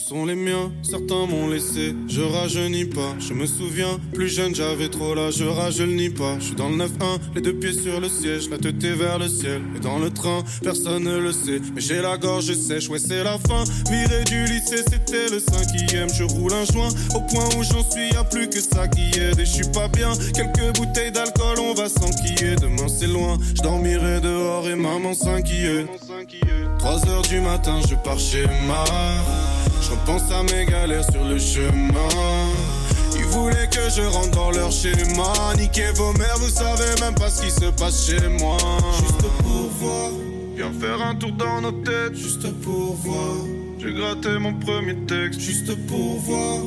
Sont 0.00 0.24
les 0.24 0.34
miens, 0.34 0.72
certains 0.82 1.26
m'ont 1.26 1.48
laissé, 1.48 1.94
je 2.08 2.20
rajeunis 2.20 2.86
pas, 2.86 3.14
je 3.18 3.32
me 3.34 3.46
souviens, 3.46 3.98
plus 4.12 4.28
jeune 4.28 4.54
j'avais 4.54 4.88
trop 4.88 5.14
là, 5.14 5.30
je 5.30 5.44
rajeunis 5.44 6.10
pas, 6.10 6.38
je 6.38 6.46
suis 6.46 6.54
dans 6.54 6.68
le 6.68 6.76
9-1, 6.76 6.88
les 7.34 7.40
deux 7.40 7.54
pieds 7.54 7.72
sur 7.72 8.00
le 8.00 8.08
siège, 8.08 8.48
la 8.50 8.58
tête 8.58 8.82
est 8.82 8.94
vers 8.94 9.18
le 9.18 9.28
ciel, 9.28 9.62
et 9.76 9.80
dans 9.80 9.98
le 9.98 10.10
train, 10.10 10.42
personne 10.62 11.04
ne 11.04 11.18
le 11.18 11.32
sait, 11.32 11.60
mais 11.74 11.80
j'ai 11.80 12.00
la 12.00 12.16
gorge 12.16 12.52
sèche, 12.52 12.88
ouais 12.88 12.98
c'est 12.98 13.22
la 13.22 13.38
fin, 13.38 13.64
viré 13.90 14.24
du 14.24 14.44
lycée, 14.44 14.82
c'était 14.90 15.28
le 15.30 15.38
cinquième, 15.38 16.08
je 16.12 16.24
roule 16.24 16.52
un 16.52 16.64
joint, 16.64 16.90
au 17.14 17.20
point 17.20 17.48
où 17.58 17.62
j'en 17.62 17.88
suis, 17.90 18.10
y 18.12 18.16
a 18.16 18.24
plus 18.24 18.48
que 18.48 18.60
ça 18.60 18.88
qui 18.88 19.18
aide, 19.18 19.38
et 19.38 19.44
je 19.44 19.52
suis 19.52 19.70
pas 19.72 19.88
bien, 19.88 20.12
quelques 20.34 20.76
bouteilles 20.76 21.12
d'alcool, 21.12 21.58
on 21.60 21.74
va 21.74 21.88
s'enquiller, 21.88 22.56
demain 22.56 22.88
c'est 22.88 23.06
loin, 23.06 23.38
je 23.56 23.62
dormirai 23.62 24.20
dehors 24.20 24.68
et 24.68 24.76
maman 24.76 25.14
s'inquiète. 25.14 26.09
3 26.78 27.08
heures 27.08 27.22
du 27.22 27.40
matin, 27.40 27.80
je 27.88 27.94
pars 27.94 28.18
chez 28.18 28.46
ma 28.66 28.84
je 29.80 29.90
repense 29.92 30.30
à 30.30 30.42
mes 30.42 30.66
galères 30.66 31.04
sur 31.10 31.24
le 31.24 31.38
chemin. 31.38 32.08
voulaient 33.28 33.68
que 33.68 33.88
je 33.88 34.02
rentre 34.02 34.30
dans 34.32 34.50
leur 34.50 34.70
schéma. 34.70 35.32
Niquez 35.56 35.92
vos 35.94 36.12
mères, 36.12 36.36
vous 36.38 36.50
savez 36.50 37.00
même 37.00 37.14
pas 37.14 37.30
ce 37.30 37.42
qui 37.42 37.50
se 37.50 37.70
passe 37.70 38.06
chez 38.06 38.28
moi. 38.28 38.58
Juste 38.98 39.22
pour 39.42 39.68
voir, 39.80 40.10
viens 40.56 40.72
faire 40.72 41.00
un 41.02 41.14
tour 41.14 41.32
dans 41.32 41.60
nos 41.62 41.72
têtes. 41.72 42.14
Juste 42.14 42.52
pour 42.60 42.94
voir, 42.96 43.36
j'ai 43.78 43.92
gratté 43.92 44.38
mon 44.38 44.54
premier 44.54 44.96
texte. 45.06 45.40
Juste 45.40 45.74
pour 45.86 46.20
voir. 46.20 46.58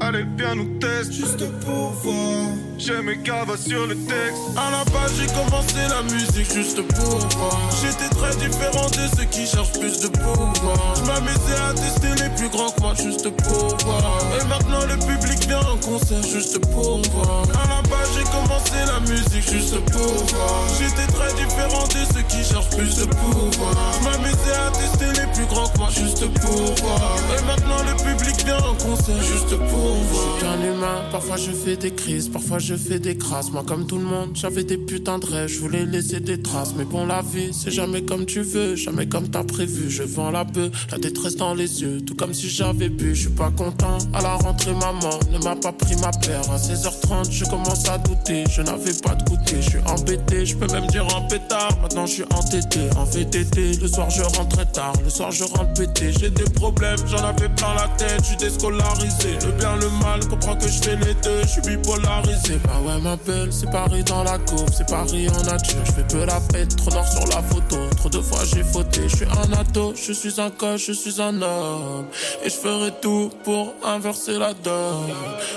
Allez, 0.00 0.24
viens 0.36 0.54
nous 0.54 0.78
tester, 0.78 1.12
juste 1.12 1.44
pour 1.60 1.90
voir. 2.02 2.69
J'ai 2.80 3.02
mes 3.02 3.18
cavas 3.18 3.58
sur 3.58 3.86
le 3.86 3.94
texte. 3.94 4.40
À 4.56 4.70
la 4.70 4.84
base, 4.90 5.12
j'ai 5.20 5.26
commencé 5.26 5.76
la 5.90 6.02
musique 6.02 6.50
juste 6.50 6.80
pour 6.80 7.18
voir. 7.36 7.70
J'étais 7.82 8.08
très 8.08 8.34
différent 8.36 8.88
de 8.88 9.04
ceux 9.18 9.26
qui 9.26 9.46
cherchent 9.46 9.78
plus 9.78 10.00
de 10.00 10.08
pouvoir. 10.08 10.94
Je 10.96 11.02
m'amusais 11.04 11.60
à 11.68 11.74
tester 11.74 12.24
les 12.24 12.30
plus 12.36 12.48
grands 12.48 12.70
que 12.70 12.80
moi 12.80 12.94
juste 12.94 13.28
pour 13.28 13.76
voir. 13.84 14.18
Et 14.40 14.44
maintenant, 14.48 14.86
le 14.86 14.96
public 14.96 15.46
vient 15.46 15.60
en 15.60 15.76
concert 15.76 16.22
juste 16.22 16.58
pour 16.72 17.02
voir. 17.12 17.42
À 17.52 17.68
la 17.68 17.82
base, 17.82 18.08
j'ai 18.16 18.24
commencé 18.24 18.80
la 18.86 19.00
musique 19.00 19.52
juste 19.52 19.78
pour 19.92 20.24
voir. 20.32 20.64
J'étais 20.78 21.12
très 21.12 21.34
différent 21.34 21.84
de 21.84 22.14
ceux 22.14 22.22
qui 22.32 22.42
cherchent 22.42 22.70
plus 22.70 22.96
de 22.96 23.04
pouvoir. 23.04 23.74
Je 24.00 24.04
m'amusais 24.08 24.56
à 24.56 24.70
tester 24.70 25.20
les 25.20 25.30
plus 25.34 25.46
grands 25.52 25.68
que 25.68 25.78
moi 25.78 25.90
juste 25.90 26.26
pour 26.40 26.74
voir. 26.80 27.16
Et 27.36 27.44
maintenant, 27.44 27.82
le 27.84 27.94
public 28.02 28.42
vient 28.46 28.56
en 28.56 28.74
concert 28.74 29.22
juste 29.22 29.54
pour 29.68 29.90
je 30.10 30.16
suis 30.16 30.40
qu'un 30.40 30.60
humain, 30.62 31.02
parfois 31.10 31.36
je 31.36 31.50
fais 31.50 31.76
des 31.76 31.92
crises, 31.92 32.28
parfois 32.28 32.58
je 32.58 32.69
fais 32.74 32.98
des 32.98 33.16
crasses. 33.16 33.50
Moi, 33.50 33.64
comme 33.66 33.86
tout 33.86 33.98
le 33.98 34.04
monde, 34.04 34.30
j'avais 34.34 34.64
des 34.64 34.78
putains 34.78 35.18
de 35.18 35.26
rêves, 35.26 35.48
je 35.48 35.58
voulais 35.58 35.84
laisser 35.84 36.20
des 36.20 36.40
traces. 36.40 36.74
Mais 36.76 36.84
bon, 36.84 37.06
la 37.06 37.22
vie, 37.22 37.50
c'est 37.52 37.70
jamais 37.70 38.02
comme 38.02 38.26
tu 38.26 38.42
veux, 38.42 38.76
jamais 38.76 39.06
comme 39.06 39.28
t'as 39.28 39.44
prévu. 39.44 39.90
Je 39.90 40.02
vends 40.02 40.30
la 40.30 40.44
peu, 40.44 40.70
la 40.90 40.98
détresse 40.98 41.36
dans 41.36 41.54
les 41.54 41.82
yeux, 41.82 42.00
tout 42.00 42.14
comme 42.14 42.34
si 42.34 42.48
j'avais 42.48 42.88
bu. 42.88 43.14
Je 43.14 43.22
suis 43.22 43.30
pas 43.30 43.50
content. 43.50 43.98
À 44.12 44.22
la 44.22 44.34
rentrée, 44.34 44.72
maman 44.72 45.18
ne 45.32 45.38
m'a 45.38 45.56
pas 45.56 45.72
pris 45.72 45.96
ma 45.96 46.10
paire. 46.10 46.42
À 46.50 46.56
16h30, 46.56 47.30
je 47.30 47.44
commence 47.44 47.88
à 47.88 47.98
douter, 47.98 48.44
je 48.50 48.62
n'avais 48.62 48.94
pas 48.94 49.14
de 49.14 49.24
goûter. 49.24 49.62
Je 49.62 49.70
suis 49.70 49.78
embêté, 49.86 50.46
je 50.46 50.56
peux 50.56 50.70
même 50.72 50.86
dire 50.88 51.06
un 51.16 51.22
pétard. 51.28 51.76
Maintenant, 51.82 52.06
je 52.06 52.12
suis 52.12 52.24
entêté, 52.34 52.80
en 52.96 53.04
VTT. 53.04 53.76
Le 53.80 53.88
soir, 53.88 54.10
je 54.10 54.22
rentre 54.22 54.70
tard, 54.72 54.92
le 55.02 55.10
soir, 55.10 55.30
je 55.30 55.44
rentre 55.44 55.72
pété. 55.74 56.12
J'ai 56.18 56.30
des 56.30 56.44
problèmes, 56.44 56.98
j'en 57.06 57.24
avais 57.24 57.48
plein 57.48 57.74
la 57.74 57.88
tête, 57.96 58.20
je 58.20 58.26
suis 58.28 58.36
déscolarisé. 58.36 59.38
Le 59.44 59.52
bien, 59.52 59.76
le 59.76 59.88
mal, 60.02 60.20
comprends 60.28 60.56
que 60.56 60.68
je 60.68 60.80
fais 60.82 60.96
les 60.96 61.14
deux, 61.22 61.42
je 61.42 61.48
suis 61.48 61.62
bipolarisé. 61.62 62.49
Bah 62.58 62.80
ouais, 62.84 63.00
ma 63.00 63.16
belle, 63.16 63.52
c'est 63.52 63.70
Paris 63.70 64.02
dans 64.04 64.24
la 64.24 64.38
courbe, 64.38 64.68
c'est 64.76 64.88
Paris 64.88 65.28
en 65.28 65.42
nature. 65.44 65.78
Je 65.84 65.92
fais 65.92 66.04
peu 66.08 66.24
la 66.24 66.40
fête, 66.52 66.76
trop 66.76 66.90
noir 66.90 67.06
sur 67.06 67.26
la 67.28 67.42
photo. 67.42 67.76
Trop 67.96 68.08
de 68.08 68.20
fois 68.20 68.40
j'ai 68.44 68.64
fauté, 68.64 69.08
je 69.08 69.16
suis 69.16 69.26
un 69.26 69.52
ado, 69.52 69.94
je 69.94 70.12
suis 70.12 70.40
un 70.40 70.50
coach, 70.50 70.86
je 70.86 70.92
suis 70.92 71.20
un 71.20 71.40
homme. 71.42 72.06
Et 72.44 72.50
je 72.50 72.54
ferai 72.54 72.90
tout 73.00 73.30
pour 73.44 73.74
inverser 73.84 74.38
la 74.38 74.52
donne. 74.54 75.14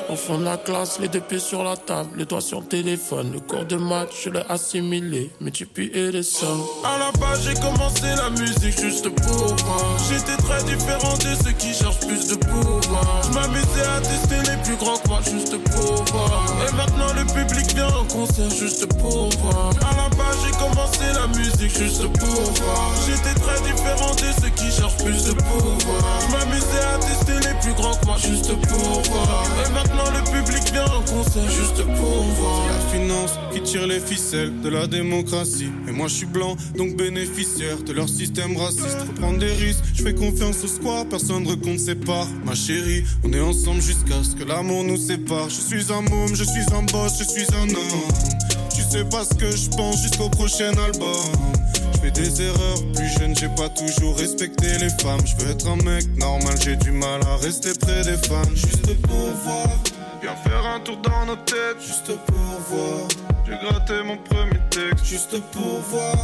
Au 0.09 0.15
fond 0.15 0.37
de 0.37 0.45
la 0.45 0.57
classe, 0.57 0.99
les 0.99 1.07
deux 1.07 1.21
pieds 1.21 1.39
sur 1.39 1.63
la 1.63 1.75
table, 1.75 2.09
les 2.17 2.25
doigts 2.25 2.41
sur 2.41 2.61
le 2.61 2.67
téléphone. 2.67 3.31
Le 3.33 3.39
cours 3.39 3.65
de 3.65 3.77
maths, 3.77 4.09
je 4.23 4.29
l'ai 4.29 4.43
assimilé, 4.49 5.31
et 5.77 6.11
les 6.11 6.23
sommes. 6.23 6.63
À 6.83 6.97
la 6.97 7.11
base, 7.19 7.43
j'ai 7.43 7.53
commencé 7.55 8.03
la 8.15 8.29
musique 8.29 8.79
juste 8.79 9.09
pour 9.09 9.55
voir. 9.55 9.97
J'étais 10.09 10.37
très 10.41 10.63
différent 10.63 11.15
de 11.17 11.43
ceux 11.43 11.51
qui 11.51 11.73
cherchent 11.73 11.99
plus 11.99 12.27
de 12.27 12.35
pouvoir. 12.35 13.21
Je 13.23 13.29
m'amusais 13.33 13.85
à 13.95 13.99
tester 14.01 14.51
les 14.51 14.57
plus 14.63 14.75
grands 14.75 14.97
que 14.97 15.07
moi 15.07 15.19
juste 15.23 15.57
pour 15.57 16.03
voir. 16.05 16.43
Et 16.67 16.75
maintenant 16.85 17.13
le 17.13 17.25
public 17.25 17.75
vient 17.75 17.87
en 17.87 18.05
concert 18.05 18.49
juste 18.49 18.85
pour 18.99 19.29
voir. 19.39 19.69
À 19.81 19.95
la 19.95 20.09
base 20.15 20.37
j'ai 20.43 20.51
commencé 20.51 21.05
la 21.13 21.27
musique 21.27 21.77
juste 21.77 22.07
pour 22.19 22.53
voir. 22.63 22.91
J'étais 23.07 23.39
très 23.39 23.59
différent 23.61 24.13
de 24.15 24.41
ceux 24.41 24.49
qui 24.49 24.71
cherchent 24.71 24.97
plus 24.97 25.25
de 25.25 25.33
pouvoir. 25.33 26.03
Je 26.21 26.31
m'amusais 26.31 26.83
à 26.93 26.97
tester 26.99 27.47
les 27.47 27.55
plus 27.61 27.73
grands 27.73 27.95
que 27.95 28.05
moi 28.05 28.17
juste 28.17 28.53
pour 28.67 29.01
voir. 29.11 29.45
Et 29.65 29.71
maintenant 29.71 30.09
le 30.11 30.23
public 30.31 30.71
vient 30.71 30.85
en 30.85 31.01
concert 31.01 31.49
juste 31.49 31.83
pour 31.97 32.23
voir. 32.37 32.67
La 32.67 32.91
finance 32.91 33.39
les 33.79 33.99
ficelles 33.99 34.61
de 34.61 34.69
la 34.69 34.87
démocratie. 34.87 35.69
Et 35.87 35.91
moi 35.91 36.07
je 36.07 36.13
suis 36.13 36.25
blanc 36.25 36.55
donc 36.77 36.95
bénéficiaire 36.95 37.81
de 37.83 37.93
leur 37.93 38.07
système 38.07 38.55
raciste. 38.57 38.97
Faut 39.05 39.21
prendre 39.21 39.39
des 39.39 39.51
risques, 39.51 39.83
je 39.95 40.03
fais 40.03 40.13
confiance 40.13 40.63
au 40.63 40.67
square, 40.67 41.05
personne 41.07 41.43
ne 41.43 41.77
ses 41.77 41.95
parts. 41.95 42.27
Ma 42.45 42.55
chérie, 42.55 43.03
on 43.23 43.33
est 43.33 43.39
ensemble 43.39 43.81
jusqu'à 43.81 44.23
ce 44.23 44.35
que 44.35 44.43
l'amour 44.43 44.83
nous 44.83 44.97
sépare. 44.97 45.49
Je 45.49 45.61
suis 45.61 45.91
un 45.91 46.01
môme, 46.01 46.35
je 46.35 46.43
suis 46.43 46.63
un 46.73 46.83
boss, 46.83 47.13
je 47.19 47.23
suis 47.23 47.47
un 47.55 47.69
homme. 47.69 48.13
Tu 48.75 48.81
sais 48.81 49.05
pas 49.05 49.23
ce 49.23 49.33
que 49.33 49.49
je 49.49 49.69
pense 49.69 50.01
jusqu'au 50.01 50.29
prochain 50.29 50.71
album. 50.77 51.31
Je 51.93 51.99
fais 51.99 52.11
des 52.11 52.41
erreurs, 52.41 52.91
plus 52.93 53.07
jeune, 53.19 53.35
j'ai 53.35 53.49
pas 53.55 53.69
toujours 53.69 54.17
respecté 54.17 54.67
les 54.79 54.89
femmes. 55.01 55.21
Je 55.25 55.43
veux 55.43 55.51
être 55.51 55.67
un 55.67 55.77
mec 55.77 56.05
normal, 56.17 56.55
j'ai 56.63 56.75
du 56.75 56.91
mal 56.91 57.21
à 57.25 57.37
rester 57.37 57.73
près 57.79 58.03
des 58.03 58.17
fans. 58.27 58.43
Juste 58.53 59.01
pour 59.01 59.29
voir, 59.43 59.67
viens 60.23 60.35
faire 60.35 60.65
un 60.65 60.79
tour 60.79 60.97
dans 60.97 61.25
nos 61.25 61.35
têtes. 61.35 61.81
Juste 61.81 62.15
pour 62.25 62.59
voir, 62.69 63.07
j'ai 63.45 63.57
gratté 63.57 63.93
mon 64.05 64.17
premier 64.17 64.59
texte. 64.69 65.05
Juste 65.05 65.41
pour 65.51 65.79
voir. 65.89 66.15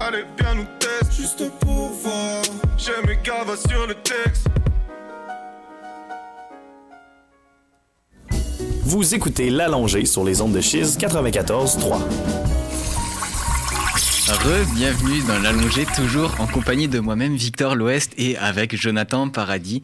Allez, 0.00 0.24
viens 0.38 0.54
nous 0.54 0.66
tester, 0.78 1.22
juste 1.22 1.50
pour 1.60 1.90
voir. 2.02 2.42
J'ai 2.76 3.06
mes 3.06 3.16
cavas 3.22 3.56
sur 3.56 3.86
le 3.86 3.94
texte. 3.94 4.46
Vous 8.84 9.14
écoutez 9.14 9.50
l'allongé 9.50 10.04
sur 10.04 10.24
les 10.24 10.40
ondes 10.40 10.52
de 10.52 10.60
Chiz 10.60 10.98
94.3. 10.98 12.67
Re-bienvenue 14.30 15.22
dans 15.26 15.38
l'allongé, 15.38 15.86
toujours 15.96 16.38
en 16.38 16.46
compagnie 16.46 16.86
de 16.86 16.98
moi-même, 16.98 17.34
Victor 17.34 17.74
l'Ouest, 17.74 18.12
et 18.18 18.36
avec 18.36 18.76
Jonathan 18.76 19.30
Paradis. 19.30 19.82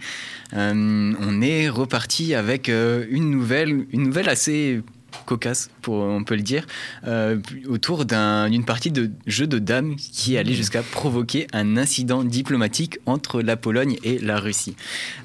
Euh, 0.52 1.14
on 1.18 1.40
est 1.40 1.70
reparti 1.70 2.34
avec 2.34 2.68
euh, 2.68 3.06
une 3.08 3.30
nouvelle, 3.30 3.86
une 3.90 4.02
nouvelle 4.02 4.28
assez 4.28 4.82
cocasse, 5.26 5.70
pour, 5.82 5.94
on 5.94 6.24
peut 6.24 6.36
le 6.36 6.42
dire, 6.42 6.66
euh, 7.06 7.38
autour 7.68 8.04
d'une 8.04 8.64
partie 8.64 8.90
de 8.90 9.10
jeu 9.26 9.46
de 9.46 9.58
dames 9.58 9.96
qui 9.96 10.36
allait 10.36 10.54
jusqu'à 10.54 10.82
provoquer 10.82 11.46
un 11.52 11.76
incident 11.76 12.24
diplomatique 12.24 12.98
entre 13.06 13.42
la 13.42 13.56
Pologne 13.56 13.98
et 14.02 14.18
la 14.18 14.38
Russie. 14.38 14.76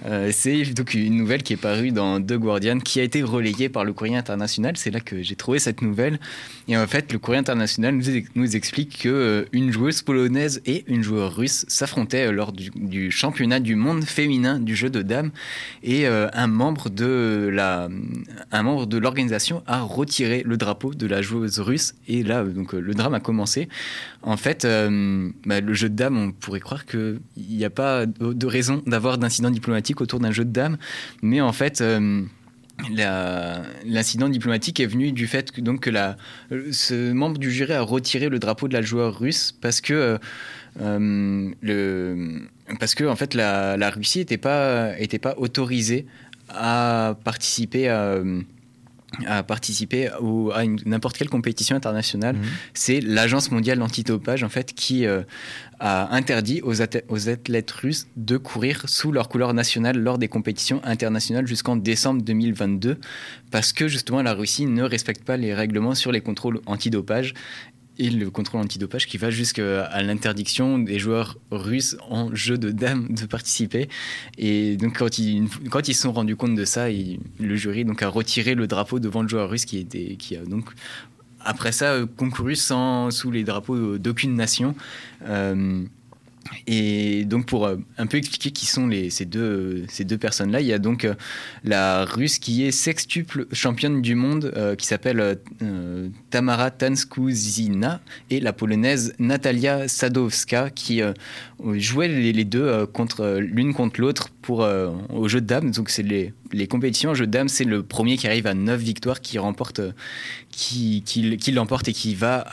Euh, 0.06 0.32
c'est 0.34 0.74
donc 0.74 0.94
une 0.94 1.16
nouvelle 1.16 1.44
qui 1.44 1.54
est 1.54 1.58
parue 1.58 1.92
dans 1.92 2.22
The 2.22 2.34
Guardian, 2.34 2.80
qui 2.80 3.00
a 3.00 3.04
été 3.04 3.24
relayée 3.24 3.70
par 3.70 3.86
le 3.86 3.94
Courrier 3.94 4.16
International. 4.16 4.76
C'est 4.78 4.92
là 4.92 5.00
que 5.00 5.22
j'ai 5.22 5.36
trouvé 5.36 5.60
cette 5.60 5.82
nouvelle. 5.82 6.20
Et 6.68 6.78
en 6.78 6.88
fait, 6.88 7.12
le 7.12 7.20
Courrier 7.20 7.40
International 7.40 8.00
nous, 8.36 8.56
explique 8.56 9.00
que 9.04 9.10
euh, 9.10 9.46
une 9.54 9.72
joueuse 9.72 10.02
polonaise 10.02 10.62
et 10.66 10.84
une 10.88 11.04
joueuse 11.04 11.34
russe 11.34 11.66
s'affrontaient 11.68 12.32
lors 12.32 12.52
du, 12.52 12.70
du, 12.76 13.12
championnat 13.12 13.60
du 13.60 13.76
monde 13.76 14.04
féminin 14.04 14.60
du 14.60 14.76
jeu 14.76 14.90
de 14.90 15.02
dames, 15.02 15.32
et 15.84 16.06
un 16.08 16.48
membre 16.48 16.90
de 16.90 17.50
la, 17.52 17.90
un 18.52 18.64
membre 18.64 18.86
de 18.86 18.98
l'organisation 18.98 19.64
a 19.68 19.79
retirer 19.84 20.44
le 20.46 20.58
drapeau 20.58 20.94
de 20.94 21.08
la 21.08 21.22
joueuse 21.22 21.60
russe. 21.60 21.94
Et 22.08 22.24
là, 22.24 22.44
donc, 22.44 22.74
le 22.74 22.94
drame 22.94 23.14
a 23.14 23.20
commencé. 23.20 23.70
En 24.22 24.38
fait, 24.38 24.66
euh, 24.66 25.30
bah, 25.46 25.62
le 25.62 25.74
jeu 25.74 25.90
de 25.90 25.96
dames, 25.96 26.18
on 26.18 26.32
pourrait 26.32 26.60
croire 26.60 26.86
qu'il 26.86 27.20
n'y 27.38 27.66
a 27.66 27.70
pas 27.70 28.06
de 28.06 28.46
raison 28.46 28.84
d'avoir 28.86 29.18
d'incident 29.18 29.50
diplomatique 29.50 30.02
autour 30.02 30.20
d'un 30.20 30.32
jeu 30.32 30.46
de 30.46 30.52
dames. 30.52 30.78
Mais 31.22 31.42
en 31.42 31.54
fait... 31.54 31.82
Euh, 31.82 32.22
L'incident 33.86 34.30
diplomatique 34.30 34.80
est 34.80 34.86
venu 34.86 35.12
du 35.12 35.28
fait 35.28 35.52
que, 35.52 35.60
donc, 35.60 35.82
que 35.82 35.90
la, 35.90 36.16
ce 36.72 37.12
membre 37.12 37.38
du 37.38 37.52
jury 37.52 37.74
a 37.74 37.82
retiré 37.82 38.30
le 38.30 38.40
drapeau 38.40 38.70
de 38.70 38.74
la 38.74 38.82
joueuse 38.82 39.18
russe 39.18 39.54
parce 39.60 39.82
que, 39.82 40.18
euh, 40.80 41.52
le, 41.62 42.42
parce 42.80 42.96
que 42.96 43.04
en 43.04 43.18
fait, 43.18 43.34
la, 43.34 43.76
la 43.76 43.90
Russie 43.90 44.20
n'était 44.20 44.38
pas, 44.38 44.98
était 44.98 45.20
pas 45.20 45.36
autorisée 45.38 46.06
à 46.48 47.18
participer 47.26 47.90
à 47.90 48.22
à 49.26 49.43
participer 49.43 50.10
au, 50.20 50.51
à 50.51 50.64
n'importe 50.86 51.18
quelle 51.18 51.30
compétition 51.30 51.76
internationale. 51.76 52.36
Mhm. 52.36 52.43
C'est 52.74 53.01
l'Agence 53.01 53.51
mondiale 53.51 53.80
d'antidopage 53.80 54.43
en 54.43 54.49
fait 54.49 54.74
qui 54.74 55.05
euh, 55.05 55.24
a 55.80 56.14
interdit 56.16 56.62
aux 56.62 56.82
athlètes 56.82 57.72
russes 57.72 58.07
de 58.16 58.38
courir 58.38 58.84
sous 58.88 59.12
leur 59.12 59.30
couleur 59.30 59.53
nationale 59.53 59.97
lors 59.97 60.18
des 60.18 60.28
compétitions 60.28 60.82
internationales 60.84 61.47
jusqu'en 61.47 61.76
décembre 61.76 62.22
2022 62.22 62.97
parce 63.51 63.74
que 63.74 63.88
justement 63.88 64.22
la 64.22 64.34
Russie 64.34 64.66
ne 64.66 64.84
respecte 64.84 65.24
pas 65.24 65.38
les 65.38 65.53
règlements 65.53 65.95
sur 65.95 66.12
les 66.12 66.22
contrôles 66.22 66.62
antidopage 66.66 67.34
et 68.00 68.10
le 68.10 68.30
contrôle 68.32 68.62
antidopage 68.62 69.06
qui 69.06 69.18
va 69.18 69.30
jusqu'à 69.30 70.02
l'interdiction 70.02 70.80
des 70.80 70.97
joueurs 70.97 71.38
russes 71.52 71.97
en 72.10 72.34
jeu 72.34 72.58
de 72.58 72.72
dames 72.72 73.08
de 73.10 73.26
participer. 73.26 73.89
Et 74.38 74.78
donc 74.78 74.97
quand 74.97 75.20
ils, 75.20 75.47
quand 75.70 75.88
ils 75.88 75.93
se 75.93 76.04
sont 76.04 76.14
rendus 76.14 76.38
compte 76.38 76.56
de 76.56 76.66
ça, 76.66 76.88
le 76.89 77.56
jury 77.56 77.86
donc 77.86 78.02
a 78.02 78.08
retiré 78.08 78.56
le 78.56 78.68
drapeau 78.68 79.00
devant 79.00 79.22
le 79.22 79.28
joueur 79.28 79.50
russe 79.50 79.66
qui, 79.66 79.78
était, 79.78 80.16
qui 80.18 80.38
a 80.38 80.45
donc 80.45 80.70
après 81.41 81.72
ça 81.72 82.00
concouru 82.18 82.56
sans, 82.56 83.12
sous 83.12 83.32
les 83.32 83.43
drapeaux 83.43 83.97
d'aucune 83.97 84.36
nation. 84.36 84.76
Euh, 85.24 85.84
et 86.68 87.26
donc 87.26 87.45
pour 87.45 87.66
euh, 87.66 87.78
un 87.97 88.08
peu 88.08 88.18
expliquer 88.18 88.52
qui 88.52 88.66
sont 88.66 88.89
ces 89.10 89.26
deux, 89.26 89.86
ces 89.88 90.04
deux 90.04 90.18
personnes-là, 90.18 90.62
il 90.62 90.68
y 90.68 90.74
a 90.74 90.80
donc 90.80 91.06
euh, 91.06 91.14
la 91.64 92.06
russe 92.06 92.39
qui 92.39 92.66
est 92.66 92.72
sextuple 92.72 93.47
championne 93.52 94.02
du 94.02 94.16
monde 94.16 94.52
euh, 94.56 94.76
qui 94.76 94.88
s'appelle 94.88 95.39
Tamara 96.30 96.72
Tanskuzina 96.72 98.02
et 98.30 98.39
la 98.39 98.54
polonaise 98.54 99.14
Natalia 99.20 99.88
Sadowska 99.88 100.70
qui 100.70 101.02
jouaient 101.74 102.08
les, 102.08 102.45
deux 102.45 102.86
contre 102.88 103.38
l'une 103.39 103.74
contre 103.74 104.02
l'autre 104.02 104.30
pour 104.41 104.68
au 105.10 105.28
jeu 105.28 105.41
de 105.41 105.45
dames. 105.45 105.72
Donc 105.72 105.89
c'est 105.89 106.04
les, 106.04 106.34
les 106.52 106.68
compétitions 106.68 107.12
au 107.12 107.16
jeu 107.16 107.28
de 107.28 107.32
dames, 107.32 107.50
c'est 107.50 107.64
le 107.64 107.84
premier 107.84 108.18
qui 108.18 108.28
arrive 108.28 108.47
à 108.47 108.54
9 108.54 108.80
victoires 108.80 109.22
qui 109.22 109.38
remporte 109.38 109.82
qui, 110.50 111.04
qui, 111.06 111.38
qui 111.38 111.52
l'emporte 111.52 111.88
et 111.88 111.93
qui 111.93 112.16
va 112.16 112.45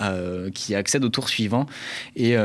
qui 0.54 0.74
accède 0.74 1.04
au 1.04 1.08
tour 1.08 1.28
suivant 1.28 1.66
et 2.16 2.36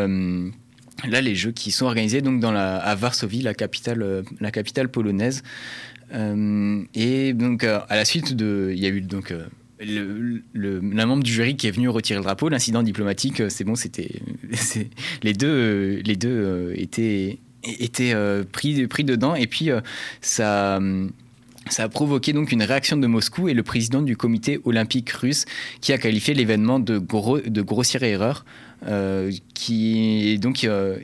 là 1.08 1.22
les 1.22 1.36
jeux 1.36 1.52
qui 1.52 1.72
sont 1.72 1.86
organisés 1.86 2.22
donc 2.22 2.42
la, 2.42 2.78
à 2.78 2.96
Varsovie, 2.96 3.42
la 3.42 3.54
capitale, 3.54 4.02
euh, 4.02 4.24
la 4.40 4.88
polonaise. 4.88 5.44
Euh, 6.14 6.84
et 6.94 7.34
donc 7.34 7.64
euh, 7.64 7.80
à 7.90 7.96
la 7.96 8.06
suite 8.06 8.34
de, 8.34 8.72
il 8.76 8.82
y 8.82 8.86
a 8.86 8.90
eu 8.90 9.02
donc 9.02 9.34
le, 9.80 10.44
le, 10.54 10.82
membre 10.82 11.24
du 11.24 11.32
jury 11.32 11.56
qui 11.56 11.68
est 11.68 11.72
venu 11.72 11.90
retirer 11.90 12.20
le 12.20 12.24
drapeau. 12.24 12.50
L'incident 12.50 12.84
diplomatique, 12.84 13.42
c'est 13.50 13.64
bon, 13.64 13.76
c'était 13.76 14.22
les 15.24 15.34
deux, 15.34 16.02
les 16.04 16.16
deux 16.16 16.74
étaient 16.76 17.40
étaient 17.64 18.16
pris 18.52 18.88
pris 18.88 19.04
dedans 19.04 19.36
et 19.36 19.48
puis 19.48 19.70
ça. 20.22 20.80
Ça 21.70 21.84
a 21.84 21.90
provoqué 21.90 22.34
donc 22.34 22.52
une 22.52 22.64
réaction 22.64 22.98
de 22.98 23.06
Moscou 23.06 23.48
et 23.48 23.54
le 23.54 23.62
président 23.62 24.02
du 24.02 24.18
comité 24.18 24.60
olympique 24.66 25.12
russe 25.12 25.46
qui 25.80 25.94
a 25.94 26.00
qualifié 26.00 26.34
l'événement 26.34 26.80
de, 26.80 26.98
gros, 26.98 27.40
de 27.40 27.62
grossière 27.62 28.02
erreur. 28.02 28.46
Euh, 28.88 29.32
qui 29.54 30.40
donc 30.40 30.64
euh, 30.64 30.98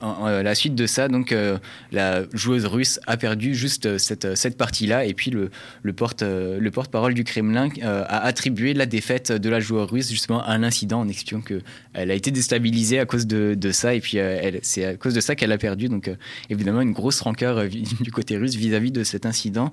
à 0.00 0.42
la 0.42 0.54
suite 0.54 0.76
de 0.76 0.86
ça, 0.86 1.08
donc 1.08 1.32
euh, 1.32 1.58
la 1.90 2.22
joueuse 2.34 2.66
russe 2.66 3.00
a 3.06 3.16
perdu 3.16 3.54
juste 3.54 3.98
cette, 3.98 4.36
cette 4.36 4.56
partie-là, 4.56 5.06
et 5.06 5.14
puis 5.14 5.32
le, 5.32 5.50
le 5.82 5.92
porte 5.92 6.22
le 6.22 6.68
porte-parole 6.70 7.14
du 7.14 7.24
Kremlin 7.24 7.70
a 7.82 8.18
attribué 8.24 8.74
la 8.74 8.86
défaite 8.86 9.32
de 9.32 9.48
la 9.48 9.58
joueuse 9.58 9.90
russe 9.90 10.10
justement 10.10 10.40
à 10.44 10.52
un 10.52 10.62
incident 10.62 11.00
en 11.00 11.08
expliquant 11.08 11.40
que 11.40 11.62
elle 11.94 12.10
a 12.10 12.14
été 12.14 12.30
déstabilisée 12.30 13.00
à 13.00 13.06
cause 13.06 13.26
de 13.26 13.70
ça, 13.72 13.94
et 13.94 14.00
puis 14.00 14.18
c'est 14.62 14.84
à 14.84 14.94
cause 14.96 15.14
de 15.14 15.20
ça 15.20 15.34
qu'elle 15.34 15.52
a 15.52 15.58
perdu. 15.58 15.88
Donc 15.88 16.10
évidemment 16.50 16.82
une 16.82 16.92
grosse 16.92 17.20
rancœur 17.22 17.66
du 18.00 18.12
côté 18.12 18.36
russe 18.36 18.54
vis-à-vis 18.54 18.92
de 18.92 19.02
cet 19.02 19.26
incident, 19.26 19.72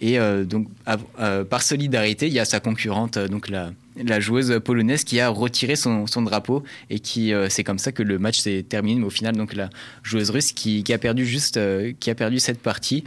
et 0.00 0.16
donc 0.44 0.68
par 1.50 1.62
solidarité, 1.62 2.28
il 2.28 2.32
y 2.32 2.40
a 2.40 2.44
sa 2.44 2.60
concurrente, 2.60 3.18
donc 3.18 3.48
la 3.48 3.72
la 4.04 4.20
joueuse 4.20 4.60
polonaise 4.64 5.04
qui 5.04 5.20
a 5.20 5.28
retiré 5.28 5.76
son, 5.76 6.04
drapeau 6.22 6.62
et 6.90 6.98
qui 6.98 7.32
euh, 7.32 7.48
c'est 7.48 7.64
comme 7.64 7.78
ça 7.78 7.92
que 7.92 8.02
le 8.02 8.18
match 8.18 8.38
s'est 8.38 8.64
terminé. 8.68 9.00
Mais 9.00 9.06
au 9.06 9.10
final, 9.10 9.36
donc 9.36 9.54
la 9.54 9.70
joueuse 10.02 10.30
russe 10.30 10.52
qui, 10.52 10.84
a 10.92 10.98
perdu 10.98 11.26
juste 11.26 11.56
euh, 11.56 11.92
qui 11.98 12.10
a 12.10 12.14
perdu 12.14 12.38
cette 12.38 12.60
partie 12.60 13.04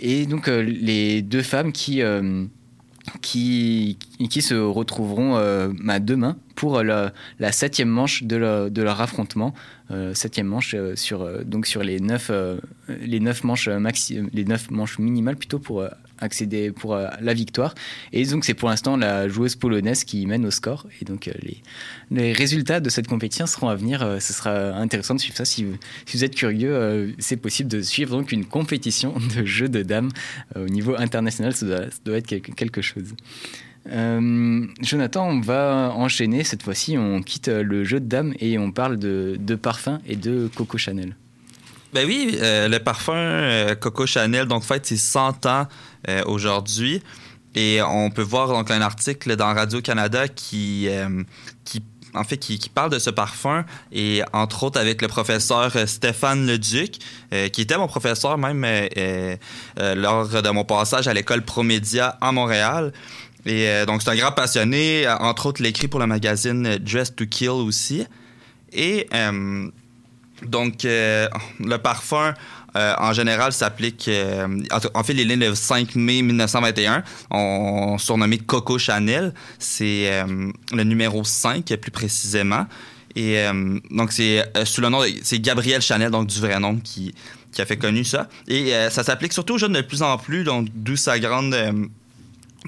et 0.00 0.26
donc 0.26 0.48
euh, 0.48 0.62
les 0.62 1.22
deux 1.22 1.42
femmes 1.42 1.72
qui 1.72 2.02
qui, 3.20 3.98
qui 4.30 4.42
se 4.42 4.54
retrouveront 4.54 5.34
bah, 5.82 5.98
demain 5.98 6.36
pour 6.54 6.82
la, 6.82 7.12
septième 7.50 7.88
manche 7.88 8.22
de, 8.22 8.36
leur 8.36 9.00
affrontement. 9.00 9.54
septième 10.14 10.46
manche 10.46 10.76
sur, 10.94 11.44
donc 11.44 11.66
sur 11.66 11.82
les 11.82 11.98
neuf, 11.98 12.30
les 12.88 13.18
neuf 13.18 13.42
manches 13.42 13.68
maxi, 13.68 14.20
les 14.32 14.44
neuf 14.44 14.70
manches 14.70 15.00
minimales 15.00 15.36
plutôt 15.36 15.58
pour 15.58 15.84
accéder 16.22 16.70
pour 16.70 16.94
euh, 16.94 17.08
la 17.20 17.34
victoire. 17.34 17.74
Et 18.12 18.24
donc 18.24 18.44
c'est 18.44 18.54
pour 18.54 18.68
l'instant 18.68 18.96
la 18.96 19.28
joueuse 19.28 19.56
polonaise 19.56 20.04
qui 20.04 20.26
mène 20.26 20.46
au 20.46 20.50
score. 20.50 20.86
Et 21.00 21.04
donc 21.04 21.28
euh, 21.28 21.32
les, 21.42 21.62
les, 22.10 22.32
résultats 22.32 22.80
de 22.80 22.88
cette 22.88 23.08
compétition 23.08 23.46
seront 23.46 23.68
à 23.68 23.74
venir. 23.74 24.02
Euh, 24.02 24.20
ce 24.20 24.32
sera 24.32 24.74
intéressant 24.74 25.14
de 25.14 25.20
suivre 25.20 25.36
ça. 25.36 25.44
Si 25.44 25.64
vous, 25.64 25.76
si 26.06 26.16
vous 26.16 26.24
êtes 26.24 26.34
curieux, 26.34 27.14
c'est 27.18 27.36
possible 27.36 27.68
de 27.68 27.82
suivre 27.82 28.16
donc 28.16 28.32
une 28.32 28.46
compétition 28.46 29.14
de 29.36 29.44
jeux 29.44 29.68
de 29.68 29.82
dames 29.82 30.10
au 30.56 30.66
niveau 30.66 30.94
international. 30.96 31.54
Ça 31.54 31.66
doit, 32.04 32.16
être 32.16 32.26
quelque, 32.26 32.82
chose. 32.82 33.14
Jonathan, 33.86 35.28
on 35.28 35.40
va 35.40 35.92
enchaîner. 35.94 36.44
Cette 36.44 36.62
fois-ci, 36.62 36.96
on 36.96 37.22
quitte 37.22 37.48
le 37.48 37.84
jeu 37.84 38.00
de 38.00 38.06
dames 38.06 38.34
et 38.38 38.58
on 38.58 38.70
parle 38.70 38.98
de, 38.98 39.36
de 39.38 39.54
parfum 39.54 40.00
et 40.06 40.16
de 40.16 40.48
Coco 40.54 40.78
Chanel. 40.78 41.16
Ben 41.92 42.06
oui, 42.06 42.38
le 42.40 42.78
parfum 42.78 43.74
Coco 43.78 44.06
Chanel, 44.06 44.46
donc 44.46 44.64
fête 44.64 44.86
ses 44.86 44.96
100 44.96 45.44
ans 45.44 45.66
euh, 46.08 46.22
aujourd'hui. 46.26 47.02
Et 47.54 47.80
on 47.82 48.10
peut 48.10 48.22
voir 48.22 48.48
donc 48.48 48.70
un 48.70 48.80
article 48.80 49.36
dans 49.36 49.54
Radio-Canada 49.54 50.26
qui, 50.26 50.88
euh, 50.88 51.22
qui 51.64 51.82
en 52.14 52.24
fait, 52.24 52.38
qui, 52.38 52.58
parle 52.68 52.90
de 52.90 52.98
ce 52.98 53.10
parfum, 53.10 53.64
et 53.90 54.22
entre 54.32 54.64
autres 54.64 54.80
avec 54.80 55.00
le 55.00 55.08
professeur 55.08 55.72
Stéphane 55.86 56.46
Leduc, 56.46 56.98
euh, 57.32 57.48
qui 57.48 57.60
était 57.60 57.78
mon 57.78 57.86
professeur 57.86 58.36
même 58.36 58.66
lors 59.76 60.28
de 60.28 60.50
mon 60.50 60.64
passage 60.64 61.08
à 61.08 61.14
l'école 61.14 61.42
Promédia 61.42 62.16
à 62.20 62.32
Montréal. 62.32 62.92
Et 63.44 63.84
donc, 63.86 64.02
c'est 64.02 64.10
un 64.10 64.16
grand 64.16 64.32
passionné, 64.32 65.06
entre 65.20 65.46
autres, 65.46 65.62
l'écrit 65.62 65.88
pour 65.88 66.00
le 66.00 66.06
magazine 66.06 66.76
Dress 66.78 67.14
to 67.14 67.26
Kill 67.26 67.50
aussi. 67.50 68.06
Et 68.72 69.08
donc, 70.46 70.84
le 70.84 71.76
parfum, 71.76 72.34
euh, 72.74 72.94
en 72.98 73.12
général, 73.12 73.52
s'applique. 73.52 74.08
Euh, 74.08 74.48
en 74.94 75.02
fait, 75.02 75.12
les 75.12 75.24
lignes 75.24 75.40
le 75.40 75.54
5 75.54 75.94
mai 75.94 76.22
1921 76.22 77.02
ont 77.30 77.98
surnommé 77.98 78.38
Coco 78.38 78.78
Chanel. 78.78 79.34
C'est 79.58 80.10
euh, 80.10 80.50
le 80.72 80.84
numéro 80.84 81.22
5, 81.22 81.64
plus 81.76 81.90
précisément. 81.90 82.66
Et 83.14 83.44
donc, 83.90 84.10
c'est 84.10 84.42
sous 84.64 84.80
le 84.80 84.88
nom. 84.88 85.02
C'est 85.22 85.38
Gabriel 85.38 85.82
Chanel, 85.82 86.10
donc 86.10 86.28
du 86.28 86.40
vrai 86.40 86.58
nom, 86.58 86.76
qui, 86.76 87.14
qui 87.52 87.60
a 87.60 87.66
fait 87.66 87.76
connu 87.76 88.04
ça. 88.04 88.26
Et 88.48 88.72
ça 88.88 89.04
s'applique 89.04 89.34
surtout 89.34 89.56
aux 89.56 89.58
jeunes 89.58 89.74
de 89.74 89.82
plus 89.82 90.00
en 90.00 90.16
plus, 90.16 90.44
donc 90.44 90.68
d'où 90.74 90.96
sa 90.96 91.18
grande. 91.18 91.54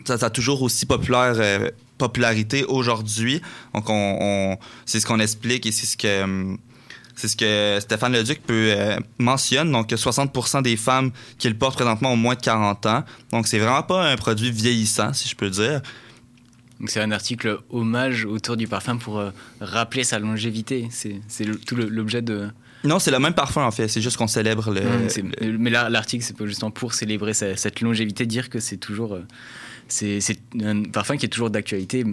ça, 0.05 0.18
a 0.20 0.29
toujours 0.29 0.61
aussi 0.61 0.85
populaire 0.85 1.70
popularité 1.97 2.64
aujourd'hui. 2.64 3.41
Donc, 3.72 3.89
on 3.89 4.59
c'est 4.85 5.01
ce 5.01 5.07
qu'on 5.07 5.18
explique 5.18 5.64
et 5.64 5.72
c'est 5.72 5.87
ce 5.87 5.97
que 5.97 6.59
c'est 7.15 7.29
ce 7.29 7.37
que 7.37 7.79
Stéphane 7.81 8.12
Leduc 8.12 8.43
peut 8.43 8.75
euh, 8.77 8.99
mentionne. 9.19 9.71
Donc, 9.71 9.91
60% 9.91 10.62
des 10.62 10.77
femmes 10.77 11.11
qui 11.39 11.49
le 11.49 11.55
portent 11.55 11.77
présentement 11.77 12.12
ont 12.12 12.17
moins 12.17 12.35
de 12.35 12.41
40 12.41 12.87
ans. 12.87 13.05
Donc, 13.31 13.47
c'est 13.47 13.59
vraiment 13.59 13.83
pas 13.83 14.11
un 14.11 14.17
produit 14.17 14.51
vieillissant, 14.51 15.12
si 15.12 15.29
je 15.29 15.37
peux 15.37 15.51
dire. 15.51 15.81
Donc, 16.81 16.91
c'est 16.91 17.01
un 17.01 17.12
article 17.12 17.59
hommage 17.71 18.25
autour 18.25 18.57
du 18.57 18.67
parfum 18.67 18.97
pour 18.97 19.19
euh, 19.19 19.31
rappeler 19.61 20.05
sa 20.05 20.19
longévité. 20.19 20.89
C'est 20.91 21.21
tout 21.67 21.77
l'objet 21.77 22.23
de. 22.23 22.49
Non, 22.83 22.99
c'est 22.99 23.11
le 23.11 23.19
même 23.19 23.33
parfum 23.33 23.65
en 23.65 23.71
fait. 23.71 23.89
C'est 23.89 24.03
juste 24.03 24.19
qu'on 24.19 24.27
célèbre 24.27 24.71
le. 24.71 24.83
Mmh, 24.83 25.57
mais 25.59 25.71
l'article, 25.71 26.23
c'est 26.23 26.37
pas 26.37 26.47
justement 26.47 26.71
pour 26.71 26.93
célébrer 26.93 27.33
cette 27.33 27.81
longévité, 27.81 28.27
dire 28.27 28.51
que 28.51 28.59
c'est 28.59 28.77
toujours. 28.77 29.15
Euh, 29.15 29.23
c'est 29.89 30.39
un 30.62 30.83
parfum 30.83 31.17
qui 31.17 31.27
est 31.27 31.31
toujours 31.31 31.51
d'actualité, 31.51 32.05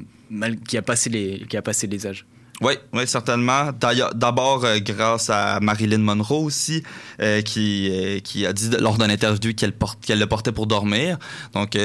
qui 0.67 0.77
a 0.77 0.81
passé 0.81 1.09
les 1.09 1.45
qui 1.49 1.57
a 1.57 1.61
passé 1.61 1.87
les 1.87 2.07
âges. 2.07 2.25
Oui, 2.61 2.73
oui, 2.93 3.07
certainement. 3.07 3.71
D'abord, 4.13 4.63
euh, 4.65 4.77
grâce 4.79 5.31
à 5.31 5.59
Marilyn 5.59 5.97
Monroe 5.97 6.43
aussi, 6.43 6.83
euh, 7.19 7.41
qui, 7.41 7.89
euh, 7.91 8.19
qui 8.19 8.45
a 8.45 8.53
dit 8.53 8.69
lors 8.79 8.99
d'une 8.99 9.09
interview 9.09 9.53
qu'elle 9.55 9.73
qu'elle 10.01 10.19
le 10.19 10.27
portait 10.27 10.51
pour 10.51 10.67
dormir. 10.67 11.17
Donc, 11.55 11.75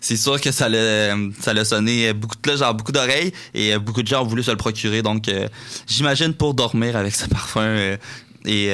c'est 0.00 0.16
sûr 0.16 0.40
que 0.40 0.50
ça 0.50 0.68
l'a, 0.68 1.14
ça 1.40 1.64
sonné 1.64 2.12
beaucoup 2.12 2.36
de 2.42 2.56
genre 2.56 2.74
beaucoup 2.74 2.92
d'oreilles 2.92 3.32
et 3.54 3.78
beaucoup 3.78 4.02
de 4.02 4.08
gens 4.08 4.22
ont 4.22 4.26
voulu 4.26 4.42
se 4.42 4.50
le 4.50 4.56
procurer. 4.56 5.02
Donc, 5.02 5.30
j'imagine 5.86 6.34
pour 6.34 6.54
dormir 6.54 6.96
avec 6.96 7.14
ce 7.14 7.26
parfum 7.28 7.96
et, 8.44 8.72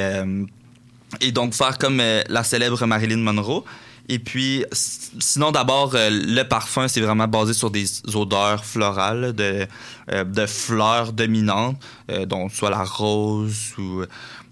et 1.21 1.33
donc 1.33 1.55
faire 1.55 1.77
comme 1.77 2.01
la 2.29 2.45
célèbre 2.45 2.87
Marilyn 2.87 3.19
Monroe. 3.19 3.65
Et 4.09 4.19
puis, 4.19 4.65
sinon, 4.73 5.51
d'abord, 5.51 5.95
euh, 5.95 6.11
le 6.11 6.43
parfum, 6.43 6.89
c'est 6.89 7.01
vraiment 7.01 7.27
basé 7.27 7.55
sur 7.55 7.71
des 7.71 7.87
odeurs 8.15 8.65
florales 8.65 9.33
de, 9.33 9.67
euh, 10.13 10.47
fleurs 10.47 11.13
dominantes, 11.13 11.77
euh, 12.11 12.27
dont 12.27 12.49
soit 12.49 12.71
la 12.71 12.85
rose 12.85 13.73
ou 13.79 14.03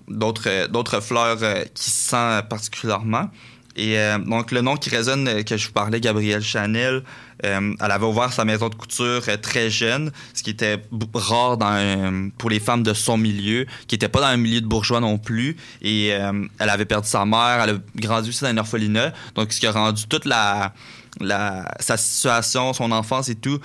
d'autres, 0.08 0.68
d'autres 0.68 1.00
fleurs 1.00 1.38
qui 1.74 1.90
sentent 1.90 2.48
particulièrement. 2.48 3.28
Et 3.76 3.98
euh, 3.98 4.18
donc, 4.18 4.50
le 4.50 4.60
nom 4.60 4.76
qui 4.76 4.90
résonne, 4.90 5.26
euh, 5.28 5.42
que 5.42 5.56
je 5.56 5.66
vous 5.66 5.72
parlais, 5.72 6.00
Gabrielle 6.00 6.42
Chanel, 6.42 7.02
euh, 7.44 7.74
elle 7.80 7.90
avait 7.90 8.04
ouvert 8.04 8.32
sa 8.32 8.44
maison 8.44 8.68
de 8.68 8.74
couture 8.74 9.22
très 9.40 9.70
jeune, 9.70 10.12
ce 10.34 10.42
qui 10.42 10.50
était 10.50 10.82
rare 11.14 11.56
dans, 11.56 12.30
pour 12.38 12.50
les 12.50 12.60
femmes 12.60 12.82
de 12.82 12.92
son 12.92 13.16
milieu, 13.16 13.66
qui 13.86 13.94
n'était 13.94 14.08
pas 14.08 14.20
dans 14.20 14.26
un 14.26 14.36
milieu 14.36 14.60
de 14.60 14.66
bourgeois 14.66 15.00
non 15.00 15.18
plus. 15.18 15.56
Et 15.80 16.08
elle 16.08 16.48
avait 16.58 16.84
perdu 16.84 17.08
sa 17.08 17.24
mère, 17.24 17.60
elle 17.64 17.70
a 17.70 17.78
grandi 17.96 18.28
aussi 18.28 18.44
dans 18.44 18.50
un 18.50 18.58
orphelinat. 18.58 19.12
Donc, 19.34 19.52
ce 19.52 19.60
qui 19.60 19.66
a 19.66 19.72
rendu 19.72 20.06
toute 20.06 20.24
la, 20.24 20.72
la, 21.20 21.66
sa 21.80 21.96
situation, 21.96 22.72
son 22.72 22.92
enfance 22.92 23.28
et 23.28 23.34
tout, 23.34 23.58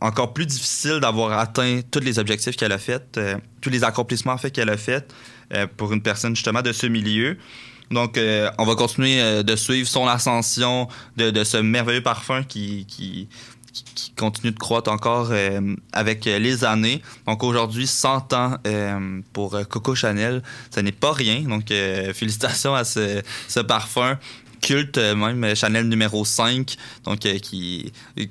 encore 0.00 0.34
plus 0.34 0.46
difficile 0.46 0.98
d'avoir 1.00 1.38
atteint 1.38 1.80
tous 1.90 2.00
les 2.00 2.18
objectifs 2.18 2.56
qu'elle 2.56 2.72
a 2.72 2.78
fait, 2.78 3.18
tous 3.62 3.70
les 3.70 3.84
accomplissements 3.84 4.36
fait 4.36 4.50
qu'elle 4.50 4.70
a 4.70 4.76
fait 4.76 5.10
pour 5.78 5.92
une 5.94 6.02
personne 6.02 6.36
justement 6.36 6.60
de 6.62 6.72
ce 6.72 6.86
milieu. 6.86 7.38
Donc, 7.92 8.16
euh, 8.16 8.50
on 8.58 8.64
va 8.64 8.74
continuer 8.74 9.20
euh, 9.20 9.42
de 9.42 9.54
suivre 9.56 9.88
son 9.88 10.06
ascension 10.06 10.88
de, 11.16 11.44
ce 11.44 11.58
merveilleux 11.58 12.02
parfum 12.02 12.42
qui, 12.42 13.28
continue 14.16 14.52
de 14.52 14.58
croître 14.58 14.90
encore 14.90 15.28
euh, 15.30 15.74
avec 15.92 16.24
les 16.24 16.64
années. 16.64 17.00
Donc 17.26 17.42
aujourd'hui, 17.42 17.86
100 17.86 18.32
ans 18.34 18.56
pour 19.32 19.58
Coco 19.68 19.94
Chanel, 19.94 20.42
ce 20.74 20.80
n'est 20.80 20.92
pas 20.92 21.12
rien. 21.12 21.40
Donc 21.40 21.68
félicitations 22.14 22.74
à 22.74 22.84
ce, 22.84 23.60
parfum 23.60 24.18
culte, 24.62 24.96
même 24.96 25.54
Chanel 25.54 25.88
numéro 25.88 26.24
5, 26.24 26.76
donc 27.04 27.26
euh, 27.26 27.38
qui 27.38 27.92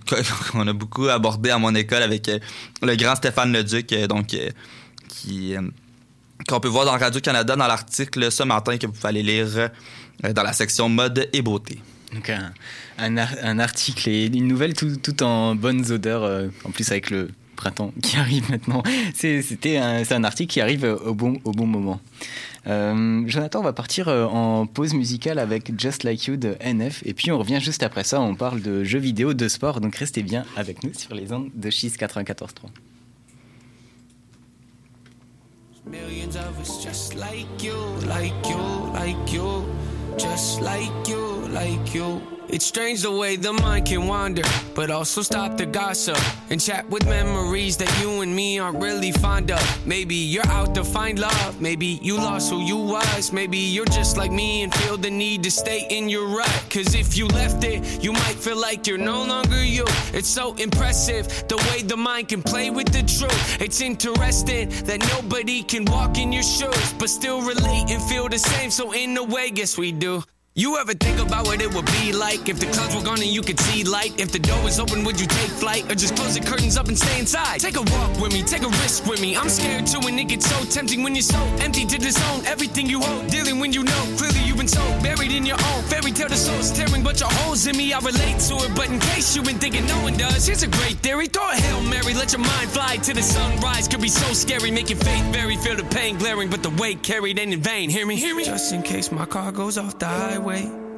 qu'on 0.52 0.68
a 0.68 0.74
beaucoup 0.74 1.08
abordé 1.10 1.52
à 1.52 1.60
mon 1.60 1.76
école 1.76 2.02
avec 2.02 2.32
le 2.82 2.96
grand 2.96 3.16
Stéphane 3.16 3.54
Leduc, 3.54 3.94
euh, 3.94 4.08
donc 4.08 4.36
qu'on 6.48 6.60
peut 6.60 6.68
voir 6.68 6.86
dans 6.86 6.98
Radio-Canada 6.98 7.56
dans 7.56 7.68
l'article 7.68 8.32
ce 8.32 8.44
matin 8.44 8.78
que 8.78 8.88
vous 8.88 8.94
pouvez 8.94 9.10
aller 9.10 9.24
lire 9.24 9.48
euh, 10.26 10.34
dans 10.34 10.44
la 10.44 10.54
section 10.54 10.90
mode 10.90 11.28
et 11.34 11.42
beauté. 11.42 11.80
Donc 12.14 12.30
un, 12.30 12.52
un, 12.98 13.18
ar- 13.18 13.36
un 13.42 13.60
article 13.60 14.10
et 14.10 14.26
une 14.26 14.48
nouvelle 14.48 14.74
tout, 14.74 14.96
tout 14.98 15.24
en 15.24 15.56
bonnes 15.56 15.90
odeurs, 15.92 16.24
euh, 16.24 16.48
en 16.66 16.72
plus 16.72 16.90
avec 16.92 17.10
le 17.10 17.30
printemps 17.56 17.94
qui 18.02 18.18
arrive 18.18 18.50
maintenant. 18.50 18.84
C'est, 19.14 19.44
un, 19.78 20.04
un 20.10 20.24
article 20.24 20.52
qui 20.52 20.62
arrive 20.62 20.84
au 21.06 21.14
bon, 21.14 21.40
au 21.46 21.52
bon 21.52 21.66
moment. 21.68 22.02
Euh, 22.68 23.24
Jonathan, 23.28 23.62
on 23.62 23.64
va 23.64 23.74
partir 23.74 24.08
en 24.10 24.68
pause 24.68 24.94
musicale 24.94 25.40
avec 25.40 25.72
Just 25.80 26.04
Like 26.04 26.26
You 26.28 26.36
de 26.38 26.56
NF 26.64 27.02
et 27.06 27.14
puis 27.16 27.32
on 27.32 27.40
revient 27.40 27.60
juste 27.60 27.82
après 27.82 28.04
ça, 28.04 28.22
on 28.22 28.36
parle 28.36 28.62
de 28.62 28.84
jeux 28.84 29.00
vidéo, 29.00 29.34
de 29.34 29.48
sport, 29.48 29.82
donc 29.82 29.96
restez 29.96 30.22
bien 30.22 30.46
avec 30.58 30.84
nous 30.84 30.94
sur 30.94 31.16
les 31.16 31.32
ondes 31.32 31.50
de 31.56 31.70
Chiz 31.72 31.96
94.3. 31.98 32.46
Millions 35.86 36.36
of 36.36 36.60
us 36.60 36.84
just 36.84 37.16
like 37.16 37.64
you, 37.64 37.76
like 38.06 38.46
you, 38.46 38.62
like 38.94 39.34
you, 39.34 39.66
just 40.16 40.62
like 40.62 41.08
you, 41.08 41.26
like 41.50 41.96
you. 41.96 42.22
It's 42.52 42.66
strange 42.66 43.04
the 43.04 43.12
way 43.12 43.38
the 43.38 43.54
mind 43.54 43.86
can 43.88 44.08
wander, 44.08 44.42
but 44.76 44.92
also 44.92 45.22
stop 45.22 45.56
the 45.56 45.66
gossip 45.66 46.18
and 46.50 46.60
chat 46.60 46.90
with 46.90 47.06
memories 47.06 47.78
that 47.78 47.90
you 48.02 48.20
and 48.20 48.36
me 48.36 48.60
aren't 48.60 48.78
really 48.78 49.14
fond 49.14 49.52
of. 49.52 49.88
Maybe 49.88 50.16
you're 50.16 50.46
out 50.48 50.76
to 50.76 50.84
find 50.84 51.18
love, 51.18 51.62
maybe 51.62 51.86
you 52.02 52.18
lost 52.18 52.52
who 52.52 52.62
you 52.62 52.76
was, 52.76 53.32
maybe 53.32 53.58
you're 53.58 53.86
just 53.86 54.18
like 54.18 54.34
me 54.34 54.64
and 54.64 54.74
feel 54.76 54.98
the 54.98 55.10
need 55.10 55.44
to 55.44 55.52
stay 55.52 55.88
in 55.90 56.10
your 56.10 56.28
rut. 56.28 56.66
Cause 56.70 56.94
if 56.94 57.18
you 57.18 57.28
left 57.28 57.64
it, 57.64 58.04
you 58.04 58.12
might 58.12 58.36
feel 58.36 58.60
like 58.60 58.86
you're 58.86 58.98
no 58.98 59.24
longer 59.24 59.64
you. 59.64 59.86
It's 60.14 60.28
so 60.28 60.54
impressive 60.56 61.30
the 61.48 61.56
way 61.72 61.84
the 61.84 61.96
mind 61.96 62.28
can 62.28 62.44
play 62.44 62.70
with 62.70 62.92
the 62.92 63.04
truth. 63.04 63.62
It's 63.62 63.80
interesting 63.80 64.68
that 64.88 65.00
nobody 65.16 65.64
can 65.64 65.86
walk 65.86 66.18
in 66.18 66.34
your 66.34 66.44
shoes, 66.44 66.94
but 67.00 67.10
still 67.10 67.42
relate 67.42 67.90
and 67.90 68.04
feel 68.04 68.28
the 68.28 68.40
same. 68.40 68.72
So, 68.72 68.92
in 68.92 69.16
a 69.16 69.24
way, 69.24 69.52
guess 69.52 69.78
we 69.78 69.94
do. 69.94 70.22
You 70.54 70.76
ever 70.76 70.94
think 70.94 71.18
about 71.18 71.46
what 71.46 71.62
it 71.62 71.74
would 71.74 71.86
be 71.86 72.12
like 72.12 72.50
if 72.50 72.60
the 72.60 72.66
clouds 72.66 72.94
were 72.94 73.02
gone 73.02 73.22
and 73.22 73.32
you 73.32 73.42
could 73.42 73.58
see 73.58 73.86
light? 73.86 74.20
If 74.20 74.34
the 74.34 74.40
door 74.40 74.62
was 74.66 74.82
open, 74.82 75.06
would 75.06 75.18
you 75.18 75.26
take 75.26 75.48
flight 75.48 75.90
or 75.90 75.96
just 75.96 76.14
close 76.18 76.34
the 76.34 76.42
curtains 76.42 76.76
up 76.76 76.90
and 76.90 77.00
stay 77.00 77.20
inside? 77.20 77.62
Take 77.62 77.78
a 77.78 77.82
walk 77.82 78.20
with 78.20 78.34
me, 78.34 78.44
take 78.44 78.64
a 78.64 78.68
risk 78.84 79.06
with 79.06 79.22
me. 79.22 79.38
I'm 79.38 79.48
scared 79.48 79.88
too, 79.88 80.02
and 80.06 80.20
it 80.20 80.26
gets 80.26 80.50
so 80.50 80.66
tempting 80.66 81.04
when 81.04 81.16
you're 81.16 81.22
so 81.22 81.40
empty 81.62 81.86
to 81.86 81.98
disown 81.98 82.46
everything 82.46 82.86
you 82.86 83.00
hold. 83.00 83.28
Dealing 83.28 83.60
when 83.60 83.72
you 83.72 83.86
know 83.86 84.04
clearly 84.18 84.42
you've 84.44 84.58
been 84.58 84.68
so 84.68 84.84
buried 85.02 85.32
in 85.32 85.46
your 85.46 85.56
own 85.56 85.84
fairy 85.84 86.12
tale. 86.12 86.28
The 86.28 86.36
soul's 86.36 86.74
tearing, 86.74 87.02
but 87.02 87.22
your 87.22 87.32
holes 87.32 87.66
in 87.66 87.78
me. 87.78 87.94
I 87.94 88.00
relate 88.00 88.40
to 88.50 88.56
it, 88.56 88.76
but 88.76 88.90
in 88.90 89.00
case 89.00 89.34
you've 89.34 89.46
been 89.46 89.58
thinking 89.58 89.86
no 89.86 90.04
one 90.04 90.18
does, 90.18 90.48
here's 90.48 90.64
a 90.64 90.68
great 90.68 90.98
theory. 90.98 91.28
Throw 91.28 91.50
a 91.50 91.56
hail 91.56 91.82
mary, 91.84 92.14
let 92.14 92.34
your 92.34 92.42
mind 92.42 92.70
fly 92.72 92.98
to 92.98 93.14
the 93.14 93.24
sunrise. 93.24 93.88
Could 93.88 94.02
be 94.02 94.10
so 94.10 94.34
scary, 94.34 94.70
make 94.70 94.90
your 94.90 95.00
faith 95.00 95.24
vary. 95.32 95.56
Feel 95.56 95.78
the 95.78 95.86
pain 95.96 96.18
glaring, 96.18 96.50
but 96.50 96.62
the 96.62 96.72
weight 96.72 97.04
carried 97.04 97.40
ain't 97.40 97.54
in 97.54 97.62
vain. 97.62 97.90
Hear 97.90 98.06
me, 98.06 98.18
hear 98.18 98.36
me. 98.36 98.44
Just 98.44 98.74
in 98.74 98.84
case 98.84 99.14
my 99.14 99.26
car 99.26 99.54
goes 99.54 99.78
off 99.78 99.98
the 99.98 100.08
highway. 100.08 100.41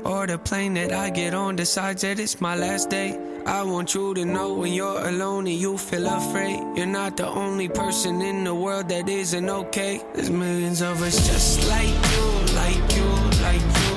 Or 0.05 0.27
the 0.27 0.37
plane 0.37 0.73
that 0.75 0.91
I 0.91 1.09
get 1.09 1.33
on 1.33 1.55
decides 1.55 2.01
that 2.01 2.19
it's 2.19 2.39
my 2.39 2.55
last 2.55 2.89
day. 2.89 3.17
I 3.45 3.63
want 3.63 3.93
you 3.93 4.13
to 4.13 4.25
know 4.25 4.53
when 4.53 4.71
you're 4.71 5.07
alone 5.07 5.47
and 5.47 5.55
you 5.55 5.77
feel 5.77 6.07
afraid. 6.07 6.59
You're 6.77 6.85
not 6.85 7.17
the 7.17 7.27
only 7.27 7.67
person 7.67 8.21
in 8.21 8.45
the 8.45 8.55
world 8.55 8.87
that 8.89 9.09
isn't 9.09 9.49
okay. 9.49 10.01
There's 10.13 10.29
millions 10.29 10.81
of 10.81 11.01
us 11.01 11.27
just 11.27 11.67
like 11.69 11.95
you, 12.13 12.25
like 12.55 12.95
you, 12.95 13.09
like 13.47 13.67
you. 13.83 13.95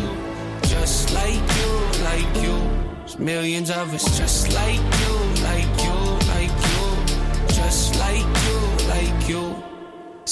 Just 0.69 1.15
like 1.15 1.45
you, 1.59 1.73
like 2.03 2.43
you. 2.43 2.57
There's 3.01 3.19
millions 3.19 3.71
of 3.71 3.95
us 3.95 4.19
just 4.19 4.53
like 4.53 4.81
you, 4.81 4.96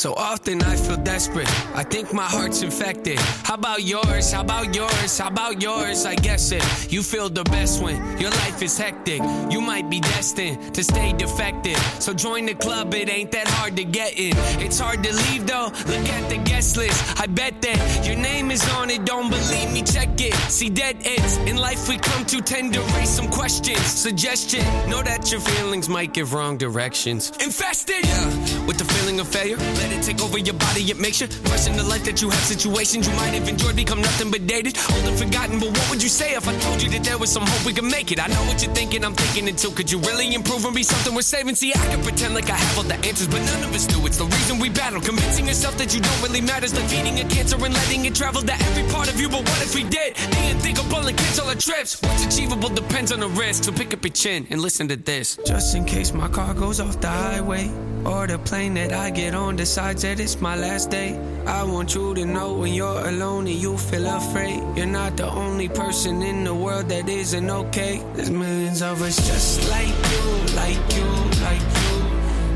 So 0.04 0.12
often 0.18 0.60
I 0.60 0.76
feel 0.76 0.98
desperate. 0.98 1.48
I 1.74 1.82
think 1.82 2.12
my 2.12 2.24
heart's 2.26 2.60
infected. 2.60 3.18
How 3.18 3.54
about 3.54 3.84
yours? 3.84 4.32
How 4.32 4.42
about 4.42 4.74
yours? 4.74 5.16
How 5.16 5.28
about 5.28 5.62
yours? 5.62 6.04
I 6.04 6.14
guess 6.14 6.52
it. 6.52 6.62
You 6.92 7.02
feel 7.02 7.30
the 7.30 7.44
best 7.44 7.82
when 7.82 7.96
your 8.18 8.28
life 8.28 8.60
is 8.60 8.76
hectic. 8.76 9.22
You 9.50 9.62
might 9.62 9.88
be 9.88 10.00
destined 10.00 10.74
to 10.74 10.84
stay 10.84 11.14
defective. 11.14 11.78
So 12.00 12.12
join 12.12 12.44
the 12.44 12.54
club, 12.54 12.92
it 12.92 13.08
ain't 13.08 13.32
that 13.32 13.48
hard 13.48 13.76
to 13.76 13.84
get 13.84 14.18
in. 14.18 14.34
It's 14.60 14.78
hard 14.78 15.02
to 15.04 15.10
leave 15.10 15.46
though. 15.46 15.72
Look 15.86 16.06
at 16.16 16.28
the 16.28 16.36
guest 16.44 16.76
list. 16.76 17.18
I 17.18 17.26
bet 17.26 17.62
that 17.62 18.06
your 18.06 18.16
name 18.16 18.50
is 18.50 18.62
on 18.74 18.90
it. 18.90 19.06
Don't 19.06 19.30
believe 19.30 19.72
me? 19.72 19.84
Check 19.84 20.20
it. 20.20 20.34
See 20.50 20.68
dead 20.68 20.98
ends. 21.02 21.38
In 21.48 21.56
life 21.56 21.88
we 21.88 21.96
come 21.96 22.26
to 22.26 22.42
tend 22.42 22.74
to 22.74 22.80
raise 22.94 23.08
some 23.08 23.30
questions. 23.30 23.80
Suggestion. 23.80 24.64
Know 24.90 25.02
that 25.02 25.32
your 25.32 25.40
feelings 25.40 25.88
might 25.88 26.12
give 26.12 26.34
wrong 26.34 26.58
directions. 26.58 27.30
Infested. 27.40 28.04
Yeah. 28.04 28.66
With 28.66 28.76
the 28.76 28.84
feeling 28.84 29.18
of 29.18 29.28
failure. 29.28 29.56
Let 29.56 29.93
take 30.02 30.20
over 30.22 30.38
your 30.38 30.54
body, 30.54 30.82
it 30.90 30.98
makes 30.98 31.20
you 31.20 31.28
question 31.46 31.76
the 31.76 31.84
life 31.84 32.04
that 32.04 32.20
you 32.22 32.30
have. 32.30 32.44
Situations 32.44 33.06
you 33.08 33.14
might 33.14 33.34
have 33.34 33.48
enjoyed 33.48 33.76
become 33.76 34.00
nothing 34.00 34.30
but 34.30 34.46
dated. 34.46 34.76
Old 34.92 35.04
and 35.04 35.18
forgotten, 35.18 35.58
but 35.58 35.70
what 35.70 35.90
would 35.90 36.02
you 36.02 36.08
say 36.08 36.34
if 36.34 36.48
I 36.48 36.56
told 36.58 36.82
you 36.82 36.90
that 36.90 37.04
there 37.04 37.18
was 37.18 37.30
some 37.30 37.46
hope 37.46 37.66
we 37.66 37.72
could 37.72 37.84
make 37.84 38.12
it? 38.12 38.20
I 38.20 38.26
know 38.28 38.42
what 38.44 38.62
you're 38.62 38.74
thinking, 38.74 39.04
I'm 39.04 39.14
thinking 39.14 39.48
it 39.48 39.58
too. 39.58 39.70
Could 39.70 39.90
you 39.90 39.98
really 40.00 40.34
improve 40.34 40.64
and 40.64 40.74
be 40.74 40.82
something 40.82 41.14
worth 41.14 41.24
saving? 41.24 41.54
See, 41.54 41.72
I 41.72 41.86
can 41.86 42.02
pretend 42.02 42.34
like 42.34 42.50
I 42.50 42.56
have 42.56 42.78
all 42.78 42.84
the 42.84 42.96
answers, 43.06 43.28
but 43.28 43.40
none 43.44 43.62
of 43.64 43.74
us 43.74 43.86
do. 43.86 44.04
It's 44.06 44.18
the 44.18 44.24
reason 44.24 44.58
we 44.58 44.68
battle. 44.68 45.00
Convincing 45.00 45.46
yourself 45.46 45.76
that 45.78 45.94
you 45.94 46.00
don't 46.00 46.22
really 46.22 46.40
matter 46.40 46.66
is 46.66 46.74
like 46.74 46.88
feeding 46.88 47.18
a 47.20 47.24
cancer 47.28 47.56
and 47.56 47.74
letting 47.74 48.04
it 48.04 48.14
travel 48.14 48.42
to 48.42 48.52
every 48.52 48.84
part 48.92 49.08
of 49.12 49.20
you. 49.20 49.28
But 49.28 49.42
what 49.48 49.62
if 49.62 49.74
we 49.74 49.84
did? 49.84 50.16
The 50.16 50.50
unthinkable 50.50 51.06
and 51.06 51.16
cancel 51.16 51.48
our 51.48 51.54
trips. 51.54 52.00
What's 52.02 52.24
achievable 52.26 52.68
depends 52.68 53.12
on 53.12 53.20
the 53.20 53.28
risk. 53.28 53.64
So 53.64 53.72
pick 53.72 53.92
up 53.94 54.04
your 54.04 54.12
chin 54.12 54.46
and 54.50 54.60
listen 54.60 54.88
to 54.88 54.96
this. 54.96 55.38
Just 55.46 55.74
in 55.74 55.84
case 55.84 56.12
my 56.12 56.28
car 56.28 56.54
goes 56.54 56.80
off 56.80 57.00
the 57.00 57.08
highway 57.08 57.70
or 58.04 58.26
the 58.26 58.38
plane 58.38 58.74
that 58.74 58.92
I 58.92 59.10
get 59.10 59.34
on 59.34 59.56
decides 59.56 59.83
that 59.92 60.18
it's 60.18 60.40
my 60.40 60.56
last 60.56 60.90
day. 60.90 61.18
I 61.46 61.62
want 61.62 61.94
you 61.94 62.14
to 62.14 62.24
know 62.24 62.54
when 62.54 62.72
you're 62.72 63.06
alone 63.06 63.46
and 63.46 63.56
you 63.56 63.76
feel 63.76 64.06
afraid, 64.06 64.62
you're 64.76 64.86
not 64.86 65.16
the 65.16 65.30
only 65.30 65.68
person 65.68 66.22
in 66.22 66.44
the 66.44 66.54
world 66.54 66.88
that 66.88 67.08
isn't 67.08 67.50
okay. 67.50 68.02
There's 68.14 68.30
millions 68.30 68.80
of 68.80 69.02
us 69.02 69.16
just 69.26 69.68
like 69.68 69.94
you, 70.12 70.24
like 70.56 70.80
you, 70.96 71.08
like 71.48 71.66
you, 71.84 71.96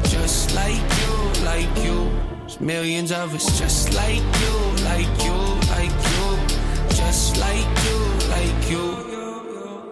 just 0.08 0.54
like 0.54 0.82
you, 1.00 1.44
like 1.44 1.84
you. 1.84 2.10
There's 2.40 2.60
millions 2.60 3.12
of 3.12 3.34
us 3.34 3.58
just 3.58 3.92
like 3.94 4.24
you, 4.42 4.56
like 4.84 5.12
you, 5.22 5.38
like 5.76 5.96
you, 6.12 6.28
just 6.96 7.36
like 7.36 7.70
you, 7.86 7.98
like 8.30 8.70
you. 8.70 8.86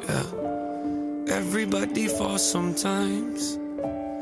Yeah. 0.09 1.37
Everybody 1.37 2.09
falls 2.09 2.51
sometimes. 2.51 3.59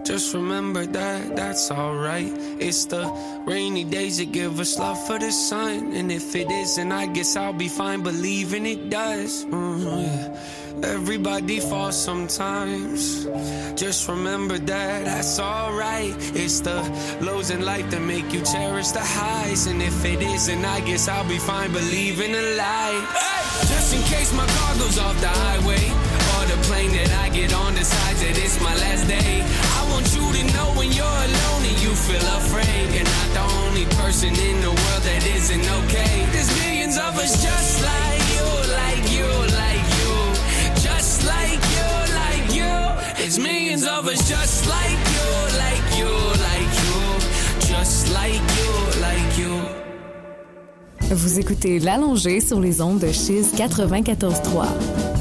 Just 0.05 0.35
remember 0.35 0.85
that 0.85 1.35
that's 1.35 1.71
alright. 1.71 2.31
It's 2.61 2.85
the 2.85 3.11
rainy 3.47 3.85
days 3.85 4.19
that 4.19 4.33
give 4.33 4.61
us 4.61 4.79
love 4.79 5.01
for 5.07 5.19
the 5.19 5.33
sun. 5.33 5.95
And 5.95 6.13
if 6.13 6.37
it 6.37 6.51
isn't, 6.51 6.93
I 6.93 7.07
guess 7.07 7.37
I'll 7.37 7.55
be 7.55 7.69
fine 7.69 8.03
believing 8.03 8.67
it 8.67 8.91
does. 8.91 9.47
Mm, 9.47 10.05
yeah. 10.05 10.85
Everybody 10.85 11.59
falls 11.61 11.97
sometimes. 11.97 13.25
Just 13.81 14.07
remember 14.07 14.59
that 14.59 15.05
that's 15.07 15.41
alright. 15.41 16.15
It's 16.37 16.61
the 16.61 16.83
lows 17.23 17.51
in 17.51 17.65
life 17.65 17.91
that 17.91 18.03
make 18.03 18.31
you 18.31 18.43
cherish 18.43 18.89
the 18.89 19.01
highs. 19.01 19.67
And 19.67 19.81
if 19.81 20.05
it 20.05 20.21
isn't, 20.21 20.65
I 20.65 20.81
guess 20.81 21.09
I'll 21.09 21.27
be 21.27 21.39
fine 21.39 21.73
believing 21.73 22.35
a 22.35 22.57
lie. 22.57 23.07
Hey! 23.09 23.35
Just 23.73 23.95
in 23.95 24.03
case 24.03 24.33
my 24.35 24.47
car 24.47 24.75
goes 24.75 24.99
off 24.99 25.19
the 25.21 25.29
highway. 25.29 25.85
Or 26.37 26.45
the 26.45 26.61
plane 26.69 26.93
that 26.93 27.11
I 27.25 27.31
get 27.31 27.55
on 27.55 27.75
decides 27.75 28.21
that 28.21 28.37
it's 28.37 28.61
my 28.61 28.75
last 28.75 29.09
day. 29.09 29.74
Vous 51.11 51.39
écoutez 51.39 51.79
L'Allongée 51.79 52.41
sur 52.41 52.61
les 52.61 52.81
ondes 52.83 52.99
de 52.99 53.13
Chiz 53.13 53.55
94.3. 53.57 55.14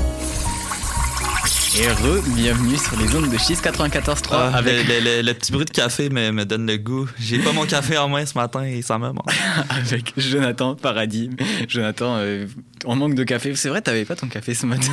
Et 1.75 1.87
re-bienvenue 1.87 2.77
sur 2.77 2.95
les 2.99 3.15
ondes 3.15 3.31
de 3.31 3.37
Schiste 3.37 3.65
94.3 3.65 4.27
Ah, 4.31 4.51
avec... 4.57 4.87
le, 4.87 4.99
le- 4.99 5.21
le 5.27 5.33
petit 5.33 5.51
bruit 5.51 5.65
de 5.65 5.71
café 5.71 6.09
me, 6.09 6.31
me 6.31 6.45
donne 6.45 6.67
le 6.67 6.77
goût. 6.77 7.07
J'ai 7.19 7.39
pas 7.39 7.51
mon 7.51 7.65
café 7.65 7.97
en 7.97 8.07
main 8.09 8.25
ce 8.27 8.37
matin 8.37 8.63
et 8.63 8.83
ça 8.83 8.99
me 8.99 9.07
manque. 9.11 9.25
avec 9.69 10.13
Jonathan 10.15 10.75
Paradis. 10.75 11.31
Jonathan, 11.67 12.17
euh, 12.17 12.45
en 12.85 12.95
manque 12.95 13.15
de 13.15 13.23
café. 13.23 13.55
C'est 13.55 13.69
vrai, 13.69 13.81
t'avais 13.81 14.05
pas 14.05 14.15
ton 14.15 14.27
café 14.27 14.53
ce 14.53 14.67
matin. 14.67 14.91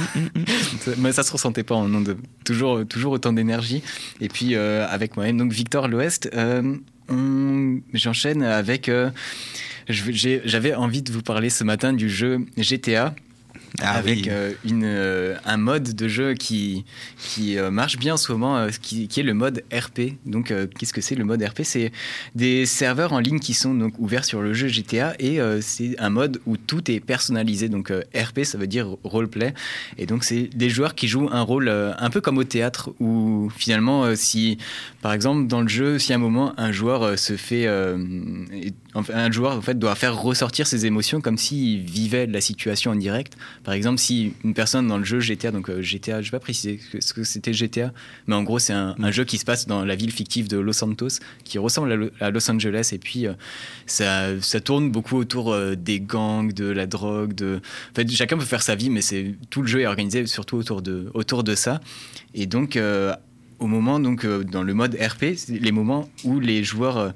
Mais 0.96 1.12
ça 1.12 1.22
se 1.22 1.32
ressentait 1.32 1.64
pas 1.64 1.74
en 1.74 1.92
ondes. 1.92 2.16
Toujours, 2.44 2.86
toujours 2.86 3.12
autant 3.12 3.34
d'énergie. 3.34 3.82
Et 4.22 4.28
puis 4.28 4.54
euh, 4.54 4.86
avec 4.88 5.16
moi-même, 5.16 5.36
donc 5.36 5.52
Victor 5.52 5.86
L'Ouest, 5.86 6.30
euh, 6.34 6.76
on- 7.10 7.80
j'enchaîne 7.92 8.42
avec. 8.42 8.90
J'avais 9.88 10.74
envie 10.74 11.02
de 11.02 11.12
vous 11.12 11.22
parler 11.22 11.50
ce 11.50 11.62
matin 11.64 11.92
du 11.92 12.08
jeu 12.08 12.38
GTA. 12.56 13.14
Ah 13.80 13.92
avec 13.94 14.18
oui. 14.18 14.28
euh, 14.28 14.52
une, 14.64 14.84
euh, 14.84 15.36
un 15.44 15.56
mode 15.56 15.94
de 15.94 16.08
jeu 16.08 16.34
qui, 16.34 16.84
qui 17.18 17.56
euh, 17.56 17.70
marche 17.70 17.98
bien 17.98 18.14
en 18.14 18.16
ce 18.16 18.32
moment, 18.32 18.66
qui, 18.82 19.08
qui 19.08 19.20
est 19.20 19.22
le 19.22 19.34
mode 19.34 19.62
RP. 19.72 20.14
Donc, 20.26 20.52
qu'est-ce 20.78 20.92
que 20.92 21.00
c'est 21.00 21.14
le 21.14 21.24
mode 21.24 21.42
RP 21.42 21.60
C'est 21.62 21.92
des 22.34 22.66
serveurs 22.66 23.12
en 23.12 23.18
ligne 23.18 23.38
qui 23.38 23.54
sont 23.54 23.74
donc 23.74 23.94
ouverts 23.98 24.24
sur 24.24 24.42
le 24.42 24.52
jeu 24.52 24.68
GTA 24.68 25.14
et 25.18 25.38
c'est 25.60 25.98
un 25.98 26.10
mode 26.10 26.40
où 26.46 26.56
tout 26.56 26.90
est 26.90 27.00
personnalisé. 27.00 27.68
Donc, 27.68 27.92
RP, 28.14 28.44
ça 28.44 28.58
veut 28.58 28.66
dire 28.66 28.88
roleplay. 29.04 29.54
Et 29.98 30.06
donc, 30.06 30.24
c'est 30.24 30.44
des 30.54 30.70
joueurs 30.70 30.94
qui 30.94 31.08
jouent 31.08 31.28
un 31.30 31.42
rôle 31.42 31.68
un 31.68 32.10
peu 32.10 32.20
comme 32.20 32.38
au 32.38 32.44
théâtre 32.44 32.90
où 33.00 33.50
finalement, 33.56 34.14
si 34.16 34.58
par 35.02 35.12
exemple 35.12 35.46
dans 35.46 35.60
le 35.60 35.68
jeu, 35.68 35.98
si 35.98 36.12
à 36.12 36.16
un 36.16 36.18
moment 36.18 36.52
un 36.56 36.72
joueur 36.72 37.18
se 37.18 37.36
fait. 37.36 37.66
un 37.66 39.30
joueur 39.30 39.56
en 39.56 39.62
fait 39.62 39.78
doit 39.78 39.94
faire 39.94 40.20
ressortir 40.20 40.66
ses 40.66 40.86
émotions 40.86 41.20
comme 41.20 41.38
s'il 41.38 41.80
vivait 41.82 42.26
la 42.26 42.40
situation 42.40 42.90
en 42.92 42.96
direct. 42.96 43.36
Par 43.70 43.76
exemple, 43.76 44.00
si 44.00 44.32
une 44.42 44.52
personne 44.52 44.88
dans 44.88 44.98
le 44.98 45.04
jeu 45.04 45.20
GTA, 45.20 45.52
donc 45.52 45.70
euh, 45.70 45.80
GTA, 45.80 46.22
je 46.22 46.26
vais 46.32 46.38
pas 46.38 46.40
préciser 46.40 46.80
ce 46.98 47.14
que- 47.14 47.22
c'était 47.22 47.52
GTA, 47.52 47.92
mais 48.26 48.34
en 48.34 48.42
gros 48.42 48.58
c'est 48.58 48.72
un, 48.72 48.96
un 49.00 49.10
jeu 49.12 49.22
qui 49.22 49.38
se 49.38 49.44
passe 49.44 49.68
dans 49.68 49.84
la 49.84 49.94
ville 49.94 50.10
fictive 50.10 50.48
de 50.48 50.58
Los 50.58 50.72
Santos, 50.72 51.20
qui 51.44 51.56
ressemble 51.56 51.92
à, 51.92 51.94
Lo- 51.94 52.10
à 52.18 52.30
Los 52.30 52.50
Angeles, 52.50 52.90
et 52.92 52.98
puis 52.98 53.28
euh, 53.28 53.34
ça, 53.86 54.40
ça 54.40 54.60
tourne 54.60 54.90
beaucoup 54.90 55.16
autour 55.16 55.52
euh, 55.52 55.76
des 55.76 56.00
gangs, 56.00 56.52
de 56.52 56.64
la 56.64 56.88
drogue, 56.88 57.32
de... 57.32 57.60
En 57.92 57.94
fait, 57.94 58.10
chacun 58.10 58.36
peut 58.38 58.44
faire 58.44 58.62
sa 58.64 58.74
vie, 58.74 58.90
mais 58.90 59.02
c'est 59.02 59.36
tout 59.50 59.62
le 59.62 59.68
jeu 59.68 59.82
est 59.82 59.86
organisé 59.86 60.26
surtout 60.26 60.56
autour 60.56 60.82
de, 60.82 61.08
autour 61.14 61.44
de 61.44 61.54
ça. 61.54 61.80
Et 62.34 62.46
donc, 62.46 62.74
euh, 62.74 63.14
au 63.60 63.68
moment, 63.68 64.00
donc, 64.00 64.26
dans 64.26 64.64
le 64.64 64.74
mode 64.74 64.96
RP, 65.00 65.36
les 65.48 65.70
moments 65.70 66.10
où 66.24 66.40
les 66.40 66.64
joueurs 66.64 66.96
euh, 66.96 67.10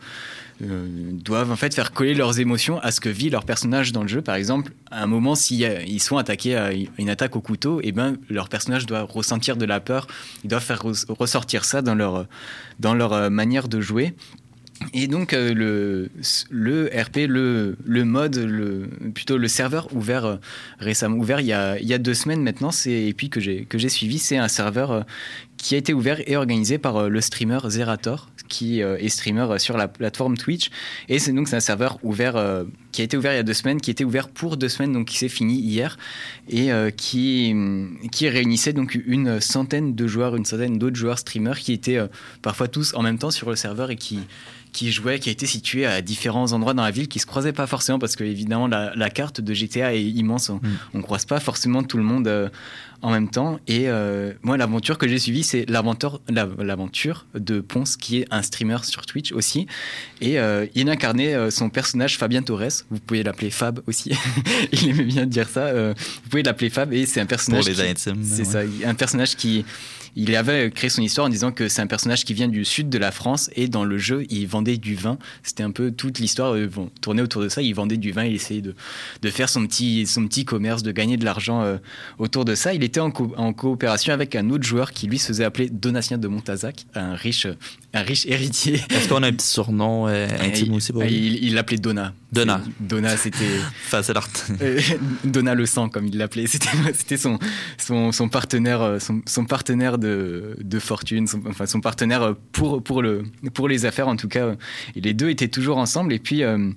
euh, 0.63 0.87
doivent 1.13 1.51
en 1.51 1.57
fait 1.57 1.75
faire 1.75 1.93
coller 1.93 2.15
leurs 2.15 2.39
émotions 2.39 2.79
à 2.81 2.91
ce 2.91 3.01
que 3.01 3.09
vit 3.09 3.31
leur 3.31 3.45
personnage 3.45 3.93
dans 3.93 4.03
le 4.03 4.09
jeu. 4.09 4.23
Par 4.23 4.37
exemple, 4.37 4.73
à 4.91 5.03
un 5.03 5.07
moment, 5.07 5.35
s'ils 5.35 6.01
sont 6.01 6.17
attaqués 6.17 6.57
à 6.57 6.71
une 6.99 7.11
attaque 7.11 7.35
au 7.37 7.41
couteau, 7.41 7.81
et 7.83 7.93
ben, 7.93 8.17
leur 8.31 8.49
personnage 8.49 8.87
doit 8.87 9.03
ressentir 9.03 9.57
de 9.57 9.65
la 9.65 9.81
peur. 9.81 10.07
Ils 10.45 10.49
doivent 10.49 10.65
faire 10.65 10.83
res- 10.83 11.07
ressortir 11.09 11.65
ça 11.65 11.83
dans 11.83 11.95
leur, 11.95 12.27
dans 12.79 12.95
leur 12.95 13.13
euh, 13.13 13.31
manière 13.31 13.69
de 13.69 13.81
jouer. 13.81 14.15
Et 14.93 15.07
donc 15.07 15.33
euh, 15.33 15.55
le, 15.55 16.11
le 16.51 16.91
RP, 16.93 17.29
le, 17.29 17.77
le 17.85 18.05
mode, 18.05 18.37
le, 18.37 18.89
plutôt 19.15 19.39
le 19.39 19.47
serveur 19.47 19.89
ouvert 19.95 20.25
euh, 20.25 20.37
récemment 20.81 21.17
ouvert 21.17 21.39
il 21.41 21.47
y 21.47 21.53
a, 21.53 21.79
il 21.79 21.87
y 21.87 21.95
a 21.95 21.99
deux 21.99 22.13
semaines 22.13 22.43
maintenant, 22.43 22.71
et 22.87 23.15
puis 23.17 23.31
que 23.31 23.39
j'ai 23.41 23.89
suivi, 23.89 24.19
c'est 24.19 24.37
un 24.37 24.49
serveur 24.49 24.91
euh, 24.91 25.03
qui 25.65 25.75
a 25.75 25.79
été 25.79 25.95
ouvert 25.95 26.21
et 26.29 26.37
organisé 26.37 26.77
par 26.77 26.97
euh, 26.99 27.09
le 27.09 27.23
streamer 27.23 27.59
Zerator, 27.69 28.29
qui 28.49 28.83
euh, 28.83 28.99
est 28.99 29.09
streamer 29.09 29.47
euh, 29.51 29.59
sur 29.59 29.79
la 29.79 29.89
plateforme 29.89 30.37
Twitch. 30.37 30.69
Et 31.09 31.19
c'est 31.19 31.33
donc 31.33 31.51
un 31.55 31.61
serveur 31.61 31.99
ouvert 32.03 32.37
euh, 32.37 32.65
qui 32.95 33.01
a 33.01 33.05
été 33.05 33.17
ouvert 33.17 33.33
il 33.33 33.37
y 33.37 33.41
a 33.41 33.43
deux 33.43 33.55
semaines, 33.55 33.81
qui 33.81 33.91
était 33.91 34.05
ouvert 34.05 34.29
pour 34.29 34.57
deux 34.57 34.69
semaines, 34.69 34.93
donc 34.93 35.09
qui 35.09 35.19
s'est 35.19 35.29
fini 35.29 35.57
hier 35.57 35.99
et 36.49 36.71
euh, 36.71 36.91
qui 36.91 37.53
qui 38.13 38.29
réunissait 38.29 38.73
donc 38.73 38.97
une 39.07 39.41
centaine 39.41 39.97
de 39.97 40.07
joueurs, 40.07 40.37
une 40.37 40.45
centaine 40.45 40.79
d'autres 40.79 40.97
joueurs 40.97 41.19
streamers 41.19 41.59
qui 41.59 41.73
étaient 41.73 41.97
euh, 41.97 42.07
parfois 42.41 42.69
tous 42.69 42.95
en 42.95 43.03
même 43.03 43.19
temps 43.19 43.33
sur 43.33 43.51
le 43.51 43.57
serveur 43.57 43.91
et 43.91 43.97
qui 43.97 44.21
qui 44.73 44.91
jouait, 44.91 45.21
qui 45.21 45.29
a 45.29 45.33
été 45.33 45.47
situé 45.47 45.87
à 45.87 46.03
différents 46.03 46.53
endroits 46.53 46.75
dans 46.75 46.83
la 46.83 46.91
ville, 46.91 47.07
qui 47.07 47.21
se 47.21 47.27
croisaient 47.27 47.53
pas 47.53 47.69
forcément 47.69 48.01
parce 48.01 48.17
que 48.17 48.25
évidemment 48.25 48.67
la, 48.67 48.93
la 48.97 49.09
carte 49.09 49.41
de 49.41 49.55
GTA 49.55 49.95
est 49.95 50.03
immense, 50.03 50.51
on, 50.51 50.61
on 50.95 51.01
croise 51.01 51.25
pas 51.27 51.39
forcément 51.39 51.85
tout 51.85 51.97
le 51.97 52.03
monde 52.03 52.27
euh, 52.27 52.49
en 53.05 53.11
même 53.11 53.29
temps. 53.29 53.61
Et 53.69 53.89
euh, 53.89 54.33
moi, 54.43 54.57
l'aventure 54.57 54.97
que 54.97 55.07
j'ai 55.07 55.19
suivie, 55.19 55.45
c'est 55.45 55.69
l'aventure, 55.69 56.21
la- 56.29 56.49
l'aventure 56.59 57.27
de 57.35 57.61
Ponce, 57.61 57.97
qui 57.97 58.21
est 58.21 58.27
un 58.31 58.41
streamer 58.41 58.79
sur 58.83 59.05
Twitch 59.05 59.31
aussi, 59.33 59.67
et 60.23 60.39
euh, 60.39 60.67
il 60.75 60.89
incarnait 60.89 61.35
euh, 61.35 61.51
son 61.51 61.69
personnage 61.69 62.17
Fabien 62.17 62.43
Torres. 62.43 62.85
Vous 62.91 62.99
pouvez 62.99 63.23
l'appeler 63.23 63.51
Fab 63.51 63.81
aussi. 63.87 64.11
il 64.73 64.89
aimait 64.89 65.05
bien 65.05 65.27
dire 65.27 65.49
ça. 65.49 65.73
vous 65.93 66.29
pouvez 66.31 66.43
l'appeler 66.43 66.71
Fab 66.71 66.93
et 66.95 67.05
c'est 67.05 67.21
un 67.21 67.27
personnage. 67.27 67.65
Pour 67.65 67.71
les 67.71 67.81
intimes, 67.91 68.25
C'est 68.25 68.39
ouais. 68.57 68.69
ça, 68.83 68.89
un 68.89 68.95
personnage 68.95 69.37
qui 69.37 69.65
il 70.17 70.37
avait 70.37 70.71
créé 70.71 70.91
son 70.91 71.03
histoire 71.03 71.27
en 71.27 71.29
disant 71.31 71.51
que 71.51 71.67
c'est 71.69 71.83
un 71.83 71.89
personnage 71.89 72.25
qui 72.25 72.35
vient 72.35 72.47
du 72.47 72.65
sud 72.65 72.89
de 72.89 72.99
la 72.99 73.11
France 73.11 73.51
et 73.57 73.67
dans 73.67 73.85
le 73.85 73.99
jeu, 73.99 74.25
il 74.31 74.47
vendait 74.47 74.77
du 74.77 74.95
vin. 74.95 75.19
C'était 75.43 75.65
un 75.65 75.73
peu 75.73 75.91
toute 75.91 76.21
l'histoire 76.21 76.55
bon, 76.73 76.89
tournait 77.01 77.21
autour 77.23 77.43
de 77.43 77.49
ça. 77.49 77.63
Il 77.63 77.75
vendait 77.75 77.97
du 77.97 78.13
vin, 78.13 78.23
il 78.25 78.37
essayait 78.37 78.61
de, 78.61 78.77
de 79.23 79.31
faire 79.31 79.49
son 79.49 79.67
petit, 79.67 80.07
son 80.07 80.25
petit 80.29 80.45
commerce, 80.45 80.85
de 80.85 80.93
gagner 80.93 81.17
de 81.17 81.25
l'argent 81.25 81.79
autour 82.19 82.45
de 82.45 82.55
ça. 82.55 82.75
Il 82.75 82.85
était 82.85 82.94
en, 83.01 83.11
co- 83.11 83.33
en 83.37 83.53
coopération 83.53 84.13
avec 84.13 84.35
un 84.37 84.51
autre 84.51 84.65
joueur 84.65 84.93
qui 84.93 85.07
lui 85.07 85.19
se 85.19 85.27
faisait 85.29 85.45
appeler 85.45 85.69
Donatien 85.69 86.19
de 86.19 86.29
Montazac, 86.29 86.87
un 86.95 87.15
riche, 87.15 87.47
un 87.93 88.03
riche 88.03 88.27
héritier. 88.27 88.81
Est-ce 88.91 89.09
qu'on 89.09 89.23
a 89.23 89.29
un 89.29 89.33
petit 89.33 89.47
surnom 89.47 90.07
euh, 90.09 90.27
intime 90.41 90.67
il, 90.73 90.77
aussi 90.77 90.93
pour 90.93 91.03
lui? 91.03 91.39
il 91.43 91.55
l'appelait 91.55 91.79
Donna. 91.79 92.13
Donna. 92.33 92.61
C'est- 92.65 92.87
Donna, 92.89 93.17
c'était. 93.17 93.45
Facile 93.85 94.17
à 94.17 94.21
retenir. 94.21 94.59
Euh, 94.63 94.81
Donna 95.25 95.55
le 95.55 95.67
sang, 95.67 95.89
comme 95.89 96.07
il 96.07 96.17
l'appelait. 96.19 96.47
C'était, 96.47 97.17
son, 97.17 97.39
son, 97.79 98.13
son 98.13 98.29
partenaire, 98.29 98.83
euh, 98.83 98.99
son, 98.99 99.23
son 99.27 99.45
partenaire 99.45 99.99
de, 99.99 100.57
de 100.61 100.79
fortune, 100.79 101.27
son, 101.27 101.43
enfin 101.47 101.67
son 101.67 101.81
partenaire 101.81 102.35
pour, 102.53 102.83
pour, 102.83 103.03
le, 103.03 103.25
pour 103.53 103.69
les 103.69 103.87
affaires 103.87 104.09
en 104.09 104.17
tout 104.17 104.29
cas. 104.29 104.55
Et 104.97 105.01
les 105.01 105.15
deux 105.15 105.29
étaient 105.31 105.49
toujours 105.49 105.79
ensemble. 105.79 106.13
Et 106.13 106.19
puis, 106.19 106.43
euh, 106.43 106.71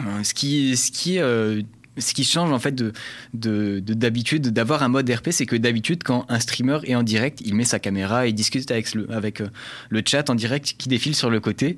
euh, 0.00 0.22
ce 0.22 0.34
qui, 0.34 0.76
ce 0.76 0.90
qui 0.90 1.18
euh, 1.18 1.62
ce 1.98 2.14
qui 2.14 2.24
change 2.24 2.50
en 2.52 2.58
fait 2.58 2.74
de, 2.74 2.92
de, 3.34 3.80
de- 3.80 3.94
d'habitude 3.94 4.48
d'avoir 4.48 4.82
un 4.82 4.88
mode 4.88 5.10
RP, 5.10 5.30
c'est 5.30 5.46
que 5.46 5.56
d'habitude 5.56 6.02
quand 6.02 6.26
un 6.28 6.40
streamer 6.40 6.78
est 6.84 6.94
en 6.94 7.02
direct, 7.02 7.40
il 7.44 7.54
met 7.54 7.64
sa 7.64 7.78
caméra 7.78 8.26
et 8.26 8.32
discute 8.32 8.70
avec 8.70 8.94
le, 8.94 9.10
avec 9.12 9.40
euh, 9.40 9.48
le 9.90 10.02
chat 10.04 10.30
en 10.30 10.34
direct 10.34 10.74
qui 10.78 10.88
défile 10.88 11.14
sur 11.14 11.30
le 11.30 11.40
côté. 11.40 11.76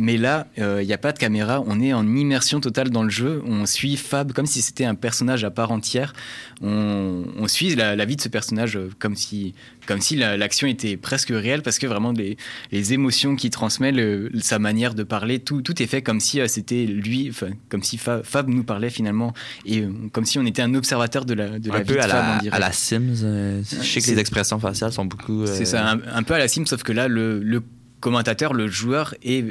Mais 0.00 0.16
là, 0.16 0.46
euh, 0.60 0.80
il 0.80 0.86
n'y 0.86 0.92
a 0.92 0.98
pas 0.98 1.10
de 1.12 1.18
caméra, 1.18 1.60
on 1.66 1.80
est 1.80 1.92
en 1.92 2.06
immersion 2.06 2.60
totale 2.60 2.90
dans 2.90 3.02
le 3.02 3.10
jeu. 3.10 3.42
On 3.44 3.66
suit 3.66 3.96
Fab 3.96 4.32
comme 4.32 4.46
si 4.46 4.62
c'était 4.62 4.84
un 4.84 4.94
personnage 4.94 5.42
à 5.44 5.50
part 5.50 5.72
entière. 5.72 6.12
On, 6.60 7.24
on 7.36 7.48
suit 7.48 7.74
la, 7.74 7.96
la 7.96 8.04
vie 8.04 8.16
de 8.16 8.20
ce 8.20 8.28
personnage 8.28 8.76
euh, 8.76 8.90
comme 9.00 9.16
si, 9.16 9.54
comme 9.86 10.00
si 10.00 10.16
la- 10.16 10.36
l'action 10.36 10.66
était 10.68 10.96
presque 10.96 11.30
réelle 11.30 11.62
parce 11.62 11.78
que 11.78 11.86
vraiment 11.86 12.12
les, 12.12 12.36
les 12.72 12.92
émotions 12.92 13.36
qu'il 13.36 13.50
transmet, 13.50 13.92
le- 13.92 14.30
sa 14.40 14.58
manière 14.58 14.94
de 14.94 15.02
parler, 15.02 15.40
tout, 15.40 15.62
tout 15.62 15.82
est 15.82 15.86
fait 15.86 16.02
comme 16.02 16.20
si 16.20 16.40
euh, 16.40 16.46
c'était 16.48 16.86
lui, 16.86 17.32
comme 17.68 17.82
si 17.82 17.98
Fa- 17.98 18.22
Fab 18.22 18.48
nous 18.48 18.64
parlait 18.64 18.90
finalement 18.90 19.34
et 19.66 19.80
euh, 19.82 19.90
comme 20.12 20.24
si 20.24 20.38
on 20.38 20.46
était 20.46 20.62
un 20.62 20.74
observateur 20.74 21.24
de 21.24 21.34
la, 21.34 21.58
de 21.58 21.70
la 21.70 21.76
un 21.76 21.80
vie 21.80 21.84
peu 21.88 21.94
de 21.94 22.00
à 22.00 22.08
Fab 22.08 22.44
la, 22.44 22.54
à 22.54 22.58
la 22.58 22.72
Sims. 22.72 23.22
euh, 23.24 23.62
je 23.64 23.76
sais 23.84 24.00
que 24.00 24.10
les 24.10 24.18
expressions 24.20 24.58
faciales 24.60 24.92
sont 24.92 25.06
beaucoup. 25.06 25.42
euh, 25.42 25.46
C'est 25.46 25.64
ça, 25.64 25.90
un, 25.90 26.00
un 26.12 26.22
peu 26.22 26.34
à 26.34 26.38
la 26.38 26.46
sim, 26.48 26.64
sauf 26.66 26.82
que 26.84 26.92
là, 26.92 27.08
le, 27.08 27.40
le 27.42 27.62
commentateur, 28.00 28.54
le 28.54 28.68
joueur, 28.68 29.14
est, 29.24 29.44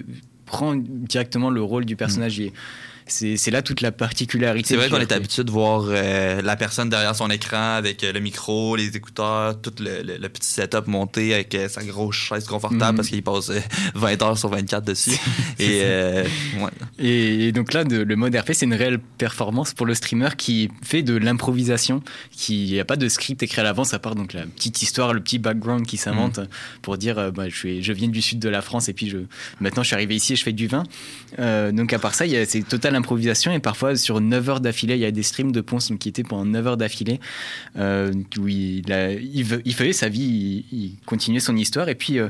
prend 0.47 0.75
directement 0.75 1.51
le 1.51 1.61
rôle 1.61 1.85
du 1.85 1.95
personnage. 1.95 2.39
Et 2.39 2.51
C'est 3.07 3.51
là 3.51 3.61
toute 3.61 3.81
la 3.81 3.91
particularité. 3.91 4.67
C'est 4.69 4.75
vrai 4.75 4.89
qu'on 4.89 4.99
est 4.99 5.11
habitué 5.11 5.43
de 5.43 5.51
voir 5.51 5.85
euh, 5.87 6.41
la 6.41 6.55
personne 6.55 6.89
derrière 6.89 7.15
son 7.15 7.29
écran 7.29 7.75
avec 7.75 8.03
euh, 8.03 8.11
le 8.11 8.19
micro, 8.19 8.75
les 8.75 8.95
écouteurs, 8.97 9.59
tout 9.61 9.71
le, 9.79 10.01
le- 10.03 10.17
le 10.17 10.29
petit 10.29 10.49
setup 10.49 10.87
monté 10.87 11.33
avec 11.33 11.55
euh, 11.55 11.69
sa 11.69 11.83
grosse 11.83 12.15
chaise 12.15 12.45
confortable 12.45 12.91
Mhm. 12.91 12.95
parce 12.97 13.07
qu'il 13.07 13.23
passe 13.23 13.49
euh, 13.49 13.59
20 13.95 14.21
heures 14.23 14.37
sur 14.37 14.49
24 14.49 14.83
dessus. 14.83 15.11
Et 15.59 15.79
ça. 15.79 16.63
ouais. 16.63 16.71
Et, 16.99 17.47
et 17.47 17.51
donc 17.51 17.73
là, 17.73 17.83
de- 17.83 17.97
le 18.03 18.15
mode 18.15 18.35
RP, 18.35 18.51
c'est 18.53 18.65
une 18.65 18.73
réelle 18.73 18.99
performance 19.17 19.73
pour 19.73 19.85
le 19.85 19.93
streamer 19.93 20.29
qui 20.37 20.69
fait 20.83 21.01
de 21.01 21.15
l'improvisation, 21.15 22.01
qui 22.31 22.65
n'y 22.71 22.79
a 22.79 22.85
pas 22.85 22.95
de 22.97 23.07
script 23.07 23.41
écrit 23.41 23.61
à 23.61 23.63
l'avance, 23.63 23.93
à 23.93 23.99
part 23.99 24.15
donc 24.15 24.33
la 24.33 24.43
petite 24.45 24.81
histoire, 24.81 25.13
le 25.13 25.21
petit 25.21 25.39
background 25.39 25.85
qui 25.85 25.97
s'invente 25.97 26.39
pour 26.81 26.97
dire 26.97 27.31
bah, 27.31 27.47
je, 27.47 27.55
suis, 27.55 27.83
je 27.83 27.93
viens 27.93 28.09
du 28.09 28.21
sud 28.21 28.39
de 28.39 28.49
la 28.49 28.61
France 28.61 28.89
et 28.89 28.93
puis 28.93 29.09
je, 29.09 29.17
maintenant 29.61 29.83
je 29.83 29.87
suis 29.87 29.95
arrivé 29.95 30.15
ici 30.15 30.33
et 30.33 30.35
je 30.35 30.43
fais 30.43 30.51
du 30.53 30.67
vin. 30.67 30.83
Donc 31.37 31.93
à 31.93 31.99
part 31.99 32.13
ça, 32.13 32.25
c'est 32.45 32.67
totale 32.67 32.95
improvisation 32.97 33.51
et 33.53 33.59
parfois 33.59 33.95
sur 33.95 34.19
9 34.19 34.49
heures 34.49 34.59
d'affilée, 34.59 34.95
il 34.95 34.99
y 35.01 35.05
a 35.05 35.11
des 35.11 35.23
streams 35.23 35.51
de 35.51 35.61
Ponce 35.61 35.91
qui 35.99 36.09
étaient 36.09 36.23
pendant 36.23 36.45
9 36.45 36.67
heures 36.67 36.77
d'affilée 36.77 37.19
euh, 37.77 38.11
où 38.37 38.47
il, 38.47 38.91
a- 38.91 39.13
il, 39.13 39.73
faisait 39.73 39.93
sa 39.93 40.09
vie, 40.09 40.65
il, 40.71 40.91
continuait 41.05 41.39
son 41.39 41.55
histoire 41.55 41.87
et 41.89 41.95
puis 41.95 42.19
euh, 42.19 42.29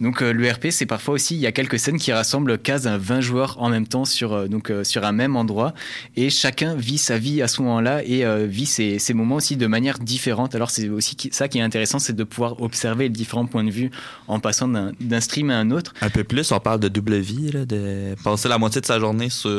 donc 0.00 0.22
euh, 0.22 0.32
le 0.32 0.50
RP 0.50 0.68
c'est 0.70 0.86
parfois 0.86 1.14
aussi 1.14 1.34
il 1.34 1.40
y 1.40 1.46
a 1.46 1.52
quelques 1.52 1.78
scènes 1.78 1.98
qui 1.98 2.12
rassemblent 2.12 2.56
15 2.58 2.86
à 2.86 2.96
20 2.96 3.20
joueurs 3.20 3.56
en 3.60 3.68
même 3.68 3.86
temps 3.86 4.04
sur 4.04 4.48
donc 4.48 4.72
sur 4.84 5.04
un 5.04 5.12
même 5.12 5.36
endroit 5.36 5.74
et 6.16 6.30
chacun 6.30 6.74
vit 6.74 6.98
sa 6.98 7.18
vie 7.18 7.42
à 7.42 7.48
ce 7.48 7.60
moment-là 7.62 8.02
et 8.04 8.24
vit 8.46 8.66
ses, 8.66 8.98
ses 8.98 9.14
moments 9.14 9.36
aussi 9.36 9.56
de 9.56 9.66
manière 9.66 9.98
différente. 9.98 10.54
Alors 10.54 10.70
c'est 10.70 10.88
aussi 10.88 11.16
ça 11.32 11.48
qui 11.48 11.58
est 11.58 11.62
intéressant, 11.62 11.98
c'est 11.98 12.14
de 12.14 12.24
pouvoir 12.24 12.60
observer 12.62 13.04
les 13.04 13.10
différents 13.10 13.46
points 13.46 13.64
de 13.64 13.70
vue 13.70 13.90
en 14.28 14.40
passant 14.40 14.68
d'un 14.68 15.20
stream 15.20 15.50
à 15.50 15.58
un 15.58 15.70
autre. 15.70 15.92
Un 16.00 16.10
peu 16.10 16.24
plus, 16.24 16.52
on 16.52 16.60
parle 16.60 16.80
de 16.80 16.88
double 16.88 17.16
vie, 17.16 17.50
de 17.50 18.14
passer 18.22 18.48
la 18.48 18.58
moitié 18.58 18.80
de 18.80 18.86
sa 18.86 18.98
journée 18.98 19.30
sur, 19.30 19.50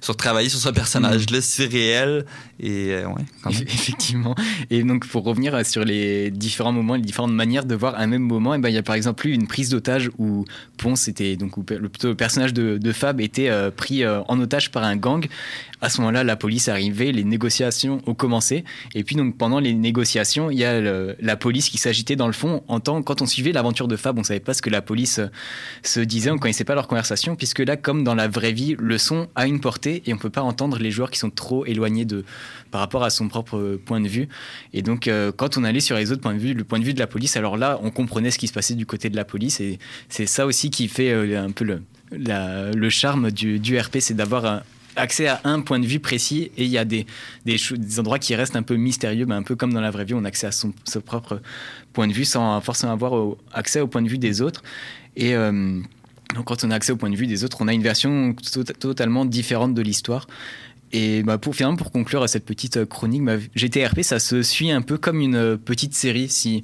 sur 0.00 0.16
travailler 0.16 0.48
sur 0.48 0.58
ce 0.58 0.68
personnage-là 0.68 1.40
si 1.40 1.66
réel. 1.66 2.24
Et 2.60 2.92
euh, 2.92 3.06
ouais, 3.06 3.22
quand 3.42 3.50
même. 3.52 3.62
Effectivement. 3.68 4.34
Et 4.70 4.82
donc, 4.82 5.06
pour 5.06 5.24
revenir 5.24 5.64
sur 5.66 5.84
les 5.84 6.30
différents 6.30 6.72
moments, 6.72 6.94
les 6.94 7.02
différentes 7.02 7.32
manières 7.32 7.64
de 7.64 7.74
voir 7.74 7.98
un 7.98 8.06
même 8.06 8.22
moment, 8.22 8.54
et 8.54 8.58
ben, 8.58 8.68
il 8.68 8.74
y 8.74 8.78
a 8.78 8.82
par 8.82 8.94
exemple 8.94 9.26
eu 9.26 9.32
une 9.32 9.46
prise 9.46 9.70
d'otage 9.70 10.10
où 10.18 10.44
Ponce 10.76 11.08
était, 11.08 11.36
donc, 11.36 11.56
où, 11.56 11.64
le, 11.68 12.14
personnage 12.14 12.52
de, 12.54 12.78
de 12.78 12.92
Fab 12.92 13.20
était 13.20 13.48
euh, 13.48 13.70
pris 13.70 14.04
euh, 14.04 14.22
en 14.28 14.40
otage 14.40 14.70
par 14.70 14.84
un 14.84 14.96
gang. 14.96 15.26
À 15.80 15.90
ce 15.90 16.00
moment-là, 16.00 16.24
la 16.24 16.36
police 16.36 16.68
arrivée, 16.68 17.12
les 17.12 17.24
négociations 17.24 18.00
ont 18.06 18.14
commencé. 18.14 18.64
Et 18.94 19.04
puis, 19.04 19.16
donc, 19.16 19.36
pendant 19.36 19.58
les 19.60 19.74
négociations, 19.74 20.50
il 20.50 20.58
y 20.58 20.64
a 20.64 20.80
le- 20.80 21.16
la 21.20 21.36
police 21.36 21.68
qui 21.68 21.76
s'agitait 21.78 22.16
dans 22.16 22.26
le 22.26 22.32
fond. 22.32 22.62
En 22.68 22.80
temps, 22.80 23.02
quand 23.02 23.20
on 23.20 23.26
suivait 23.26 23.52
l'aventure 23.52 23.88
de 23.88 23.96
Fab, 23.96 24.18
on 24.18 24.24
savait 24.24 24.40
pas 24.40 24.54
ce 24.54 24.62
que 24.62 24.70
la 24.70 24.80
police 24.80 25.18
euh, 25.18 25.26
se 25.82 26.00
disait, 26.00 26.30
on 26.30 26.38
connaissait 26.38 26.64
pas 26.64 26.74
leur 26.74 26.88
conversation, 26.88 27.36
puisque 27.36 27.58
là, 27.58 27.76
comme 27.76 28.02
dans 28.04 28.14
la 28.14 28.28
vraie 28.28 28.52
vie, 28.52 28.76
le 28.78 28.96
son 28.96 29.28
a 29.34 29.46
une 29.46 29.60
et 29.86 30.12
on 30.12 30.18
peut 30.18 30.30
pas 30.30 30.42
entendre 30.42 30.78
les 30.78 30.90
joueurs 30.90 31.10
qui 31.10 31.18
sont 31.18 31.30
trop 31.30 31.64
éloignés 31.66 32.04
de, 32.04 32.24
par 32.70 32.80
rapport 32.80 33.04
à 33.04 33.10
son 33.10 33.28
propre 33.28 33.56
euh, 33.56 33.82
point 33.84 34.00
de 34.00 34.08
vue. 34.08 34.28
Et 34.72 34.82
donc, 34.82 35.08
euh, 35.08 35.32
quand 35.34 35.56
on 35.56 35.64
allait 35.64 35.80
sur 35.80 35.96
les 35.96 36.12
autres 36.12 36.20
points 36.20 36.34
de 36.34 36.38
vue, 36.38 36.54
le 36.54 36.64
point 36.64 36.78
de 36.78 36.84
vue 36.84 36.94
de 36.94 36.98
la 36.98 37.06
police, 37.06 37.36
alors 37.36 37.56
là, 37.56 37.78
on 37.82 37.90
comprenait 37.90 38.30
ce 38.30 38.38
qui 38.38 38.48
se 38.48 38.52
passait 38.52 38.74
du 38.74 38.86
côté 38.86 39.10
de 39.10 39.16
la 39.16 39.24
police. 39.24 39.60
Et 39.60 39.78
c'est 40.08 40.26
ça 40.26 40.46
aussi 40.46 40.70
qui 40.70 40.88
fait 40.88 41.10
euh, 41.10 41.42
un 41.42 41.50
peu 41.50 41.64
le, 41.64 41.82
le 42.10 42.90
charme 42.90 43.30
du, 43.30 43.58
du 43.58 43.78
RP, 43.78 43.98
c'est 44.00 44.14
d'avoir 44.14 44.62
accès 44.96 45.26
à 45.26 45.40
un 45.42 45.60
point 45.60 45.80
de 45.80 45.86
vue 45.86 45.98
précis 45.98 46.52
et 46.56 46.64
il 46.64 46.70
y 46.70 46.78
a 46.78 46.84
des, 46.84 47.04
des, 47.44 47.58
endroits 47.98 48.20
qui 48.20 48.34
restent 48.36 48.54
un 48.54 48.62
peu 48.62 48.76
mystérieux, 48.76 49.24
ben 49.24 49.36
un 49.36 49.42
peu 49.42 49.56
comme 49.56 49.72
dans 49.72 49.80
la 49.80 49.90
vraie 49.90 50.04
vie, 50.04 50.14
on 50.14 50.24
a 50.24 50.28
accès 50.28 50.46
à 50.46 50.52
son, 50.52 50.72
son 50.84 51.00
propre 51.00 51.40
point 51.92 52.06
de 52.06 52.12
vue 52.12 52.24
sans 52.24 52.60
forcément 52.60 52.92
avoir 52.92 53.34
accès 53.52 53.80
au 53.80 53.88
point 53.88 54.02
de 54.02 54.08
vue 54.08 54.18
des 54.18 54.40
autres. 54.40 54.62
Donc 56.34 56.46
quand 56.46 56.64
on 56.64 56.70
a 56.70 56.74
accès 56.74 56.92
au 56.92 56.96
point 56.96 57.10
de 57.10 57.16
vue 57.16 57.26
des 57.26 57.44
autres, 57.44 57.58
on 57.60 57.68
a 57.68 57.72
une 57.72 57.82
version 57.82 58.34
to- 58.34 58.64
totalement 58.64 59.24
différente 59.24 59.74
de 59.74 59.82
l'histoire. 59.82 60.26
Et 60.92 61.22
bah 61.24 61.38
pour, 61.38 61.56
finalement, 61.56 61.76
pour 61.76 61.90
conclure 61.90 62.22
à 62.22 62.28
cette 62.28 62.44
petite 62.44 62.76
euh, 62.76 62.86
chronique, 62.86 63.24
bah, 63.24 63.36
GTRP, 63.56 64.02
ça 64.02 64.20
se 64.20 64.42
suit 64.42 64.70
un 64.70 64.80
peu 64.82 64.96
comme 64.96 65.20
une 65.20 65.34
euh, 65.34 65.56
petite 65.56 65.94
série. 65.94 66.28
Si, 66.28 66.62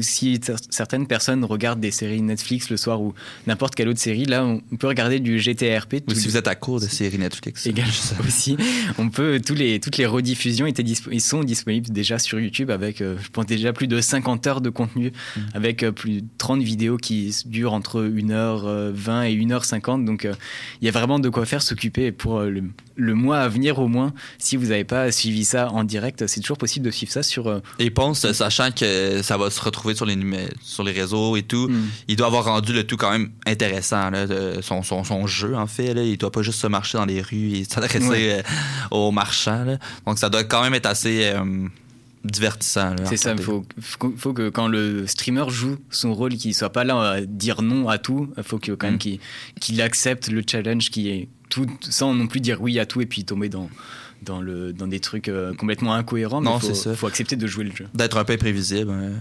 si 0.00 0.34
cer- 0.38 0.56
certaines 0.70 1.06
personnes 1.06 1.44
regardent 1.44 1.80
des 1.80 1.90
séries 1.90 2.22
Netflix 2.22 2.70
le 2.70 2.76
soir 2.76 3.00
ou 3.00 3.14
n'importe 3.46 3.74
quelle 3.74 3.88
autre 3.88 4.00
série, 4.00 4.24
là, 4.24 4.44
on 4.44 4.76
peut 4.76 4.86
regarder 4.86 5.20
du 5.20 5.38
GTRP. 5.38 6.02
Ou 6.08 6.14
si 6.14 6.24
les- 6.24 6.30
vous 6.30 6.36
êtes 6.36 6.48
à 6.48 6.54
court 6.54 6.80
de 6.80 6.86
séries 6.86 7.18
Netflix. 7.18 7.66
Également 7.66 7.92
aussi. 8.26 8.56
On 8.98 9.08
peut 9.08 9.40
tous 9.44 9.54
les 9.54 9.80
toutes 9.80 9.96
les 9.98 10.06
rediffusions 10.06 10.66
étaient 10.66 10.82
dispo- 10.82 11.10
ils 11.12 11.20
sont 11.20 11.44
disponibles 11.44 11.90
déjà 11.90 12.18
sur 12.18 12.38
YouTube 12.40 12.70
avec 12.70 13.00
euh, 13.00 13.16
je 13.22 13.28
pense 13.28 13.46
déjà 13.46 13.72
plus 13.72 13.86
de 13.88 14.00
50 14.00 14.46
heures 14.46 14.60
de 14.60 14.70
contenu 14.70 15.12
avec 15.54 15.82
euh, 15.82 15.92
plus 15.92 16.22
de 16.22 16.26
30 16.38 16.62
vidéos 16.62 16.96
qui 16.96 17.34
durent 17.46 17.72
entre 17.72 18.02
1h20 18.04 19.24
et 19.30 19.36
1h50 19.36 20.04
donc 20.04 20.24
euh, 20.24 20.34
il 20.80 20.86
y 20.86 20.88
a 20.88 20.92
vraiment 20.92 21.18
de 21.18 21.28
quoi 21.28 21.44
faire 21.46 21.62
s'occuper 21.62 22.12
pour 22.12 22.38
euh, 22.38 22.50
le, 22.50 22.64
le 22.96 23.14
mois 23.14 23.38
à 23.38 23.48
venir 23.48 23.78
au 23.78 23.88
moins 23.88 24.12
si 24.38 24.56
vous 24.56 24.66
n'avez 24.66 24.84
pas 24.84 25.10
suivi 25.12 25.44
ça 25.44 25.68
en 25.70 25.84
direct, 25.84 26.26
c'est 26.26 26.40
toujours 26.40 26.58
possible 26.58 26.84
de 26.86 26.90
suivre 26.90 27.12
ça 27.12 27.22
sur 27.22 27.46
euh, 27.48 27.60
Et 27.78 27.90
Ponce, 27.90 28.30
sachant 28.32 28.70
que 28.72 29.22
ça 29.22 29.36
va 29.36 29.50
se 29.50 29.60
retrouver 29.60 29.94
sur 29.94 30.06
les, 30.06 30.16
numé- 30.16 30.48
sur 30.62 30.84
les 30.84 30.92
réseaux 30.92 31.36
et 31.36 31.42
tout, 31.42 31.68
Mm. 31.68 31.88
il 32.08 32.16
doit 32.16 32.26
avoir 32.26 32.44
rendu 32.44 32.72
le 32.72 32.84
tout 32.84 32.96
quand 32.96 33.10
même 33.10 33.30
intéressant. 33.46 34.10
là, 34.10 34.26
son, 34.62 34.82
son, 34.82 35.04
son 35.04 35.26
jeu, 35.26 35.54
en 35.56 35.66
fait. 35.66 35.94
Là, 35.94 36.02
il 36.02 36.16
doit 36.18 36.30
pas 36.32 36.42
juste 36.42 36.58
se 36.60 36.66
marcher 36.66 36.98
dans 36.98 37.04
les 37.06 37.20
rues 37.22 37.52
et 37.58 37.64
s'adresser 37.68 38.32
euh, 38.32 38.42
aux 38.90 39.10
marchands. 39.10 39.64
là. 39.64 39.78
Donc 40.06 40.18
ça 40.18 40.28
doit 40.28 40.44
quand 40.44 40.62
même 40.62 40.74
être 40.74 40.86
assez 40.86 41.30
euh, 41.34 41.66
divertissant. 42.24 42.94
C'est 43.04 43.16
ça, 43.16 43.32
il 43.36 43.42
faut, 43.42 43.64
faut, 43.80 44.14
faut 44.16 44.32
que 44.32 44.48
quand 44.48 44.68
le 44.68 45.06
streamer 45.06 45.44
joue 45.50 45.76
son 45.90 46.14
rôle, 46.14 46.34
qu'il 46.34 46.54
soit 46.54 46.70
pas 46.70 46.84
là 46.84 47.00
à 47.00 47.20
dire 47.20 47.62
non 47.62 47.88
à 47.88 47.98
tout, 47.98 48.32
il 48.36 48.42
faut 48.42 48.58
que, 48.58 48.72
quand 48.72 48.86
même 48.88 48.98
qu'il 48.98 49.18
qu'il 49.60 49.80
accepte 49.82 50.28
le 50.28 50.42
challenge 50.48 50.90
qui 50.90 51.08
est 51.10 51.28
tout, 51.48 51.66
sans 51.80 52.14
non 52.14 52.26
plus 52.26 52.40
dire 52.40 52.60
oui 52.62 52.78
à 52.78 52.86
tout 52.86 53.00
et 53.00 53.06
puis 53.06 53.24
tomber 53.24 53.48
dans, 53.48 53.68
dans, 54.22 54.40
le, 54.40 54.72
dans 54.72 54.86
des 54.86 55.00
trucs 55.00 55.28
euh, 55.28 55.52
complètement 55.54 55.94
incohérents. 55.94 56.40
mais 56.40 56.50
Non, 56.50 56.58
faut- 56.58 56.68
c'est 56.68 56.74
ça. 56.74 56.94
faut 56.94 57.06
accepter 57.06 57.36
de 57.36 57.46
jouer 57.46 57.64
le 57.64 57.74
jeu. 57.74 57.86
D'être 57.94 58.16
un 58.16 58.24
peu 58.24 58.32
imprévisible. 58.34 58.90
ouais. 58.90 59.12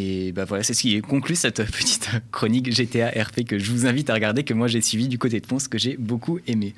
Et 0.00 0.30
bah 0.30 0.44
voilà, 0.44 0.62
c'est 0.62 0.74
ce 0.74 0.82
qui 0.82 1.00
conclut 1.00 1.34
cette 1.34 1.64
petite 1.64 2.08
chronique 2.30 2.72
GTA 2.72 3.08
RP 3.08 3.44
que 3.44 3.58
je 3.58 3.72
vous 3.72 3.84
invite 3.84 4.10
à 4.10 4.14
regarder, 4.14 4.44
que 4.44 4.54
moi 4.54 4.68
j'ai 4.68 4.80
suivi 4.80 5.08
du 5.08 5.18
côté 5.18 5.40
de 5.40 5.46
Ponce, 5.46 5.66
que 5.66 5.76
j'ai 5.76 5.96
beaucoup 5.96 6.38
aimé. 6.46 6.72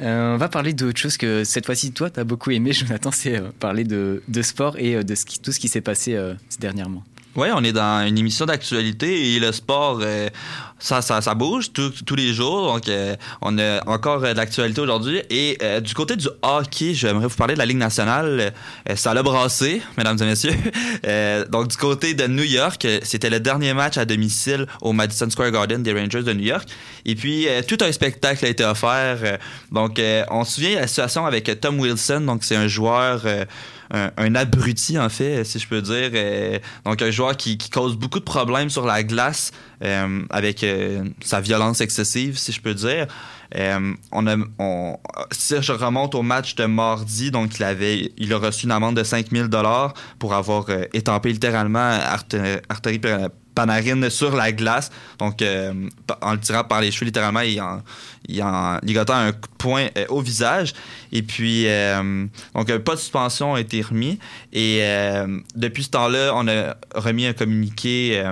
Euh, 0.00 0.34
on 0.34 0.36
va 0.36 0.50
parler 0.50 0.74
d'autre 0.74 0.98
chose 0.98 1.16
que 1.16 1.42
cette 1.42 1.64
fois-ci, 1.64 1.92
toi, 1.92 2.10
tu 2.10 2.20
as 2.20 2.24
beaucoup 2.24 2.50
aimé, 2.50 2.72
Jonathan, 2.74 3.10
c'est 3.12 3.38
euh, 3.38 3.48
parler 3.58 3.84
de, 3.84 4.22
de 4.28 4.42
sport 4.42 4.76
et 4.78 4.96
euh, 4.96 5.02
de 5.02 5.14
tout 5.42 5.52
ce 5.52 5.58
qui 5.58 5.68
s'est 5.68 5.80
passé 5.80 6.18
dernièrement. 6.60 7.02
Oui, 7.36 7.46
on 7.54 7.62
est 7.62 7.72
dans 7.72 8.04
une 8.04 8.18
émission 8.18 8.44
d'actualité 8.44 9.34
et 9.34 9.38
le 9.38 9.52
sport, 9.52 10.00
euh, 10.02 10.28
ça, 10.80 11.00
ça, 11.00 11.20
ça 11.20 11.36
bouge 11.36 11.72
tous 11.72 12.16
les 12.16 12.34
jours. 12.34 12.72
Donc, 12.72 12.88
euh, 12.88 13.14
on 13.40 13.56
a 13.56 13.88
encore 13.88 14.24
euh, 14.24 14.32
de 14.32 14.36
l'actualité 14.36 14.80
aujourd'hui. 14.80 15.22
Et 15.30 15.56
du 15.80 15.94
côté 15.94 16.16
du 16.16 16.26
hockey, 16.42 16.92
j'aimerais 16.92 17.28
vous 17.28 17.36
parler 17.36 17.54
de 17.54 17.60
la 17.60 17.66
Ligue 17.66 17.76
nationale. 17.76 18.52
Ça 18.96 19.14
l'a 19.14 19.22
brassé, 19.22 19.80
mesdames 19.96 20.18
et 20.20 20.24
messieurs. 20.24 20.56
Donc, 21.50 21.68
du 21.68 21.76
côté 21.76 22.14
de 22.14 22.26
New 22.26 22.42
York, 22.42 22.84
c'était 23.04 23.30
le 23.30 23.38
dernier 23.38 23.74
match 23.74 23.96
à 23.96 24.04
domicile 24.04 24.66
au 24.80 24.92
Madison 24.92 25.30
Square 25.30 25.52
Garden 25.52 25.84
des 25.84 25.92
Rangers 25.92 26.24
de 26.24 26.32
New 26.32 26.46
York. 26.46 26.68
Et 27.04 27.14
puis, 27.14 27.46
tout 27.68 27.78
un 27.80 27.92
spectacle 27.92 28.44
a 28.44 28.48
été 28.48 28.64
offert. 28.64 29.38
Donc, 29.70 30.00
on 30.30 30.44
se 30.44 30.54
souvient 30.54 30.80
la 30.80 30.88
situation 30.88 31.26
avec 31.26 31.60
Tom 31.60 31.78
Wilson. 31.78 32.22
Donc, 32.22 32.42
c'est 32.42 32.56
un 32.56 32.66
joueur... 32.66 33.24
un, 33.92 34.34
abruti, 34.34 34.98
en 34.98 35.08
fait, 35.08 35.44
si 35.44 35.58
je 35.58 35.66
peux 35.66 35.82
dire. 35.82 36.10
Euh, 36.14 36.58
donc, 36.84 37.02
un 37.02 37.10
joueur 37.10 37.36
qui, 37.36 37.58
cause 37.58 37.96
beaucoup 37.96 38.20
de 38.20 38.24
problèmes 38.24 38.70
sur 38.70 38.86
la 38.86 39.02
glace 39.02 39.52
euh, 39.82 40.22
avec 40.30 40.62
euh, 40.62 41.04
sa 41.22 41.40
violence 41.40 41.80
excessive, 41.80 42.38
si 42.38 42.52
je 42.52 42.60
peux 42.60 42.74
dire. 42.74 43.06
Si 45.32 45.54
je 45.60 45.72
remonte 45.72 46.14
au 46.14 46.22
match 46.22 46.54
de 46.54 46.66
mardi, 46.66 47.30
donc 47.32 47.56
il 47.58 47.64
avait, 47.64 48.12
il 48.16 48.32
a 48.32 48.38
reçu 48.38 48.66
une 48.66 48.72
amende 48.72 48.96
de 48.96 49.02
5000 49.02 49.48
dollars 49.48 49.94
pour 50.20 50.34
avoir 50.34 50.66
étampé 50.92 51.32
littéralement 51.32 51.98
Arturi 52.68 53.00
Panarin 53.54 54.08
sur 54.10 54.34
la 54.34 54.52
glace. 54.52 54.90
Donc, 55.18 55.42
euh, 55.42 55.88
en 56.22 56.32
le 56.32 56.40
tirant 56.40 56.64
par 56.64 56.80
les 56.80 56.90
cheveux, 56.90 57.06
littéralement, 57.06 57.40
il 57.40 57.60
en, 57.60 57.82
il 58.28 58.42
en 58.42 58.78
ligotant 58.82 59.14
un 59.14 59.32
coup 59.32 59.48
de 59.48 59.56
poing 59.58 59.88
euh, 59.96 60.06
au 60.08 60.20
visage. 60.20 60.72
Et 61.12 61.22
puis, 61.22 61.64
euh, 61.66 62.26
donc, 62.54 62.70
euh, 62.70 62.78
pas 62.78 62.94
de 62.94 63.00
suspension 63.00 63.54
a 63.54 63.60
été 63.60 63.82
remis. 63.82 64.18
Et 64.52 64.78
euh, 64.82 65.40
depuis 65.56 65.84
ce 65.84 65.90
temps-là, 65.90 66.32
on 66.34 66.46
a 66.48 66.76
remis 66.94 67.26
un 67.26 67.32
communiqué, 67.32 68.22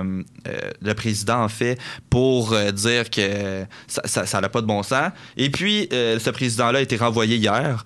le 0.81 0.93
président, 0.93 1.43
en 1.43 1.49
fait, 1.49 1.77
pour 2.09 2.55
dire 2.73 3.09
que 3.09 3.65
ça 3.87 4.01
n'a 4.21 4.25
ça, 4.25 4.49
pas 4.49 4.61
de 4.61 4.67
bon 4.67 4.83
sens. 4.83 5.11
Et 5.37 5.49
puis, 5.49 5.87
ce 5.91 6.29
président-là 6.29 6.79
a 6.79 6.81
été 6.81 6.97
renvoyé 6.97 7.37
hier. 7.37 7.83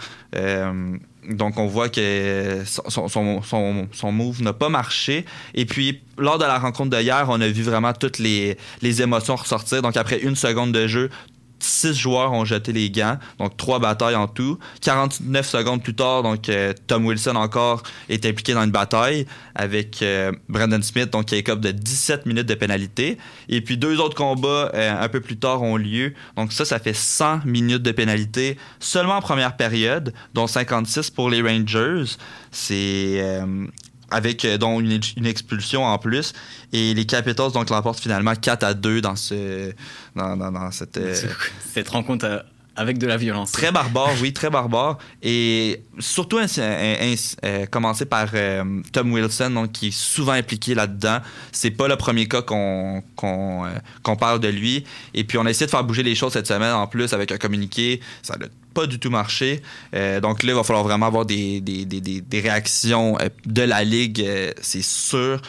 Donc, 1.29 1.57
on 1.57 1.67
voit 1.67 1.89
que 1.89 2.63
son, 2.65 4.11
move 4.11 4.41
n'a 4.41 4.53
pas 4.53 4.69
marché. 4.69 5.25
Et 5.53 5.65
puis, 5.65 6.01
lors 6.17 6.37
de 6.37 6.45
la 6.45 6.59
rencontre 6.59 6.89
de 6.89 7.01
hier, 7.01 7.25
on 7.29 7.39
a 7.41 7.47
vu 7.47 7.63
vraiment 7.63 7.93
toutes 7.93 8.19
les, 8.19 8.57
les 8.81 9.01
émotions 9.01 9.35
ressortir. 9.35 9.81
Donc, 9.81 9.97
après 9.97 10.19
une 10.19 10.35
seconde 10.35 10.71
de 10.71 10.87
jeu, 10.87 11.09
six 11.63 11.93
joueurs 11.93 12.31
ont 12.33 12.45
jeté 12.45 12.73
les 12.73 12.89
gants, 12.89 13.17
donc 13.39 13.57
trois 13.57 13.79
batailles 13.79 14.15
en 14.15 14.27
tout. 14.27 14.57
49 14.81 15.47
secondes 15.47 15.83
plus 15.83 15.95
tard, 15.95 16.23
donc 16.23 16.49
euh, 16.49 16.73
Tom 16.87 17.05
Wilson 17.05 17.35
encore 17.35 17.83
est 18.09 18.25
impliqué 18.25 18.53
dans 18.53 18.63
une 18.63 18.71
bataille 18.71 19.25
avec 19.55 20.01
euh, 20.01 20.31
Brandon 20.49 20.81
Smith, 20.81 21.09
donc 21.11 21.25
qui 21.25 21.35
écope 21.35 21.59
de 21.59 21.71
17 21.71 22.25
minutes 22.25 22.47
de 22.47 22.55
pénalité. 22.55 23.17
Et 23.49 23.61
puis 23.61 23.77
deux 23.77 23.99
autres 23.99 24.15
combats 24.15 24.71
euh, 24.73 25.03
un 25.03 25.09
peu 25.09 25.21
plus 25.21 25.37
tard 25.37 25.61
ont 25.61 25.77
lieu. 25.77 26.13
Donc 26.35 26.51
ça, 26.53 26.65
ça 26.65 26.79
fait 26.79 26.93
100 26.93 27.45
minutes 27.45 27.83
de 27.83 27.91
pénalité 27.91 28.57
seulement 28.79 29.17
en 29.17 29.21
première 29.21 29.55
période, 29.55 30.13
dont 30.33 30.47
56 30.47 31.09
pour 31.11 31.29
les 31.29 31.41
Rangers. 31.41 32.03
C'est 32.51 33.41
avec 34.13 34.45
euh, 34.45 34.57
dont 34.57 34.79
une, 34.79 34.99
une 35.17 35.25
expulsion 35.25 35.83
en 35.85 35.97
plus. 35.97 36.33
Et 36.71 36.93
les 36.93 37.05
Capitals 37.05 37.51
donc 37.51 37.69
l'emportent 37.69 37.99
finalement 37.99 38.35
4 38.35 38.63
à 38.63 38.73
2 38.73 39.01
dans 39.01 39.15
ce 39.15 39.73
dans, 40.15 40.37
dans, 40.37 40.51
dans 40.51 40.71
cette 40.71 40.97
euh, 40.97 41.15
Cette 41.73 41.89
rencontre 41.89 42.25
euh, 42.25 42.39
avec 42.75 42.97
de 42.97 43.07
la 43.07 43.17
violence. 43.17 43.51
Très 43.51 43.71
barbare, 43.71 44.11
oui, 44.21 44.33
très 44.33 44.49
barbare. 44.49 44.97
Et 45.21 45.83
surtout, 45.99 46.39
commencer 47.69 48.05
par 48.05 48.29
euh, 48.33 48.81
Tom 48.91 49.11
Wilson, 49.11 49.51
donc, 49.51 49.71
qui 49.73 49.89
est 49.89 49.91
souvent 49.91 50.31
impliqué 50.31 50.73
là-dedans. 50.73 51.19
C'est 51.51 51.71
pas 51.71 51.87
le 51.87 51.95
premier 51.97 52.27
cas 52.27 52.41
qu'on 52.41 53.03
euh, 53.23 53.69
qu'on 54.01 54.15
parle 54.15 54.39
de 54.39 54.47
lui. 54.47 54.83
Et 55.13 55.23
puis, 55.23 55.37
on 55.37 55.45
a 55.45 55.49
essayé 55.49 55.67
de 55.67 55.71
faire 55.71 55.83
bouger 55.83 56.03
les 56.03 56.15
choses 56.15 56.33
cette 56.33 56.47
semaine 56.47 56.73
en 56.73 56.87
plus 56.87 57.13
avec 57.13 57.31
un 57.31 57.37
communiqué. 57.37 58.01
Ça 58.21 58.33
a 58.33 58.37
pas 58.73 58.87
du 58.87 58.99
tout 58.99 59.09
marché. 59.09 59.61
Euh, 59.95 60.19
donc 60.19 60.43
là, 60.43 60.51
il 60.51 60.55
va 60.55 60.63
falloir 60.63 60.83
vraiment 60.83 61.05
avoir 61.05 61.25
des, 61.25 61.61
des, 61.61 61.85
des, 61.85 62.01
des, 62.01 62.39
réactions 62.39 63.17
euh, 63.19 63.29
de 63.45 63.61
la 63.61 63.83
Ligue, 63.83 64.21
euh, 64.21 64.51
c'est 64.61 64.83
sûr. 64.83 65.41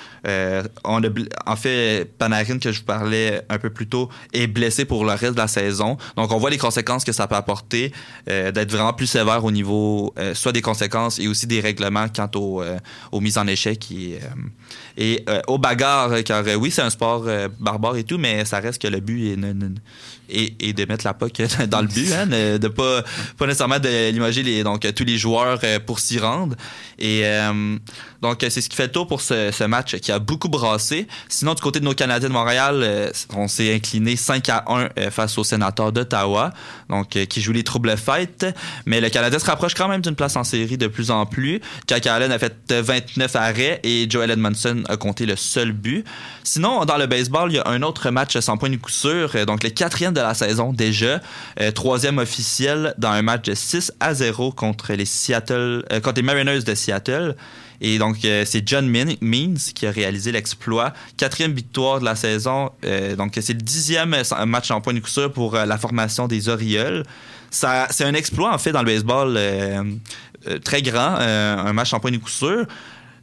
On 0.84 1.02
a, 1.02 1.08
en 1.46 1.56
fait, 1.56 2.10
Panarin, 2.18 2.58
que 2.58 2.72
je 2.72 2.78
vous 2.78 2.86
parlais 2.86 3.42
un 3.50 3.58
peu 3.58 3.68
plus 3.70 3.86
tôt, 3.86 4.08
est 4.32 4.46
blessé 4.46 4.84
pour 4.86 5.04
le 5.04 5.12
reste 5.12 5.34
de 5.34 5.38
la 5.38 5.48
saison. 5.48 5.98
Donc 6.16 6.32
on 6.32 6.38
voit 6.38 6.48
les 6.48 6.58
conséquences 6.58 7.04
que 7.04 7.12
ça 7.12 7.26
peut 7.26 7.34
apporter, 7.34 7.92
d'être 8.26 8.70
vraiment 8.70 8.94
plus 8.94 9.06
sévère 9.06 9.44
au 9.44 9.50
niveau 9.50 10.14
soit 10.32 10.52
des 10.52 10.62
conséquences 10.62 11.18
et 11.18 11.28
aussi 11.28 11.46
des 11.46 11.60
règlements 11.60 12.06
quant 12.08 12.30
aux, 12.36 12.62
aux 13.12 13.20
mises 13.20 13.36
en 13.36 13.46
échec 13.46 13.86
et, 13.92 14.18
et 14.96 15.26
aux 15.46 15.58
bagarres. 15.58 16.24
Car 16.24 16.42
oui, 16.58 16.70
c'est 16.70 16.82
un 16.82 16.90
sport 16.90 17.26
barbare 17.60 17.96
et 17.96 18.04
tout, 18.04 18.16
mais 18.16 18.46
ça 18.46 18.60
reste 18.60 18.80
que 18.80 18.88
le 18.88 19.00
but 19.00 19.32
est, 19.32 19.36
et, 20.28 20.72
de 20.72 20.84
mettre 20.86 21.04
la 21.04 21.14
puck 21.14 21.40
dans 21.68 21.80
le 21.80 21.86
but, 21.88 22.12
hein, 22.12 22.26
ne- 22.26 22.58
de 22.58 22.68
pas, 22.68 23.02
pas 23.38 23.46
nécessairement 23.46 23.78
de 23.78 24.62
donc, 24.62 24.86
tous 24.94 25.04
les 25.04 25.18
joueurs 25.18 25.60
euh, 25.64 25.78
pour 25.78 26.00
s'y 26.00 26.18
rendre. 26.18 26.56
Et 26.98 27.22
euh, 27.24 27.76
donc, 28.24 28.38
c'est 28.40 28.62
ce 28.62 28.70
qui 28.70 28.74
fait 28.74 28.86
le 28.86 28.92
tour 28.92 29.06
pour 29.06 29.20
ce, 29.20 29.64
match 29.66 29.96
qui 29.96 30.10
a 30.10 30.18
beaucoup 30.18 30.48
brassé. 30.48 31.06
Sinon, 31.28 31.52
du 31.52 31.60
côté 31.60 31.78
de 31.78 31.84
nos 31.84 31.92
Canadiens 31.92 32.30
de 32.30 32.32
Montréal, 32.32 32.80
euh, 32.82 33.10
on 33.36 33.48
s'est 33.48 33.74
incliné 33.74 34.16
5 34.16 34.48
à 34.48 34.64
1 34.66 34.88
euh, 34.98 35.10
face 35.10 35.36
aux 35.36 35.44
sénateurs 35.44 35.92
d'Ottawa, 35.92 36.50
donc 36.88 37.16
euh, 37.16 37.26
qui 37.26 37.42
jouent 37.42 37.52
les 37.52 37.64
troubles 37.64 37.94
fêtes. 37.98 38.46
Mais 38.86 39.02
le 39.02 39.10
Canadien 39.10 39.38
se 39.38 39.44
rapproche 39.44 39.74
quand 39.74 39.88
même 39.88 40.00
d'une 40.00 40.14
place 40.14 40.36
en 40.36 40.44
série 40.44 40.78
de 40.78 40.86
plus 40.86 41.10
en 41.10 41.26
plus. 41.26 41.60
Jack 41.86 42.06
Allen 42.06 42.32
a 42.32 42.38
fait 42.38 42.56
euh, 42.72 42.80
29 42.80 43.36
arrêts 43.36 43.80
et 43.82 44.06
Joel 44.08 44.30
Edmondson 44.30 44.84
a 44.88 44.96
compté 44.96 45.26
le 45.26 45.36
seul 45.36 45.72
but. 45.72 46.06
Sinon, 46.46 46.84
dans 46.84 46.98
le 46.98 47.06
baseball, 47.06 47.50
il 47.50 47.56
y 47.56 47.58
a 47.58 47.66
un 47.68 47.82
autre 47.82 48.10
match 48.10 48.38
sans 48.38 48.58
point 48.58 48.68
de 48.68 48.76
coup 48.76 48.90
sûr, 48.90 49.30
euh, 49.34 49.46
donc 49.46 49.64
le 49.64 49.70
quatrième 49.70 50.12
de 50.12 50.20
la 50.20 50.34
saison 50.34 50.74
déjà, 50.74 51.20
euh, 51.58 51.70
troisième 51.70 52.18
officiel 52.18 52.94
dans 52.98 53.08
un 53.08 53.22
match 53.22 53.46
de 53.46 53.54
6 53.54 53.92
à 53.98 54.12
0 54.12 54.52
contre 54.52 54.92
les 54.92 55.06
Seattle, 55.06 55.84
euh, 55.90 56.00
contre 56.00 56.16
les 56.16 56.22
Mariners 56.22 56.62
de 56.62 56.74
Seattle. 56.74 57.34
Et 57.80 57.98
donc, 57.98 58.24
euh, 58.24 58.44
c'est 58.46 58.66
John 58.66 58.88
Means 58.88 59.54
qui 59.74 59.86
a 59.86 59.90
réalisé 59.90 60.32
l'exploit. 60.32 60.92
Quatrième 61.16 61.52
victoire 61.52 62.00
de 62.00 62.04
la 62.04 62.16
saison. 62.16 62.70
Euh, 62.84 63.16
donc, 63.16 63.38
c'est 63.40 63.52
le 63.52 63.60
dixième 63.60 64.14
euh, 64.14 64.46
match 64.46 64.70
en 64.70 64.80
point 64.80 64.94
de 64.94 65.00
coup 65.00 65.10
pour 65.32 65.54
la 65.56 65.78
formation 65.78 66.28
des 66.28 66.48
Orioles. 66.48 67.04
C'est 67.50 68.04
un 68.04 68.14
exploit, 68.14 68.52
en 68.52 68.58
fait, 68.58 68.72
dans 68.72 68.82
le 68.82 68.86
baseball 68.86 69.38
très 70.64 70.82
grand. 70.82 71.16
un 71.18 71.72
match 71.72 71.92
en 71.92 72.00
point 72.00 72.10
de 72.10 72.16
coup 72.16 72.28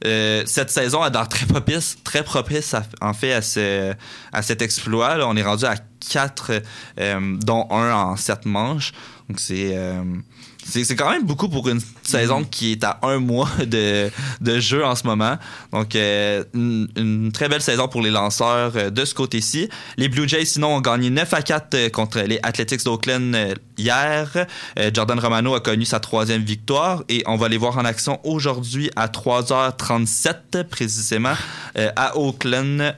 cette 0.04 0.72
saison 0.72 1.04
l'air 1.04 1.28
très 1.28 1.46
propice, 1.46 1.98
très 2.04 2.24
propice 2.24 2.76
en 3.02 3.14
fait 3.14 3.34
à, 3.34 3.42
ce, 3.42 3.94
à 4.32 4.42
cet 4.42 4.62
exploit. 4.62 5.18
On 5.28 5.36
est 5.36 5.44
rendu 5.44 5.66
à 5.66 5.76
4, 6.12 6.62
dont 7.44 7.68
un 7.70 7.94
en 7.94 8.16
7 8.16 8.46
manches. 8.46 8.94
Donc 9.28 9.40
c'est 9.40 9.76
c'est 10.64 10.96
quand 10.96 11.10
même 11.10 11.26
beaucoup 11.26 11.50
pour 11.50 11.68
une 11.70 11.82
saison 12.04 12.44
qui 12.44 12.74
est 12.74 12.84
à 12.84 13.00
un 13.04 13.20
mois 13.20 13.50
de, 13.66 14.10
de 14.42 14.60
jeu 14.60 14.86
en 14.86 14.96
ce 14.96 15.06
moment. 15.06 15.38
Donc, 15.72 15.96
euh, 15.96 16.44
une, 16.54 16.88
une 16.96 17.32
très 17.32 17.50
belle 17.50 17.62
saison 17.62 17.88
pour 17.88 18.02
les 18.02 18.10
lanceurs 18.12 18.74
euh, 18.76 18.90
de 18.90 19.06
ce 19.06 19.14
côté-ci. 19.14 19.70
Les 19.98 20.10
Blue 20.10 20.28
Jays, 20.28 20.46
sinon, 20.46 20.76
ont 20.76 20.82
gagné 20.82 21.10
9 21.10 21.34
à 21.34 21.42
4 21.42 21.74
euh, 21.74 21.90
contre 21.90 22.20
les 22.20 22.40
Athletics 22.44 22.84
d'Oakland 22.84 23.56
hier. 23.78 24.48
Euh, 24.80 24.92
Jordan 24.94 25.20
Romano 25.20 25.56
a 25.56 25.60
connu 25.60 25.86
sa 25.86 26.00
troisième 26.00 26.44
victoire 26.44 27.04
et 27.10 27.24
on 27.26 27.38
va 27.38 27.48
les 27.48 27.58
voir 27.58 27.78
en 27.78 27.86
action 27.86 28.20
aujourd'hui 28.24 28.92
à 28.96 29.08
3h37 29.08 30.64
précisément 30.66 31.34
à 31.96 32.18
Oakland, 32.18 32.96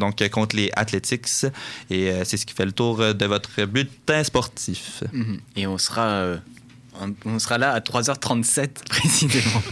donc 0.00 0.26
contre 0.30 0.56
les 0.56 0.70
Athletics. 0.74 1.46
Et 1.90 2.10
c'est 2.24 2.36
ce 2.36 2.44
qui 2.44 2.54
fait 2.54 2.64
le 2.64 2.72
tour 2.72 2.98
de 2.98 3.26
votre 3.26 3.64
bulletin 3.64 4.24
sportif. 4.24 5.02
Mhm. 5.12 5.40
Et 5.56 5.66
on 5.66 5.78
sera, 5.78 6.36
on, 7.24 7.38
sera 7.38 7.58
là 7.58 7.72
à 7.72 7.80
3h37 7.80 8.68
précisément. 8.88 9.62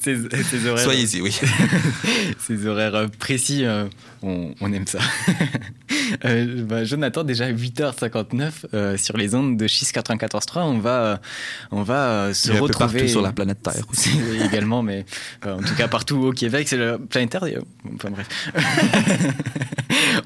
ces, 0.00 0.16
ces 0.42 0.66
horaires, 0.66 0.84
Soyez-y, 0.84 1.20
oui. 1.20 1.38
ces 2.38 2.66
horaires 2.66 2.94
euh, 2.94 3.06
précis, 3.18 3.64
euh, 3.64 3.86
on, 4.22 4.54
on 4.60 4.72
aime 4.72 4.86
ça. 4.86 4.98
Euh, 6.24 6.64
bah, 6.64 6.84
Jonathan, 6.84 7.24
déjà 7.24 7.50
8h59 7.50 8.52
euh, 8.74 8.96
sur 8.96 9.16
les 9.16 9.34
ondes 9.34 9.56
de 9.56 9.66
6 9.66 9.92
94.3, 9.92 10.60
on 10.60 10.78
va, 10.78 11.20
on 11.72 11.82
va 11.82 12.32
se 12.32 12.52
Il 12.52 12.60
retrouver 12.60 12.98
partout 13.00 13.08
sur 13.08 13.22
la 13.22 13.32
planète 13.32 13.62
Terre 13.62 13.84
aussi. 13.90 14.10
Également, 14.44 14.82
mais 14.82 15.04
en 15.44 15.58
tout 15.58 15.74
cas 15.74 15.88
partout 15.88 16.16
au 16.18 16.32
Québec, 16.32 16.68
c'est 16.68 16.76
le 16.76 16.98
planétaire. 16.98 17.44
Enfin 17.94 18.10
bref. 18.10 18.28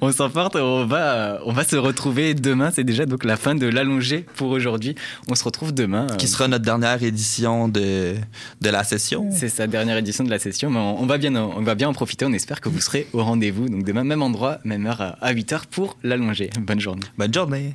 on 0.01 0.13
s'emporte, 0.13 0.57
on 0.57 0.87
va, 0.87 1.41
on 1.45 1.53
va 1.53 1.65
se 1.65 1.77
retrouver 1.77 2.35
demain. 2.35 2.71
C'est 2.71 2.85
déjà 2.85 3.07
donc 3.07 3.25
la 3.25 3.37
fin 3.37 3.55
de 3.55 3.67
l'allongé 3.67 4.27
pour 4.37 4.51
aujourd'hui. 4.51 4.95
On 5.29 5.35
se 5.35 5.45
retrouve 5.45 5.73
demain. 5.73 5.90
Qui 6.19 6.29
sera 6.29 6.49
notre 6.49 6.65
dernière 6.65 7.03
édition 7.03 7.69
de, 7.69 8.15
de 8.61 8.71
la 8.71 8.85
session. 8.85 9.29
C'est 9.33 9.49
sa 9.49 9.67
dernière 9.67 9.97
édition 9.97 10.25
de 10.25 10.31
la 10.31 10.39
session, 10.39 10.71
mais 10.71 10.79
on, 10.79 11.03
on 11.03 11.07
va 11.07 11.19
bien, 11.19 11.35
en- 11.37 11.53
on 11.57 11.63
va 11.63 11.75
bien 11.75 11.89
en 11.89 11.93
profiter. 11.93 12.25
On 12.25 12.33
espère 12.33 12.61
que 12.61 12.69
vous 12.69 12.81
serez 12.81 13.07
au 13.13 13.23
rendez-vous. 13.25 13.69
Donc 13.69 13.85
demain, 13.85 14.05
même 14.05 14.23
endroit, 14.23 14.59
même 14.65 14.87
heure 14.87 15.01
à- 15.01 15.17
à 15.21 15.33
8h 15.33 15.63
pour 15.71 15.97
l'allonger. 16.03 16.51
Bonne 16.61 16.81
journée. 16.81 17.03
Bonne 17.19 17.33
journée. 17.35 17.75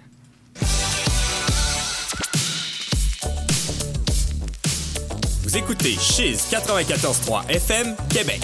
Vous 5.44 5.58
écoutez 5.58 5.92
Chiz 6.00 6.38
94.3 6.52 7.48
FM 7.50 7.96
Québec. 8.10 8.42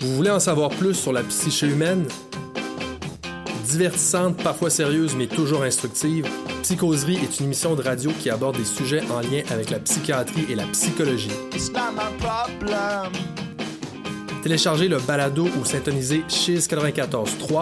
Vous 0.00 0.14
voulez 0.16 0.30
en 0.30 0.40
savoir 0.40 0.70
plus 0.70 0.94
sur 0.94 1.12
la 1.12 1.22
psyché 1.24 1.66
humaine? 1.66 2.06
Divertissante, 3.70 4.42
parfois 4.42 4.70
sérieuse, 4.70 5.14
mais 5.14 5.26
toujours 5.26 5.62
instructive, 5.62 6.26
Psychoserie 6.62 7.16
est 7.16 7.38
une 7.38 7.46
émission 7.46 7.74
de 7.74 7.82
radio 7.82 8.10
qui 8.18 8.30
aborde 8.30 8.56
des 8.56 8.64
sujets 8.64 9.02
en 9.10 9.20
lien 9.20 9.42
avec 9.50 9.68
la 9.68 9.78
psychiatrie 9.78 10.46
et 10.48 10.54
la 10.54 10.64
psychologie. 10.68 11.28
Téléchargez 14.42 14.88
le 14.88 14.98
balado 14.98 15.48
ou 15.60 15.64
syntonisez 15.66 16.24
Chiz 16.28 16.66
94.3 16.66 17.56